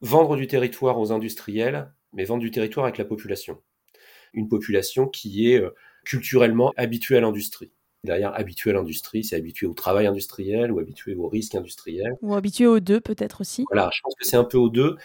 vendre 0.00 0.36
du 0.36 0.46
territoire 0.46 0.98
aux 0.98 1.12
industriels, 1.12 1.92
mais 2.12 2.24
vendre 2.24 2.42
du 2.42 2.50
territoire 2.50 2.86
avec 2.86 2.98
la 2.98 3.04
population. 3.04 3.62
Une 4.32 4.48
population 4.48 5.08
qui 5.08 5.50
est 5.52 5.60
euh, 5.60 5.74
culturellement 6.04 6.72
habituée 6.76 7.16
à 7.16 7.20
l'industrie 7.20 7.72
derrière 8.04 8.32
habitué 8.34 8.70
à 8.70 8.74
l'industrie, 8.74 9.24
c'est 9.24 9.36
habitué 9.36 9.66
au 9.66 9.74
travail 9.74 10.06
industriel 10.06 10.72
ou 10.72 10.78
habitué 10.78 11.14
aux 11.14 11.28
risques 11.28 11.54
industriels. 11.54 12.14
Ou 12.22 12.34
habitué 12.34 12.66
aux 12.66 12.80
deux 12.80 13.00
peut-être 13.00 13.40
aussi. 13.40 13.64
Voilà, 13.70 13.90
je 13.92 14.00
pense 14.02 14.14
que 14.14 14.24
c'est 14.24 14.36
un 14.36 14.44
peu 14.44 14.58
aux 14.58 14.70
deux. 14.70 14.96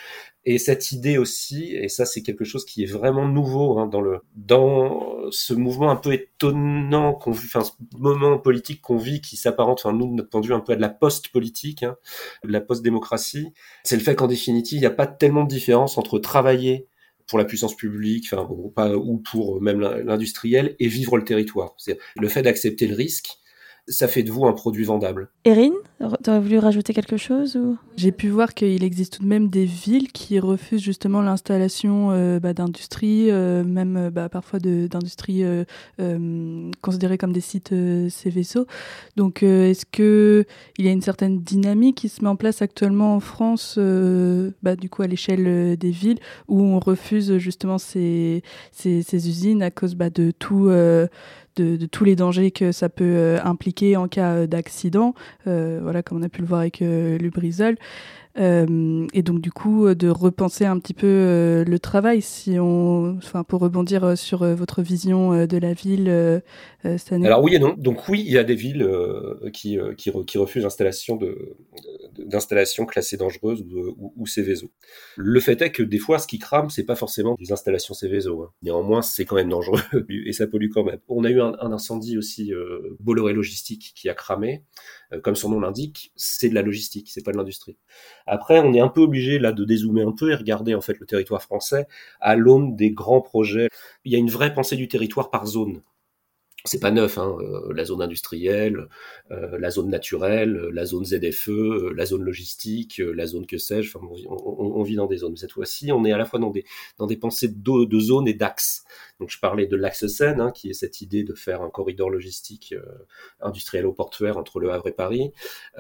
Et 0.46 0.58
cette 0.58 0.92
idée 0.92 1.18
aussi, 1.18 1.74
et 1.74 1.88
ça 1.88 2.06
c'est 2.06 2.22
quelque 2.22 2.44
chose 2.44 2.66
qui 2.66 2.84
est 2.84 2.92
vraiment 2.92 3.28
nouveau 3.28 3.80
hein, 3.80 3.88
dans 3.88 4.02
le 4.02 4.20
dans 4.36 5.32
ce 5.32 5.54
mouvement 5.54 5.90
un 5.90 5.96
peu 5.96 6.14
étonnant 6.14 7.14
qu'on 7.14 7.32
vit, 7.32 7.46
enfin 7.46 7.64
ce 7.64 7.72
moment 7.98 8.38
politique 8.38 8.82
qu'on 8.82 8.98
vit 8.98 9.22
qui 9.22 9.38
s'apparente, 9.38 9.80
enfin 9.80 9.96
nous 9.96 10.08
de 10.08 10.16
notre 10.16 10.30
point 10.30 10.42
de 10.42 10.48
vue 10.48 10.54
un 10.54 10.60
peu 10.60 10.74
à 10.74 10.76
de 10.76 10.82
la 10.82 10.90
post-politique, 10.90 11.84
hein, 11.84 11.96
de 12.44 12.52
la 12.52 12.60
post-démocratie, 12.60 13.54
c'est 13.86 13.96
le 13.96 14.02
fait 14.02 14.16
qu'en 14.16 14.28
définitive 14.28 14.80
il 14.80 14.82
n'y 14.82 14.86
a 14.86 14.92
pas 14.92 15.08
tellement 15.08 15.46
de 15.46 15.50
différence 15.50 15.98
entre 15.98 16.20
travailler 16.20 16.88
pour 17.28 17.40
la 17.40 17.46
puissance 17.46 17.76
publique, 17.76 18.28
enfin, 18.32 18.48
pas, 18.76 18.96
ou 18.96 19.18
pour 19.18 19.62
même 19.62 19.80
l'industriel, 19.80 20.76
et 20.80 20.88
vivre 20.88 21.18
le 21.18 21.24
territoire. 21.24 21.74
C'est 21.78 21.98
le 22.20 22.28
fait 22.28 22.42
d'accepter 22.42 22.88
le 22.88 22.96
risque 22.96 23.38
ça 23.88 24.08
fait 24.08 24.24
de 24.24 24.32
vous 24.32 24.46
un 24.46 24.54
produit 24.54 24.86
vendable. 24.86 25.30
Erin, 25.44 25.74
tu 26.00 26.30
aurais 26.30 26.40
voulu 26.40 26.58
rajouter 26.58 26.94
quelque 26.94 27.18
chose 27.18 27.58
ou... 27.58 27.78
J'ai 27.98 28.12
pu 28.12 28.30
voir 28.30 28.54
qu'il 28.54 28.84
existe 28.84 29.18
tout 29.18 29.24
de 29.24 29.28
même 29.28 29.50
des 29.50 29.66
villes 29.66 30.12
qui 30.12 30.40
refusent 30.40 30.82
justement 30.82 31.22
l'installation 31.22 32.12
euh, 32.12 32.40
bah, 32.40 32.54
d'industries, 32.54 33.30
euh, 33.30 33.64
même 33.64 33.98
euh, 33.98 34.10
bah, 34.10 34.30
parfois 34.30 34.60
d'industries 34.60 35.44
considérées 36.82 37.18
comme 37.18 37.34
des 37.34 37.42
sites 37.42 37.74
CVSO. 38.10 38.68
Donc 39.18 39.44
est-ce 39.44 39.86
qu'il 39.86 40.46
y 40.86 40.88
a 40.88 40.92
une 40.92 41.02
certaine 41.02 41.42
dynamique 41.42 41.98
qui 41.98 42.10
se 42.10 42.24
met 42.24 42.30
en 42.30 42.36
place 42.36 42.62
actuellement 42.62 43.16
en 43.16 43.20
France, 43.20 43.78
bah, 44.62 44.76
du 44.76 44.90
coup 44.90 45.02
à 45.02 45.08
l'échelle 45.08 45.78
des 45.78 45.92
villes, 45.92 46.20
où 46.48 46.62
on 46.62 46.80
refuse 46.80 47.38
justement 47.38 47.78
ces, 47.78 48.44
ces, 48.72 49.02
ces 49.02 49.28
usines 49.28 49.62
à 49.62 49.72
cause 49.72 49.96
de 49.96 50.32
tout 50.32 50.70
de, 51.56 51.86
tous 51.86 52.04
les 52.04 52.16
dangers 52.16 52.52
que 52.52 52.72
ça 52.72 52.90
peut 52.90 53.04
euh, 53.04 53.40
impliquer 53.44 53.98
en 53.98 54.08
cas 54.08 54.32
euh, 54.32 54.48
d'accident, 54.48 55.14
euh, 55.48 55.80
voilà, 55.82 56.04
comme 56.04 56.20
on 56.20 56.24
a 56.24 56.30
pu 56.30 56.42
le 56.42 56.48
voir 56.48 56.62
avec 56.62 56.80
Lubrizol. 56.80 57.78
Euh, 58.40 59.06
et 59.14 59.22
donc 59.22 59.42
du 59.42 59.52
coup 59.52 59.86
euh, 59.86 59.94
de 59.94 60.10
repenser 60.10 60.66
un 60.66 60.80
petit 60.80 60.96
peu 60.96 61.06
euh, 61.06 61.64
le 61.66 61.78
travail 61.78 62.24
si 62.24 62.58
on 62.60 63.16
enfin 63.18 63.44
pour 63.44 63.62
rebondir 63.62 64.18
sur 64.18 64.44
votre 64.56 64.82
vision 64.82 65.46
de 65.46 65.58
la 65.58 65.74
ville 65.74 66.10
année. 66.84 67.28
Alors 67.28 67.44
oui 67.44 67.54
et 67.54 67.60
non 67.60 67.76
donc 67.78 68.10
oui 68.10 68.24
il 68.26 68.32
y 68.32 68.40
a 68.40 68.44
des 68.44 68.56
villes 68.56 68.90
qui, 69.54 69.78
qui, 69.98 70.38
refusent 70.38 70.64
l'installation 70.64 71.20
d'installations 72.18 72.88
classées 72.88 73.18
dangereuses 73.18 73.62
ou, 73.62 73.96
ou, 74.00 74.14
ou. 74.18 74.26
Le 75.18 75.40
fait 75.40 75.62
est 75.62 75.72
que 75.72 75.84
des 75.84 76.00
fois 76.00 76.18
ce 76.18 76.26
qui 76.26 76.40
crame 76.40 76.72
c'est 76.72 76.86
pas 76.86 76.96
forcément 76.96 77.36
des 77.40 77.52
installations 77.52 77.94
Céveso 77.94 78.42
hein. 78.42 78.52
néanmoins 78.64 79.04
c'est 79.04 79.26
quand 79.26 79.36
même 79.36 79.50
dangereux 79.50 79.82
et 80.10 80.34
ça 80.34 80.48
pollue 80.48 80.70
quand 80.74 80.84
même. 80.84 81.00
On 81.08 81.24
a 81.24 81.30
eu 81.30 81.40
un, 81.40 81.54
un 81.60 81.72
incendie 81.72 82.18
aussi 82.18 82.52
Bolloré 83.00 83.34
Logistique 83.34 83.94
qui 83.96 84.10
a 84.10 84.16
cramé 84.16 84.64
comme 85.22 85.36
son 85.36 85.50
nom 85.50 85.60
l'indique 85.60 86.12
c'est 86.16 86.50
de 86.50 86.56
la 86.56 86.62
logistique 86.62 87.10
c'est 87.12 87.24
pas 87.24 87.32
de 87.32 87.38
l'industrie. 87.38 87.78
Après, 88.26 88.60
on 88.60 88.74
est 88.74 88.80
un 88.80 88.88
peu 88.88 89.02
obligé 89.02 89.40
là 89.40 89.52
de 89.52 89.66
dézoomer 89.66 90.08
un 90.08 90.12
peu 90.12 90.32
et 90.32 90.36
regarder 90.36 90.76
en 90.76 90.82
fait 90.82 91.00
le 91.00 91.06
territoire 91.06 91.42
français 91.42 91.88
à 92.22 92.36
l'aune 92.36 92.76
des 92.76 92.92
grands 92.92 93.22
projets. 93.22 93.70
Il 94.06 94.12
y 94.12 94.16
a 94.16 94.20
une 94.20 94.30
vraie 94.30 94.54
pensée 94.54 94.76
du 94.76 94.88
territoire 94.88 95.30
par 95.30 95.46
zone 95.46 95.82
c'est 96.66 96.80
pas 96.80 96.92
neuf, 96.92 97.18
hein, 97.18 97.36
euh, 97.42 97.74
la 97.74 97.84
zone 97.84 98.02
industrielle, 98.02 98.88
euh, 99.32 99.58
la 99.60 99.70
zone 99.70 99.90
naturelle, 99.90 100.70
la 100.72 100.86
zone 100.86 101.04
ZFE, 101.04 101.50
euh, 101.50 101.94
la 101.94 102.06
zone 102.06 102.24
logistique, 102.24 103.02
la 103.04 103.26
zone 103.26 103.46
que 103.46 103.58
sais-je. 103.58 103.90
Enfin, 103.94 104.08
on, 104.30 104.80
on, 104.80 104.84
vit 104.84 104.96
dans 104.96 105.08
des 105.08 105.18
zones. 105.18 105.36
Cette 105.36 105.52
fois-ci, 105.52 105.92
on 105.92 106.06
est 106.06 106.14
à 106.14 106.18
la 106.18 106.24
fois 106.24 106.40
dans 106.40 106.52
des 106.52 106.64
dans 106.98 107.06
des 107.06 107.18
pensées 107.18 107.50
de, 107.50 107.84
de 107.84 108.00
zones 108.00 108.30
et 108.30 108.34
d'axes. 108.34 108.86
Donc, 109.20 109.30
je 109.30 109.40
parlais 109.40 109.68
de 109.68 109.76
l'axe 109.76 110.08
Seine, 110.08 110.40
hein, 110.40 110.52
qui 110.52 110.70
est 110.70 110.74
cette 110.74 111.02
idée 111.02 111.24
de 111.24 111.34
faire 111.34 111.62
un 111.62 111.70
corridor 111.70 112.10
logistique 112.10 112.74
industriel 113.42 113.86
au 113.86 113.94
portuaire 113.94 114.38
entre 114.38 114.60
Le 114.60 114.72
Havre 114.72 114.88
et 114.88 114.92
Paris. 114.92 115.32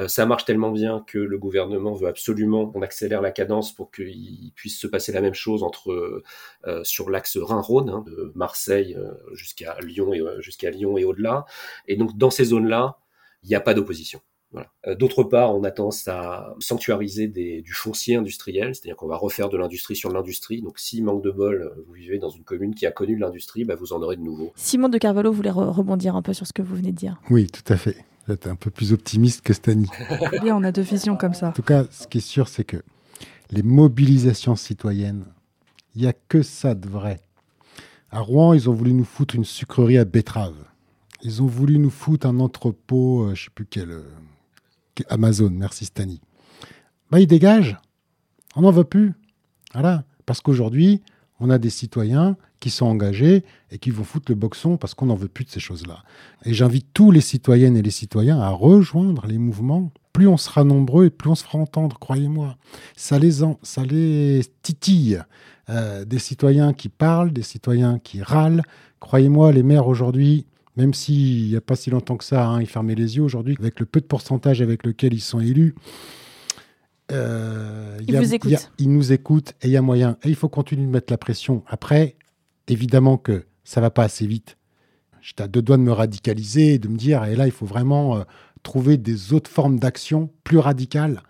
ça 0.07 0.25
marche 0.25 0.45
tellement 0.45 0.71
bien 0.71 1.03
que 1.07 1.17
le 1.17 1.37
gouvernement 1.37 1.93
veut 1.93 2.07
absolument 2.07 2.67
qu'on 2.67 2.81
accélère 2.81 3.21
la 3.21 3.31
cadence 3.31 3.73
pour 3.73 3.91
qu'il 3.91 4.51
puisse 4.55 4.79
se 4.79 4.87
passer 4.87 5.11
la 5.11 5.21
même 5.21 5.33
chose 5.33 5.63
entre 5.63 6.23
sur 6.83 7.09
l'axe 7.09 7.37
Rhin-Rhône, 7.37 7.89
hein, 7.89 8.05
de 8.07 8.31
Marseille 8.35 8.97
jusqu'à 9.33 9.77
Lyon 9.81 10.13
et 10.13 10.21
jusqu'à 10.39 10.71
Lyon 10.73 10.97
et 10.97 11.05
au-delà. 11.05 11.45
Et 11.87 11.95
donc, 11.95 12.17
dans 12.17 12.29
ces 12.29 12.45
zones-là, 12.45 12.97
il 13.43 13.49
n'y 13.49 13.55
a 13.55 13.61
pas 13.61 13.73
d'opposition. 13.73 14.21
Voilà. 14.51 14.67
Euh, 14.87 14.95
d'autre 14.95 15.23
part, 15.23 15.55
on 15.55 15.63
a 15.63 15.71
tendance 15.71 16.07
à 16.07 16.55
sanctuariser 16.59 17.27
des, 17.27 17.63
du 17.63 17.73
foncier 17.73 18.15
industriel, 18.15 18.75
c'est-à-dire 18.75 18.95
qu'on 18.95 19.07
va 19.07 19.17
refaire 19.17 19.49
de 19.49 19.57
l'industrie 19.57 19.95
sur 19.95 20.11
l'industrie. 20.11 20.61
Donc, 20.61 20.77
si 20.77 21.01
manque 21.01 21.23
de 21.23 21.31
bol, 21.31 21.61
euh, 21.75 21.83
vous 21.87 21.93
vivez 21.93 22.19
dans 22.19 22.29
une 22.29 22.43
commune 22.43 22.75
qui 22.75 22.85
a 22.85 22.91
connu 22.91 23.17
l'industrie, 23.17 23.65
bah, 23.65 23.75
vous 23.75 23.93
en 23.93 24.01
aurez 24.03 24.15
de 24.15 24.21
nouveau. 24.21 24.53
Simon 24.55 24.89
de 24.89 24.99
Carvalho 24.99 25.31
voulait 25.31 25.49
rebondir 25.49 26.15
un 26.15 26.21
peu 26.21 26.33
sur 26.33 26.45
ce 26.45 26.53
que 26.53 26.61
vous 26.61 26.75
venez 26.75 26.91
de 26.91 26.97
dire. 26.97 27.19
Oui, 27.31 27.47
tout 27.47 27.73
à 27.73 27.77
fait. 27.77 27.97
Vous 28.27 28.33
êtes 28.33 28.47
un 28.47 28.55
peu 28.55 28.69
plus 28.69 28.93
optimiste 28.93 29.41
que 29.41 29.53
Stani. 29.53 29.87
bien, 30.41 30.55
on 30.55 30.63
a 30.63 30.71
deux 30.71 30.83
visions 30.83 31.17
comme 31.17 31.33
ça. 31.33 31.49
En 31.49 31.51
tout 31.51 31.63
cas, 31.63 31.85
ce 31.89 32.07
qui 32.07 32.19
est 32.19 32.21
sûr, 32.21 32.47
c'est 32.47 32.63
que 32.63 32.77
les 33.49 33.63
mobilisations 33.63 34.55
citoyennes, 34.55 35.25
il 35.95 36.03
n'y 36.03 36.07
a 36.07 36.13
que 36.13 36.41
ça 36.41 36.75
de 36.75 36.87
vrai. 36.87 37.21
À 38.13 38.19
Rouen, 38.19 38.53
ils 38.53 38.69
ont 38.69 38.73
voulu 38.73 38.93
nous 38.93 39.05
foutre 39.05 39.33
une 39.33 39.43
sucrerie 39.43 39.97
à 39.97 40.05
betterave. 40.05 40.53
Ils 41.23 41.41
ont 41.41 41.47
voulu 41.47 41.79
nous 41.79 41.89
foutre 41.89 42.27
un 42.27 42.39
entrepôt, 42.39 43.23
euh, 43.23 43.25
je 43.29 43.31
ne 43.31 43.35
sais 43.45 43.49
plus 43.55 43.65
quel, 43.65 43.89
euh, 43.89 44.03
Amazon, 45.09 45.49
merci 45.49 45.85
Stani. 45.85 46.21
Bah, 47.09 47.19
ils 47.19 47.25
dégagent. 47.25 47.75
On 48.55 48.61
n'en 48.61 48.69
veut 48.69 48.83
plus. 48.83 49.13
Voilà. 49.73 50.03
Parce 50.27 50.41
qu'aujourd'hui, 50.41 51.01
on 51.39 51.49
a 51.49 51.57
des 51.57 51.71
citoyens 51.71 52.37
qui 52.59 52.69
sont 52.69 52.85
engagés 52.85 53.43
et 53.71 53.79
qui 53.79 53.89
vont 53.89 54.03
foutre 54.03 54.31
le 54.31 54.35
boxon 54.35 54.77
parce 54.77 54.93
qu'on 54.93 55.07
n'en 55.07 55.15
veut 55.15 55.27
plus 55.27 55.45
de 55.45 55.49
ces 55.49 55.59
choses-là. 55.59 56.03
Et 56.45 56.53
j'invite 56.53 56.85
tous 56.93 57.09
les 57.09 57.19
citoyennes 57.19 57.77
et 57.77 57.81
les 57.81 57.89
citoyens 57.89 58.39
à 58.39 58.49
rejoindre 58.51 59.25
les 59.25 59.39
mouvements. 59.39 59.91
Plus 60.13 60.27
on 60.27 60.37
sera 60.37 60.63
nombreux 60.63 61.05
et 61.05 61.09
plus 61.09 61.29
on 61.29 61.35
se 61.35 61.43
fera 61.43 61.57
entendre, 61.57 61.97
croyez-moi. 61.99 62.55
Ça 62.95 63.17
les, 63.19 63.43
en, 63.43 63.59
ça 63.63 63.83
les 63.83 64.41
titille. 64.61 65.21
Euh, 65.69 66.05
des 66.05 66.19
citoyens 66.19 66.73
qui 66.73 66.89
parlent, 66.89 67.31
des 67.31 67.41
citoyens 67.41 67.97
qui 67.97 68.21
râlent. 68.21 68.63
Croyez-moi, 68.99 69.51
les 69.51 69.63
maires 69.63 69.87
aujourd'hui, 69.87 70.45
même 70.75 70.93
s'il 70.93 71.47
n'y 71.47 71.55
a 71.55 71.61
pas 71.61 71.75
si 71.75 71.89
longtemps 71.89 72.17
que 72.17 72.25
ça, 72.25 72.45
hein, 72.45 72.61
ils 72.61 72.67
fermaient 72.67 72.95
les 72.95 73.15
yeux 73.15 73.23
aujourd'hui, 73.23 73.55
avec 73.59 73.79
le 73.79 73.85
peu 73.85 74.01
de 74.01 74.05
pourcentage 74.05 74.61
avec 74.61 74.85
lequel 74.85 75.13
ils 75.13 75.21
sont 75.21 75.39
élus, 75.39 75.73
euh, 77.11 77.97
ils, 78.07 78.17
vous 78.17 78.33
écoutent. 78.33 78.71
ils 78.77 78.91
nous 78.91 79.11
écoutent 79.11 79.53
et 79.61 79.67
il 79.67 79.71
y 79.71 79.77
a 79.77 79.81
moyen. 79.81 80.17
Et 80.23 80.29
il 80.29 80.35
faut 80.35 80.49
continuer 80.49 80.85
de 80.85 80.91
mettre 80.91 81.11
la 81.11 81.17
pression. 81.17 81.63
Après, 81.67 82.17
évidemment 82.67 83.17
que 83.17 83.45
ça 83.63 83.81
va 83.81 83.89
pas 83.89 84.03
assez 84.03 84.27
vite. 84.27 84.57
J'étais 85.21 85.43
à 85.43 85.47
deux 85.47 85.61
doigts 85.61 85.77
de 85.77 85.83
me 85.83 85.91
radicaliser, 85.91 86.79
de 86.79 86.89
me 86.89 86.97
dire, 86.97 87.23
et 87.23 87.37
là, 87.37 87.45
il 87.45 87.51
faut 87.51 87.65
vraiment 87.65 88.17
euh, 88.17 88.23
trouver 88.63 88.97
des 88.97 89.33
autres 89.33 89.51
formes 89.51 89.77
d'action 89.77 90.29
plus 90.43 90.57
radicales, 90.57 91.21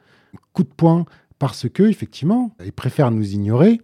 coup 0.53 0.63
de 0.63 0.69
poing, 0.69 1.05
parce 1.39 1.67
que 1.67 1.83
effectivement, 1.83 2.55
ils 2.63 2.71
préfèrent 2.71 3.11
nous 3.11 3.33
ignorer 3.33 3.81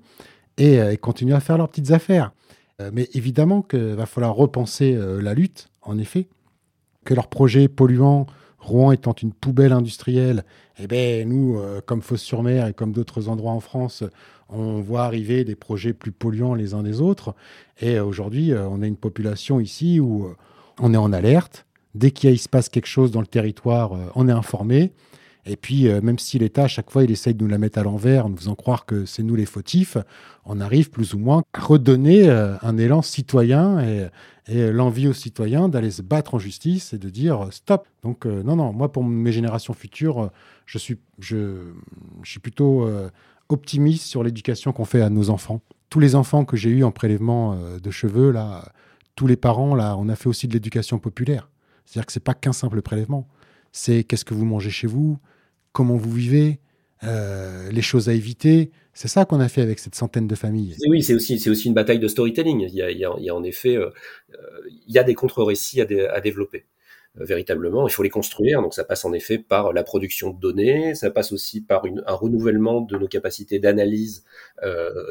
et, 0.58 0.80
euh, 0.80 0.95
continuer 0.95 1.34
à 1.34 1.39
faire 1.39 1.58
leurs 1.58 1.70
petites 1.70 1.91
affaires. 1.91 2.32
Euh, 2.80 2.91
mais 2.93 3.10
évidemment 3.14 3.62
qu'il 3.62 3.95
va 3.95 4.06
falloir 4.06 4.36
repenser 4.36 4.95
euh, 4.95 5.22
la 5.22 5.34
lutte, 5.34 5.70
en 5.82 5.97
effet, 5.97 6.28
que 7.04 7.14
leur 7.14 7.28
projet 7.28 7.68
polluant, 7.68 8.28
Rouen 8.60 8.91
étant 8.91 9.14
une 9.14 9.34
poubelle 9.34 9.72
industrielle, 9.72 10.43
eh 10.80 10.88
ben, 10.88 11.28
nous, 11.28 11.58
comme 11.86 12.02
Fos-sur-Mer 12.02 12.68
et 12.68 12.74
comme 12.74 12.91
d'autres 12.91 13.30
endroits 13.30 13.54
en 13.54 13.62
France, 13.62 14.04
on 14.50 14.82
voit 14.82 15.04
arriver 15.04 15.45
des 15.45 15.56
projets 15.56 15.93
plus 15.93 16.12
polluants 16.12 16.56
les 16.56 16.74
uns 16.74 16.84
des 16.84 17.00
autres. 17.00 17.36
Et 17.80 18.02
aujourd'hui, 18.02 18.54
on 18.54 18.82
a 18.82 18.86
une 18.86 18.97
population 18.97 19.62
ici 19.62 20.02
où 20.02 20.28
on 20.78 20.93
est 20.93 20.97
en 20.97 21.14
alerte. 21.14 21.66
Dès 21.96 22.12
qu'il 22.12 22.40
se 22.40 22.50
passe 22.50 22.70
quelque 22.70 22.88
chose 22.88 23.12
dans 23.12 23.22
le 23.22 23.28
territoire, 23.28 23.92
on 24.16 24.28
est 24.28 24.32
informé. 24.32 24.92
Et 25.50 25.56
puis, 25.56 25.88
euh, 25.88 26.02
même 26.02 26.20
si 26.20 26.38
l'État, 26.38 26.64
à 26.64 26.68
chaque 26.68 26.92
fois, 26.92 27.04
il 27.04 27.12
essaye 27.12 27.34
de 27.34 27.44
nous 27.44 27.50
la 27.50 27.58
mettre 27.58 27.80
à 27.80 27.84
l'envers, 27.84 28.26
en 28.26 28.30
nous 28.30 28.38
faisant 28.38 28.56
croire 28.56 28.86
que 28.86 29.06
c'est 29.06 29.24
nous 29.24 29.36
les 29.36 29.46
fautifs, 29.46 29.98
on 30.46 30.60
arrive 30.60 30.90
plus 30.90 31.14
ou 31.14 31.20
moins 31.20 31.44
à 31.54 31.62
redonner 31.62 32.30
euh, 32.30 32.56
un 32.62 32.78
élan 32.78 33.02
citoyen 33.02 33.80
et, 33.80 34.10
l'envie 34.52 35.08
aux 35.08 35.14
citoyens 35.14 35.70
d'aller 35.70 35.92
se 35.92 36.02
battre 36.02 36.34
en 36.34 36.40
justice 36.40 36.94
et 36.94 36.98
de 36.98 37.10
dire 37.12 37.46
euh, 37.46 37.52
stop. 37.52 37.88
Donc, 38.02 38.26
non, 38.26 38.56
non, 38.56 38.74
moi, 38.74 38.92
pour 38.92 39.04
mes 39.04 39.32
générations 39.32 39.74
futures, 39.74 40.32
je, 40.66 40.80
suis, 40.80 40.98
je, 41.20 41.72
je 42.24 42.32
suis 42.32 42.40
plutôt 42.40 42.90
optimiste 43.50 44.06
sur 44.06 44.24
l'éducation 44.24 44.72
qu'on 44.72 44.86
fait 44.86 45.02
à 45.02 45.12
nos 45.12 45.30
enfants. 45.30 45.62
Tous 45.92 46.00
les 46.00 46.16
enfants 46.16 46.46
que 46.46 46.58
j'ai 46.58 46.72
eus 46.72 46.84
en 46.84 46.90
prélèvement 46.90 47.60
de 47.80 47.92
cheveux, 47.92 48.32
là, 48.32 48.72
tous 49.16 49.28
les 49.28 49.36
parents, 49.36 49.76
là, 49.76 49.96
on 50.00 50.10
a 50.10 50.16
fait 50.16 50.30
aussi 50.30 50.48
de 50.48 50.54
l'éducation 50.54 50.98
populaire. 50.98 51.48
C'est-à-dire 51.90 52.06
que 52.06 52.12
c'est 52.12 52.24
pas 52.24 52.36
qu'un 52.36 52.54
simple 52.54 52.84
prélèvement. 52.84 53.28
C'est 53.72 54.04
qu'est-ce 54.04 54.24
que 54.24 54.36
vous 54.36 54.46
mangez 54.46 54.70
chez 54.70 54.86
vous, 54.86 55.18
comment 55.72 55.98
vous 55.98 56.12
vivez, 56.12 56.60
euh, 57.04 57.72
les 57.72 57.82
choses 57.82 58.10
à 58.10 58.14
éviter. 58.14 58.70
C'est 58.94 59.08
ça 59.08 59.26
qu'on 59.26 59.40
a 59.40 59.50
fait 59.50 59.64
avec 59.64 59.80
cette 59.80 59.96
centaine 59.96 60.28
de 60.28 60.36
familles. 60.36 60.76
Oui, 60.88 61.02
c'est 61.02 61.16
aussi, 61.16 61.66
une 61.66 61.74
bataille 61.74 61.98
de 61.98 62.08
storytelling. 62.08 62.70
Il 62.72 62.76
y 62.76 63.06
a, 63.06 63.36
en 63.36 63.44
effet, 63.44 63.76
euh, 63.76 63.90
euh, 64.36 64.38
il 64.88 64.94
y 64.94 65.00
a 65.00 65.04
des 65.04 65.16
contre-récits 65.16 65.82
à, 65.82 66.22
développer. 66.22 66.68
véritablement, 67.16 67.88
il 67.88 67.92
faut 67.92 68.04
les 68.04 68.10
construire. 68.10 68.62
Donc 68.62 68.76
ça 68.76 68.84
passe 68.84 69.04
en 69.04 69.14
effet 69.14 69.40
par 69.40 69.74
la 69.74 69.82
production 69.82 70.30
de 70.30 70.40
données, 70.40 70.94
ça 70.94 71.10
passe 71.10 71.32
aussi 71.32 71.62
par 71.62 71.86
un 72.06 72.14
renouvellement 72.14 72.82
de 72.82 72.98
nos 73.00 73.08
capacités 73.08 73.58
d'analyse 73.58 74.26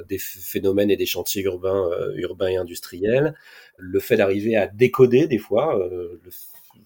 des 0.09 0.19
phénomènes 0.19 0.93
et 0.93 0.97
des 0.97 1.07
chantiers 1.07 1.43
urbains, 1.43 1.91
urbains 2.15 2.49
et 2.49 2.57
industriels. 2.57 3.35
Le 3.79 3.99
fait 3.99 4.17
d'arriver 4.17 4.57
à 4.57 4.69
décoder 4.69 5.27
des 5.27 5.39
fois, 5.39 5.77
le, 5.91 6.21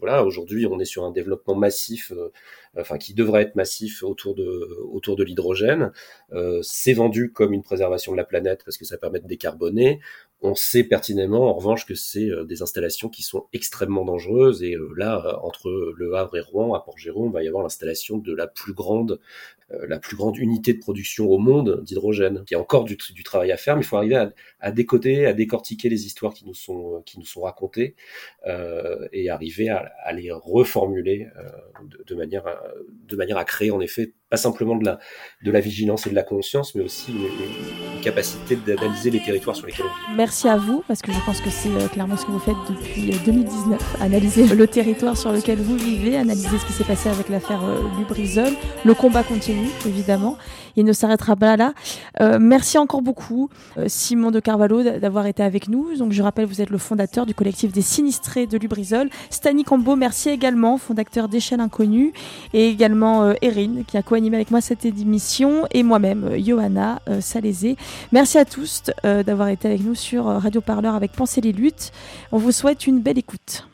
voilà, 0.02 0.24
aujourd'hui, 0.24 0.66
on 0.66 0.80
est 0.80 0.84
sur 0.84 1.04
un 1.04 1.12
développement 1.12 1.54
massif, 1.54 2.10
euh, 2.10 2.32
enfin 2.78 2.98
qui 2.98 3.14
devrait 3.14 3.42
être 3.42 3.54
massif 3.54 4.02
autour 4.02 4.34
de 4.34 4.78
autour 4.90 5.16
de 5.16 5.24
l'hydrogène. 5.24 5.92
Euh, 6.32 6.60
c'est 6.62 6.92
vendu 6.92 7.32
comme 7.32 7.52
une 7.52 7.62
préservation 7.62 8.12
de 8.12 8.16
la 8.16 8.24
planète 8.24 8.62
parce 8.64 8.76
que 8.76 8.84
ça 8.84 8.98
permet 8.98 9.20
de 9.20 9.26
décarboner. 9.26 10.00
On 10.40 10.56
sait 10.56 10.82
pertinemment, 10.82 11.48
en 11.48 11.52
revanche, 11.52 11.86
que 11.86 11.94
c'est 11.94 12.28
euh, 12.28 12.44
des 12.44 12.62
installations 12.62 13.08
qui 13.08 13.22
sont 13.22 13.46
extrêmement 13.52 14.04
dangereuses. 14.04 14.62
Et 14.62 14.76
là, 14.96 15.38
entre 15.42 15.92
Le 15.96 16.14
Havre 16.14 16.36
et 16.36 16.40
Rouen, 16.40 16.74
à 16.74 16.80
Port-Jérôme, 16.80 17.32
va 17.32 17.44
y 17.44 17.48
avoir 17.48 17.62
l'installation 17.62 18.18
de 18.18 18.34
la 18.34 18.48
plus 18.48 18.72
grande 18.72 19.20
euh, 19.72 19.86
la 19.86 19.98
plus 19.98 20.16
grande 20.16 20.36
unité 20.38 20.72
de 20.74 20.78
production 20.78 21.28
au 21.28 21.38
monde 21.38 21.82
d'hydrogène. 21.84 22.44
Il 22.50 22.54
y 22.54 22.56
a 22.56 22.60
encore 22.60 22.84
du, 22.84 22.96
travail 23.24 23.52
à 23.52 23.56
faire, 23.56 23.76
mais 23.76 23.82
il 23.82 23.86
faut 23.86 23.96
arriver 23.96 24.16
à, 24.16 24.32
à, 24.60 24.70
décoder, 24.70 25.26
à 25.26 25.32
décortiquer 25.32 25.88
les 25.88 26.06
histoires 26.06 26.34
qui 26.34 26.46
nous 26.46 26.54
sont, 26.54 27.02
qui 27.06 27.18
nous 27.18 27.24
sont 27.24 27.42
racontées 27.42 27.94
euh, 28.46 29.06
et 29.12 29.30
arriver 29.30 29.68
à, 29.68 29.92
à 30.04 30.12
les 30.12 30.30
reformuler 30.30 31.28
euh, 31.36 31.50
de, 32.06 32.14
manière 32.14 32.46
de 32.88 33.16
manière 33.16 33.38
à 33.38 33.44
créer 33.44 33.70
en 33.70 33.80
effet 33.80 34.14
pas 34.32 34.38
simplement 34.38 34.76
de 34.76 34.86
la, 34.86 34.98
de 35.42 35.50
la 35.50 35.60
vigilance 35.60 36.06
et 36.06 36.10
de 36.10 36.14
la 36.14 36.22
conscience, 36.22 36.74
mais 36.74 36.82
aussi 36.82 37.12
une, 37.12 38.02
capacité 38.02 38.56
d'analyser 38.56 39.10
les 39.10 39.22
territoires 39.22 39.56
sur 39.56 39.66
lesquels 39.66 39.86
on 39.86 40.10
vit. 40.10 40.16
Merci 40.16 40.48
à 40.48 40.56
vous, 40.56 40.82
parce 40.88 41.00
que 41.00 41.12
je 41.12 41.18
pense 41.24 41.40
que 41.40 41.50
c'est 41.50 41.70
euh, 41.70 41.86
clairement 41.88 42.16
ce 42.16 42.26
que 42.26 42.32
vous 42.32 42.38
faites 42.40 42.56
depuis 42.68 43.12
2019. 43.24 43.80
Euh, 43.80 44.04
analyser 44.04 44.46
le 44.46 44.66
territoire 44.66 45.16
sur 45.16 45.32
lequel 45.32 45.58
vous 45.58 45.76
vivez, 45.76 46.16
analyser 46.16 46.58
ce 46.58 46.66
qui 46.66 46.72
s'est 46.72 46.84
passé 46.84 47.08
avec 47.08 47.28
l'affaire 47.28 47.60
Lubrizol. 47.98 48.46
Euh, 48.48 48.50
le 48.84 48.94
combat 48.94 49.22
continue, 49.22 49.68
évidemment. 49.86 50.36
Il 50.74 50.84
ne 50.84 50.92
s'arrêtera 50.92 51.36
pas 51.36 51.56
là. 51.58 51.74
merci 52.40 52.78
encore 52.78 53.02
beaucoup, 53.02 53.50
Simon 53.88 54.30
de 54.30 54.40
Carvalho, 54.40 54.82
d'avoir 54.82 55.26
été 55.26 55.42
avec 55.42 55.68
nous. 55.68 55.94
Donc, 55.98 56.12
je 56.12 56.22
rappelle, 56.22 56.46
vous 56.46 56.62
êtes 56.62 56.70
le 56.70 56.78
fondateur 56.78 57.26
du 57.26 57.34
collectif 57.34 57.72
des 57.72 57.82
sinistrés 57.82 58.46
de 58.46 58.56
Lubrizol. 58.56 59.10
Stani 59.28 59.64
Cambo, 59.64 59.96
merci 59.96 60.30
également, 60.30 60.78
fondateur 60.78 61.28
d'Échelle 61.28 61.60
Inconnue, 61.60 62.14
et 62.54 62.68
également 62.68 63.34
Erin, 63.42 63.82
qui 63.86 63.98
a 63.98 64.02
avec 64.30 64.50
moi 64.50 64.60
cette 64.60 64.84
émission 64.84 65.66
et 65.72 65.82
moi-même, 65.82 66.24
euh, 66.24 66.38
Johanna 66.38 67.00
euh, 67.08 67.20
Salézé. 67.20 67.76
Merci 68.12 68.38
à 68.38 68.44
tous 68.44 68.84
euh, 69.04 69.22
d'avoir 69.22 69.48
été 69.48 69.68
avec 69.68 69.82
nous 69.82 69.94
sur 69.94 70.24
Radio 70.24 70.60
Parleur 70.60 70.94
avec 70.94 71.12
Penser 71.12 71.40
les 71.40 71.52
luttes. 71.52 71.90
On 72.30 72.38
vous 72.38 72.52
souhaite 72.52 72.86
une 72.86 73.00
belle 73.00 73.18
écoute. 73.18 73.68